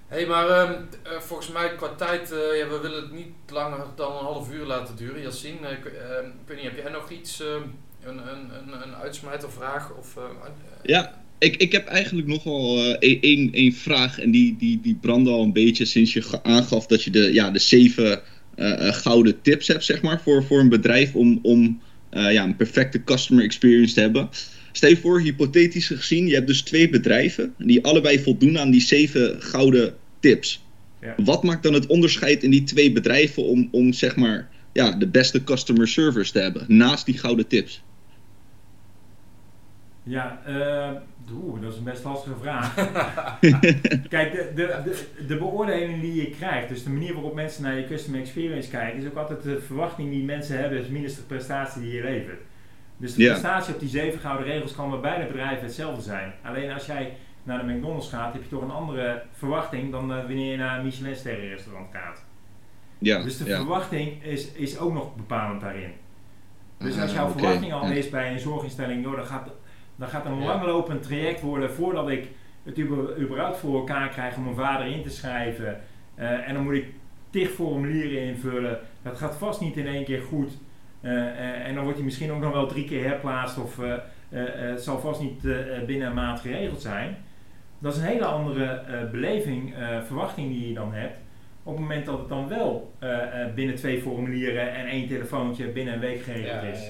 Hé, 0.07 0.17
hey, 0.17 0.25
maar 0.25 0.49
ehm, 0.49 0.83
volgens 1.19 1.51
mij 1.51 1.75
qua 1.75 1.95
tijd, 1.95 2.29
ja, 2.29 2.67
we 2.67 2.79
willen 2.81 3.01
het 3.01 3.11
niet 3.11 3.33
langer 3.47 3.85
dan 3.95 4.11
een 4.11 4.23
half 4.23 4.51
uur 4.51 4.65
laten 4.65 4.95
duren. 4.95 5.21
Yassine, 5.21 5.69
ik, 5.69 5.85
ehm, 5.85 6.25
ik 6.25 6.47
weet 6.47 6.57
niet, 6.57 6.65
heb 6.65 6.83
jij 6.83 6.91
nog 6.91 7.09
iets, 7.09 7.41
ehm, 7.41 7.61
een, 8.03 8.27
een, 8.27 8.57
een, 8.57 8.81
een 8.81 8.95
uitsmijtervraag? 8.95 9.91
Of, 9.91 10.17
ja, 10.81 11.21
ik, 11.41 11.55
ik 11.55 11.71
heb 11.71 11.87
eigenlijk 11.87 12.27
nog 12.27 12.43
wel 12.43 12.87
uh, 13.01 13.17
één, 13.51 13.73
vraag. 13.73 14.19
En 14.19 14.31
die, 14.31 14.55
die, 14.57 14.79
die 14.81 14.95
brandde 14.95 15.29
al 15.29 15.43
een 15.43 15.53
beetje 15.53 15.85
sinds 15.85 16.13
je 16.13 16.43
aangaf 16.43 16.87
dat 16.87 17.03
je 17.03 17.09
de, 17.11 17.33
ja, 17.33 17.51
de 17.51 17.59
zeven 17.59 18.21
uh, 18.55 18.93
gouden 18.93 19.41
tips 19.41 19.67
hebt, 19.67 19.83
zeg 19.83 20.01
maar, 20.01 20.21
voor, 20.21 20.43
voor 20.43 20.59
een 20.59 20.69
bedrijf 20.69 21.15
om, 21.15 21.39
om 21.41 21.81
uh, 22.13 22.33
ja, 22.33 22.43
een 22.43 22.55
perfecte 22.55 23.03
customer 23.03 23.43
experience 23.43 23.93
te 23.93 23.99
hebben. 23.99 24.29
Stel 24.71 24.89
je 24.89 24.97
voor, 24.97 25.21
hypothetisch 25.21 25.87
gezien, 25.87 26.27
je 26.27 26.33
hebt 26.33 26.47
dus 26.47 26.61
twee 26.61 26.89
bedrijven 26.89 27.53
die 27.57 27.83
allebei 27.85 28.19
voldoen 28.19 28.59
aan 28.59 28.71
die 28.71 28.81
zeven 28.81 29.41
gouden 29.41 29.93
tips. 30.19 30.63
Ja. 31.01 31.15
Wat 31.17 31.43
maakt 31.43 31.63
dan 31.63 31.73
het 31.73 31.87
onderscheid 31.87 32.43
in 32.43 32.51
die 32.51 32.63
twee 32.63 32.91
bedrijven 32.91 33.43
om, 33.43 33.67
om 33.71 33.93
zeg 33.93 34.15
maar, 34.15 34.49
ja, 34.73 34.91
de 34.91 35.07
beste 35.07 35.43
customer 35.43 35.87
service 35.87 36.31
te 36.31 36.39
hebben, 36.39 36.65
naast 36.67 37.05
die 37.05 37.17
gouden 37.17 37.47
tips? 37.47 37.83
Ja, 40.03 40.41
uh, 40.47 40.91
Oeh, 41.31 41.61
dat 41.61 41.71
is 41.71 41.77
een 41.77 41.83
best 41.83 42.03
lastige 42.03 42.35
vraag. 42.41 42.75
Kijk, 44.09 44.31
de, 44.31 44.51
de, 44.55 44.81
de, 44.83 45.25
de, 45.27 45.37
beoordeling 45.37 46.01
die 46.01 46.15
je 46.15 46.29
krijgt, 46.29 46.69
dus 46.69 46.83
de 46.83 46.89
manier 46.89 47.13
waarop 47.13 47.33
mensen 47.35 47.63
naar 47.63 47.75
je 47.75 47.87
customer 47.87 48.19
experience 48.19 48.69
kijken, 48.69 48.99
is 48.99 49.07
ook 49.07 49.15
altijd 49.15 49.43
de 49.43 49.61
verwachting 49.61 50.09
die 50.09 50.23
mensen 50.23 50.59
hebben, 50.59 50.79
is 50.79 50.87
minus 50.87 51.15
de 51.15 51.21
prestatie 51.21 51.81
die 51.81 51.93
je 51.93 52.03
levert. 52.03 52.41
Dus 52.97 53.13
de 53.13 53.25
prestatie 53.25 53.73
op 53.73 53.79
die 53.79 53.89
zeven 53.89 54.19
gouden 54.19 54.45
regels 54.45 54.75
kan 54.75 54.89
bij 54.89 54.99
beide 54.99 55.25
bedrijven 55.25 55.63
hetzelfde 55.65 56.01
zijn. 56.01 56.33
Alleen 56.43 56.71
als 56.71 56.85
jij 56.85 57.13
naar 57.43 57.65
de 57.65 57.73
McDonald's 57.73 58.09
gaat, 58.09 58.33
heb 58.33 58.43
je 58.43 58.49
toch 58.49 58.61
een 58.61 58.71
andere 58.71 59.23
verwachting 59.33 59.91
dan 59.91 60.11
uh, 60.11 60.17
wanneer 60.17 60.51
je 60.51 60.57
naar 60.57 60.77
een 60.77 60.85
Michelin-sterren 60.85 61.49
restaurant 61.49 61.87
gaat. 61.91 62.23
Ja, 62.97 63.23
dus 63.23 63.37
de 63.37 63.45
verwachting 63.45 64.23
is, 64.23 64.51
is 64.51 64.77
ook 64.77 64.93
nog 64.93 65.15
bepalend 65.15 65.61
daarin. 65.61 65.91
Dus 66.77 66.99
als 66.99 67.13
jouw 67.13 67.29
verwachting 67.29 67.73
al 67.73 67.91
is 67.91 68.09
bij 68.09 68.31
een 68.31 68.39
zorginstelling, 68.39 69.03
joh, 69.03 69.15
dan 69.15 69.25
gaat 69.25 69.49
dan 70.01 70.09
gaat 70.09 70.25
een 70.25 70.43
langlopend 70.43 71.03
traject 71.03 71.41
worden 71.41 71.71
voordat 71.71 72.09
ik 72.09 72.27
het 72.63 72.79
überhaupt 73.19 73.57
voor 73.57 73.79
elkaar 73.79 74.09
krijg 74.09 74.35
om 74.35 74.43
mijn 74.43 74.55
vader 74.55 74.85
in 74.85 75.03
te 75.03 75.09
schrijven. 75.09 75.79
Uh, 76.19 76.47
en 76.47 76.53
dan 76.53 76.63
moet 76.63 76.73
ik 76.73 76.87
tig 77.29 77.49
formulieren 77.49 78.21
invullen. 78.21 78.79
Dat 79.01 79.17
gaat 79.17 79.35
vast 79.35 79.61
niet 79.61 79.77
in 79.77 79.87
één 79.87 80.03
keer 80.03 80.21
goed. 80.21 80.57
Uh, 81.01 81.11
uh, 81.11 81.67
en 81.67 81.73
dan 81.73 81.83
wordt 81.83 81.97
hij 81.97 82.05
misschien 82.05 82.31
ook 82.31 82.41
nog 82.41 82.53
wel 82.53 82.67
drie 82.67 82.85
keer 82.85 83.03
herplaatst 83.03 83.57
of 83.57 83.79
het 84.29 84.81
zal 84.81 84.99
vast 84.99 85.21
niet 85.21 85.41
binnen 85.85 86.07
een 86.07 86.13
maand 86.13 86.39
geregeld 86.39 86.81
zijn. 86.81 87.17
Dat 87.79 87.93
is 87.93 87.99
een 87.99 88.07
hele 88.07 88.25
andere 88.25 88.83
beleving, 89.11 89.73
verwachting 90.05 90.49
die 90.49 90.67
je 90.67 90.73
dan 90.73 90.93
hebt. 90.93 91.17
Op 91.63 91.71
het 91.71 91.81
moment 91.81 92.05
dat 92.05 92.19
het 92.19 92.29
dan 92.29 92.47
wel 92.47 92.93
binnen 93.55 93.75
twee 93.75 94.01
formulieren 94.01 94.73
en 94.73 94.85
één 94.85 95.07
telefoontje 95.07 95.67
binnen 95.67 95.93
een 95.93 95.99
week 95.99 96.21
geregeld 96.21 96.63
is. 96.63 96.87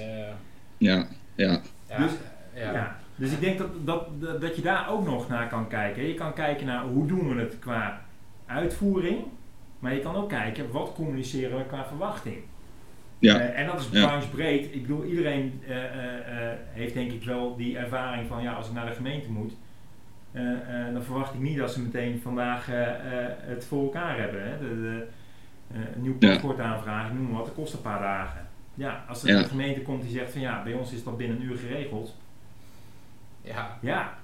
Ja, 0.78 1.06
ja. 1.34 1.60
ja. 1.88 1.98
Dus, 1.98 2.12
ja. 2.54 2.96
Dus 3.22 3.32
ik 3.32 3.40
denk 3.40 3.58
dat, 3.58 3.68
dat, 3.84 4.20
dat 4.40 4.56
je 4.56 4.62
daar 4.62 4.90
ook 4.90 5.04
nog 5.04 5.28
naar 5.28 5.48
kan 5.48 5.68
kijken. 5.68 6.06
Je 6.06 6.14
kan 6.14 6.32
kijken 6.32 6.66
naar 6.66 6.84
hoe 6.84 7.06
doen 7.06 7.34
we 7.34 7.40
het 7.40 7.58
qua 7.58 8.00
uitvoering. 8.46 9.18
Maar 9.78 9.94
je 9.94 10.00
kan 10.00 10.14
ook 10.14 10.28
kijken 10.28 10.70
wat 10.70 10.92
communiceren 10.94 11.58
we 11.58 11.64
qua 11.64 11.86
verwachting. 11.86 12.36
Ja. 13.18 13.34
Uh, 13.34 13.58
en 13.58 13.66
dat 13.66 13.80
is 13.80 13.86
branchebreed. 13.86 14.74
Ik 14.74 14.82
bedoel, 14.82 15.04
iedereen 15.04 15.60
uh, 15.68 15.76
uh, 15.76 15.82
heeft 16.72 16.94
denk 16.94 17.12
ik 17.12 17.24
wel 17.24 17.56
die 17.56 17.78
ervaring 17.78 18.28
van 18.28 18.42
ja, 18.42 18.52
als 18.52 18.66
ik 18.66 18.72
naar 18.72 18.86
de 18.86 18.94
gemeente 18.94 19.30
moet, 19.30 19.52
dan 20.92 21.02
verwacht 21.02 21.34
ik 21.34 21.40
niet 21.40 21.56
dat 21.56 21.72
ze 21.72 21.82
meteen 21.82 22.20
vandaag 22.22 22.66
het 23.46 23.64
voor 23.64 23.82
elkaar 23.82 24.18
hebben. 24.18 24.42
Hè. 24.42 24.58
De, 24.58 24.80
de, 24.80 25.06
een 25.94 26.02
nieuw 26.02 26.18
paspoort 26.18 26.60
aanvragen, 26.60 27.14
noem 27.14 27.24
maar 27.24 27.36
wat, 27.36 27.44
dat 27.44 27.54
kost 27.54 27.74
een 27.74 27.80
paar 27.80 28.02
dagen. 28.02 28.46
Ja, 28.74 29.04
als 29.08 29.22
er 29.22 29.28
Ja. 29.28 29.38
een 29.38 29.44
gemeente 29.44 29.82
komt 29.82 30.02
die 30.02 30.10
zegt 30.10 30.32
van 30.32 30.40
ja, 30.40 30.62
bij 30.62 30.72
ons 30.72 30.92
is 30.92 31.04
dat 31.04 31.16
binnen 31.16 31.36
een 31.36 31.42
uur 31.42 31.56
geregeld. 31.56 32.16
Ja, 33.44 33.78
Ja, 33.82 34.18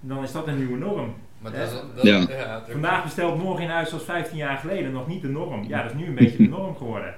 dan 0.00 0.22
is 0.22 0.32
dat 0.32 0.46
een 0.46 0.58
nieuwe 0.58 0.78
norm. 0.78 1.14
maar 1.38 1.52
dat 1.52 1.60
is... 1.68 1.72
Dat, 1.94 2.04
Ja. 2.04 2.64
Vandaag 2.70 3.04
besteld, 3.04 3.38
morgen 3.42 3.64
in 3.64 3.70
huis 3.70 3.88
zoals 3.88 4.04
15 4.04 4.36
jaar 4.36 4.56
geleden 4.56 4.92
nog 4.92 5.08
niet 5.08 5.22
de 5.22 5.28
norm. 5.28 5.64
Ja, 5.68 5.82
dat 5.82 5.92
is 5.92 5.98
nu 5.98 6.06
een 6.06 6.14
beetje 6.14 6.36
de 6.36 6.48
norm 6.58 6.76
geworden. 6.76 7.14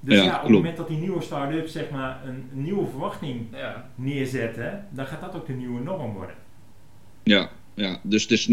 Dus 0.00 0.18
Ja, 0.18 0.24
ja, 0.24 0.36
op 0.36 0.42
het 0.42 0.50
moment 0.50 0.76
dat 0.76 0.88
die 0.88 0.98
nieuwe 0.98 1.22
start-ups 1.22 1.72
zeg 1.72 1.90
maar 1.90 2.20
een, 2.26 2.48
een 2.52 2.62
nieuwe 2.62 2.86
verwachting 2.86 3.46
Ja, 3.52 3.90
neerzetten, 3.94 4.86
dan 4.90 5.06
gaat 5.06 5.20
dat 5.20 5.34
ook 5.34 5.46
de 5.46 5.52
nieuwe 5.52 5.80
norm 5.80 6.12
worden. 6.12 6.34
Ja, 7.22 7.50
ja, 7.74 7.98
dus 8.02 8.22
het 8.22 8.30
is 8.30 8.50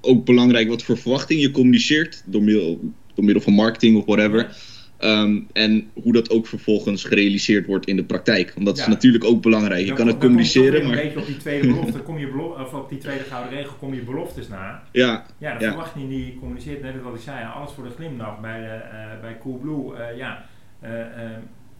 ook 0.00 0.24
belangrijk 0.24 0.68
wat 0.68 0.82
voor 0.82 0.98
verwachting 0.98 1.40
je 1.40 1.50
communiceert 1.50 2.22
door 2.26 2.42
middel, 2.42 2.80
door 3.14 3.24
middel 3.24 3.42
van 3.42 3.52
marketing 3.52 3.96
of 3.96 4.04
whatever. 4.04 4.56
Ehm, 5.02 5.40
en 5.52 5.90
hoe 6.02 6.12
dat 6.12 6.30
ook 6.30 6.46
vervolgens 6.46 7.04
gerealiseerd 7.04 7.66
wordt 7.66 7.86
in 7.86 7.96
de 7.96 8.04
praktijk. 8.04 8.52
Want 8.54 8.66
dat 8.66 8.78
is 8.78 8.86
natuurlijk 8.86 9.24
ook 9.24 9.42
belangrijk. 9.42 9.80
Je 9.80 9.86
Dan 9.86 9.96
kan 9.96 10.06
het 10.06 10.14
kom 10.14 10.22
je 10.24 10.28
communiceren, 10.28 10.72
weer 10.72 10.82
maar 10.88 10.96
Een 10.96 11.02
beetje 11.04 11.18
op 11.20 11.26
die 11.26 11.36
tweede 11.36 11.66
belofte, 11.66 11.98
kom 12.08 12.18
je 12.18 12.26
belo- 12.30 12.56
of 12.60 12.74
op 12.74 12.88
die 12.88 12.98
tweede 12.98 13.24
gouden 13.24 13.52
regel 13.58 13.74
kom 13.74 13.94
je 13.94 14.00
beloftes 14.02 14.48
na. 14.48 14.82
ja, 14.92 15.24
Ja, 15.38 15.54
de 15.58 15.64
Ja. 15.64 15.68
verwachting 15.70 16.08
die 16.08 16.26
je 16.26 16.38
communiceert, 16.38 16.82
net 16.82 17.02
wat 17.02 17.14
ik 17.14 17.20
zei, 17.20 17.46
alles 17.54 17.72
voor 17.72 17.84
de 17.84 17.90
glimlach 17.90 18.40
bij, 18.40 18.60
de, 18.60 18.66
eh, 18.66 19.20
bij 19.20 19.38
Coolblue. 19.38 19.94
eh 19.96 20.16
ja, 20.16 20.44
eh, 20.80 21.00
eh, 21.00 21.06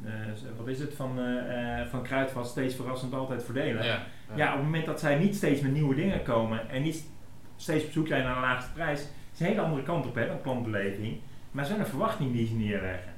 eh, 0.04 0.11
wat 0.58 0.68
is 0.68 0.78
het 0.78 0.94
van, 0.96 1.18
eh 1.18 1.80
eh, 1.80 1.87
van 1.90 2.02
Kruidvat, 2.02 2.48
steeds 2.48 2.74
verrassend, 2.74 3.14
altijd 3.14 3.42
voordelen. 3.44 3.85
ja. 3.85 4.02
Ja, 4.37 4.48
op 4.50 4.54
het 4.54 4.64
moment 4.64 4.87
dat 4.87 5.00
zij 5.00 5.18
niet 5.18 5.35
steeds 5.35 5.61
met 5.61 5.72
nieuwe 5.72 5.94
dingen 5.94 6.22
komen 6.22 6.70
en 6.70 6.82
niet 6.82 7.04
steeds 7.56 7.85
op 7.85 7.90
zoek 7.92 8.06
zijn 8.06 8.24
naar 8.24 8.35
de 8.35 8.40
laagste 8.40 8.72
prijs, 8.72 9.00
is 9.35 9.40
een 9.40 9.46
hele 9.46 9.61
andere 9.61 9.82
kant 9.82 10.06
op, 10.06 10.14
hè, 10.14 10.26
dan 10.26 10.40
klantbeleving. 10.42 11.16
Maar 11.50 11.64
zijn 11.66 11.80
een 11.80 11.87
verwachting 11.87 12.32
die 12.32 12.46
ze 12.46 12.54
neerleggen. 12.54 13.12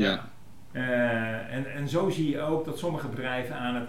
Ja, 0.00 0.28
Eh, 0.72 1.54
en, 1.54 1.72
en 1.72 1.88
zo 1.88 2.10
zie 2.10 2.30
je 2.30 2.40
ook 2.40 2.64
dat 2.64 2.78
sommige 2.78 3.08
bedrijven 3.08 3.56
aan 3.56 3.74
het, 3.74 3.88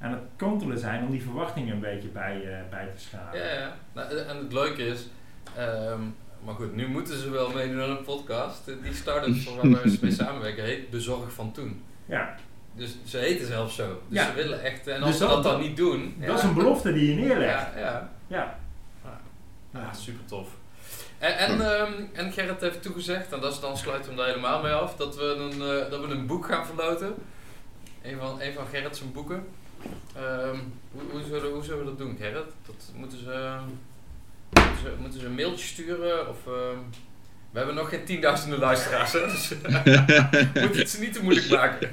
aan 0.00 0.10
het 0.12 0.20
kantelen 0.36 0.78
zijn 0.78 1.04
om 1.04 1.10
die 1.10 1.22
verwachtingen 1.22 1.74
een 1.74 1.80
beetje 1.80 2.08
bij, 2.08 2.42
eh, 2.44 2.70
bij 2.70 2.88
te 2.94 3.00
schaven. 3.00 3.38
Ja, 3.38 3.52
ja. 3.52 3.72
Nou, 3.92 4.16
en 4.16 4.36
het 4.36 4.52
leuke 4.52 4.86
is, 4.86 5.08
ehm, 5.56 6.00
maar 6.44 6.54
goed, 6.54 6.74
nu 6.74 6.88
moeten 6.88 7.18
ze 7.18 7.30
wel 7.30 7.50
meedoen 7.52 7.82
aan 7.82 7.90
een 7.90 8.04
podcast. 8.04 8.64
Die 8.82 8.94
start-up 8.94 9.34
waar 9.44 9.70
we 9.82 9.98
mee 10.00 10.10
samenwerken 10.10 10.64
heet 10.64 10.90
Bezorg 10.90 11.32
van 11.32 11.52
Toen. 11.52 11.82
Ja, 12.06 12.34
Dus 12.74 12.96
ze 13.04 13.18
heten 13.18 13.46
zelfs 13.46 13.74
zo. 13.76 14.02
Dus 14.08 14.18
Ja. 14.18 14.26
ze 14.26 14.32
willen 14.34 14.62
echt, 14.62 14.86
en 14.86 14.96
Dus 14.96 15.04
als 15.06 15.16
ze 15.18 15.24
dat- 15.24 15.30
dat 15.32 15.42
dan 15.42 15.60
niet 15.60 15.76
doen... 15.76 16.14
dat 16.26 16.38
is 16.38 16.44
een 16.44 16.54
belofte 16.54 16.92
die 16.92 17.10
je 17.14 17.20
neerlegt. 17.20 17.66
Ja, 17.74 17.80
ja. 17.80 18.10
Ja. 18.26 18.58
Ja, 19.72 19.92
super 19.92 20.24
tof. 20.24 20.48
En, 21.22 21.38
en, 21.38 21.60
ehm, 21.60 21.92
en 22.12 22.32
Gerrit 22.32 22.60
heeft 22.60 22.82
toegezegd, 22.82 23.32
en 23.32 23.40
dat 23.40 23.52
is, 23.52 23.60
dan 23.60 23.76
sluiten 23.76 24.04
we 24.04 24.16
hem 24.16 24.24
daar 24.24 24.34
helemaal 24.34 24.62
mee 24.62 24.72
af, 24.72 24.96
dat 24.96 25.16
we 25.16 25.24
een, 25.24 25.52
eh, 25.52 25.90
dat 25.90 26.06
we 26.06 26.14
een 26.14 26.26
boek 26.26 26.46
gaan 26.46 26.66
verloten. 26.66 27.14
Een 28.02 28.18
van, 28.18 28.40
een 28.40 28.52
van 28.52 28.66
Gerrit 28.66 28.96
zijn 28.96 29.12
boeken. 29.12 29.46
Ehm, 30.16 30.56
hoe, 30.92 31.02
hoe, 31.10 31.22
zullen, 31.22 31.50
hoe 31.52 31.64
zullen 31.64 31.78
we 31.78 31.84
dat 31.84 31.98
doen, 31.98 32.16
Gerrit? 32.20 32.44
Dat, 32.66 32.92
moeten, 32.94 33.18
ze, 33.18 33.58
moeten, 34.50 34.78
ze, 34.82 34.92
moeten 35.00 35.20
ze 35.20 35.26
een 35.26 35.34
mailtje 35.34 35.66
sturen? 35.66 36.28
Of, 36.28 36.46
ehm, 36.46 36.78
we 37.50 37.58
hebben 37.58 37.74
nog 37.74 37.88
geen 37.88 38.04
tienduizenden 38.04 38.58
luisteraars, 38.58 39.12
hè? 39.12 39.20
dus 39.20 39.48
we 39.48 40.50
moeten 40.60 40.78
het 40.78 40.90
ze 40.90 41.00
niet 41.00 41.12
te 41.12 41.22
moeilijk 41.22 41.48
maken. 41.50 41.90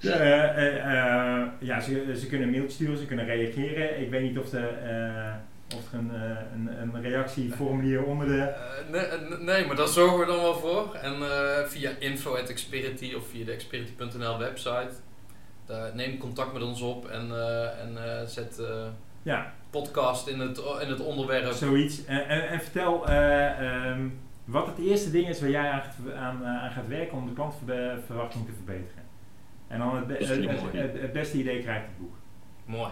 Eh, 0.00 0.76
eh, 0.76 1.46
ja, 1.58 1.80
ze, 1.80 2.16
ze 2.20 2.26
kunnen 2.26 2.46
een 2.46 2.54
mailtje 2.54 2.74
sturen, 2.74 2.98
ze 2.98 3.06
kunnen 3.06 3.26
reageren. 3.26 4.00
Ik 4.00 4.10
weet 4.10 4.22
niet 4.22 4.38
of, 4.38 4.50
de, 4.50 4.58
eh, 4.58 5.34
of 5.74 5.92
er 5.92 5.98
een, 5.98 6.10
eh, 6.14 6.36
een, 6.54 6.80
een 6.94 7.02
reactieformulier 7.02 8.02
onder 8.04 8.26
de... 8.26 8.40
Eh, 8.42 8.90
nee, 8.92 9.00
eh, 9.00 9.38
nee, 9.38 9.66
maar 9.66 9.76
daar 9.76 9.88
zorgen 9.88 10.18
we 10.18 10.26
dan 10.26 10.40
wel 10.40 10.54
voor. 10.54 10.94
En 10.94 11.14
eh, 11.14 11.64
via 11.66 11.90
info.xperity 11.98 13.14
of 13.14 13.28
via 13.28 13.44
de 13.44 13.56
xperity.nl 13.56 14.38
website. 14.38 14.90
Daar, 15.66 15.94
neem 15.94 16.18
contact 16.18 16.52
met 16.52 16.62
ons 16.62 16.80
op 16.80 17.08
en, 17.08 17.30
eh, 17.30 17.80
en 17.80 18.20
eh, 18.20 18.26
zet 18.26 18.58
eh, 18.58 18.86
Ja, 19.22 19.52
podcast 19.70 20.26
in 20.28 20.40
het, 20.40 20.58
in 20.82 20.88
het 20.88 21.00
onderwerp. 21.00 21.52
zoiets. 21.52 22.04
En, 22.04 22.28
en, 22.28 22.48
en 22.48 22.60
vertel 22.60 23.06
eh, 23.08 23.60
ehm, 23.90 24.08
wat 24.44 24.66
het 24.66 24.78
eerste 24.78 25.10
ding 25.10 25.28
is 25.28 25.40
waar 25.40 25.50
jij 25.50 25.70
aan, 25.70 25.82
gaat- 25.82 26.14
aan, 26.14 26.44
aan 26.44 26.70
gaat 26.70 26.88
werken 26.88 27.16
om 27.16 27.26
de 27.26 27.32
klantverwachting 27.32 28.46
te 28.46 28.52
verbeteren. 28.52 29.04
En 29.68 29.78
dan 29.78 29.96
het, 29.96 30.06
be- 30.06 30.24
het, 30.78 31.00
het, 31.00 31.12
beste 31.12 31.38
idee 31.38 31.62
krijgt 31.62 31.86
het 31.86 31.98
boek. 31.98 32.14
Mooi. 32.64 32.90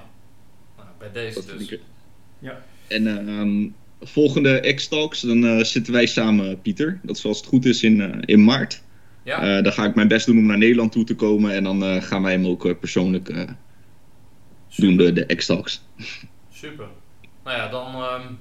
Nou, 0.77 0.89
bij 0.99 1.11
deze 1.13 1.57
dus. 1.57 1.79
Ja. 2.45 2.63
En 2.89 3.29
ehm, 3.29 3.69
volgende 4.11 4.73
X-Talks, 4.75 5.21
dan 5.21 5.45
eh, 5.47 5.65
zitten 5.65 5.93
wij 5.93 6.07
samen, 6.07 6.61
Pieter. 6.61 7.01
Dat 7.03 7.17
is 7.17 7.25
als 7.25 7.37
het 7.37 7.47
goed 7.47 7.65
is 7.65 7.83
in, 7.83 8.01
eh, 8.01 8.19
in 8.21 8.45
maart. 8.45 8.83
Ja, 9.23 9.57
Eh, 9.57 9.63
dan 9.63 9.73
ga 9.73 9.85
ik 9.85 9.95
mijn 9.95 10.09
best 10.09 10.27
doen 10.27 10.39
om 10.39 10.47
naar 10.47 10.59
Nederland 10.59 10.93
toe 10.93 11.05
te 11.05 11.15
komen. 11.15 11.53
En 11.53 11.65
dan 11.65 11.85
eh, 11.85 12.03
gaan 12.03 12.23
wij 12.23 12.33
hem 12.33 12.47
ook 12.47 12.79
persoonlijk 12.81 13.29
eh, 13.29 13.43
doen, 14.77 14.97
de, 14.97 15.13
de 15.13 15.35
X-Talks. 15.35 15.83
super. 16.53 16.87
Nou 17.45 17.57
ja, 17.57 17.69
dan, 17.69 17.95
ehm, 17.95 18.33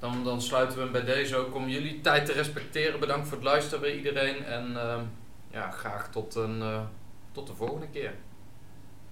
dan, 0.00 0.24
dan 0.24 0.42
sluiten 0.42 0.76
we 0.76 0.82
hem 0.82 0.92
bij 0.92 1.04
deze 1.04 1.36
ook 1.36 1.54
om 1.54 1.68
jullie 1.68 2.00
tijd 2.00 2.26
te 2.26 2.32
respecteren. 2.32 3.00
Bedankt 3.00 3.28
voor 3.28 3.36
het 3.36 3.46
luisteren 3.46 3.80
bij 3.80 3.96
iedereen. 3.96 4.44
En 4.44 4.76
ehm, 4.76 5.00
ja, 5.52 5.70
graag 5.70 6.10
tot, 6.10 6.34
een, 6.34 6.60
eh, 6.60 6.80
tot 7.32 7.46
de 7.46 7.54
volgende 7.54 7.86
keer. 7.92 8.12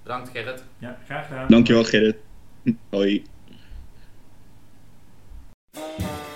Bedankt 0.03 0.31
Gerrit. 0.31 0.65
Ja, 0.79 0.99
graag 1.05 1.27
gedaan. 1.27 1.49
Dankjewel 1.49 1.85
Gerrit. 1.85 2.17
Hoi. 2.91 3.23
Thank 5.75 6.03
you. 6.03 6.34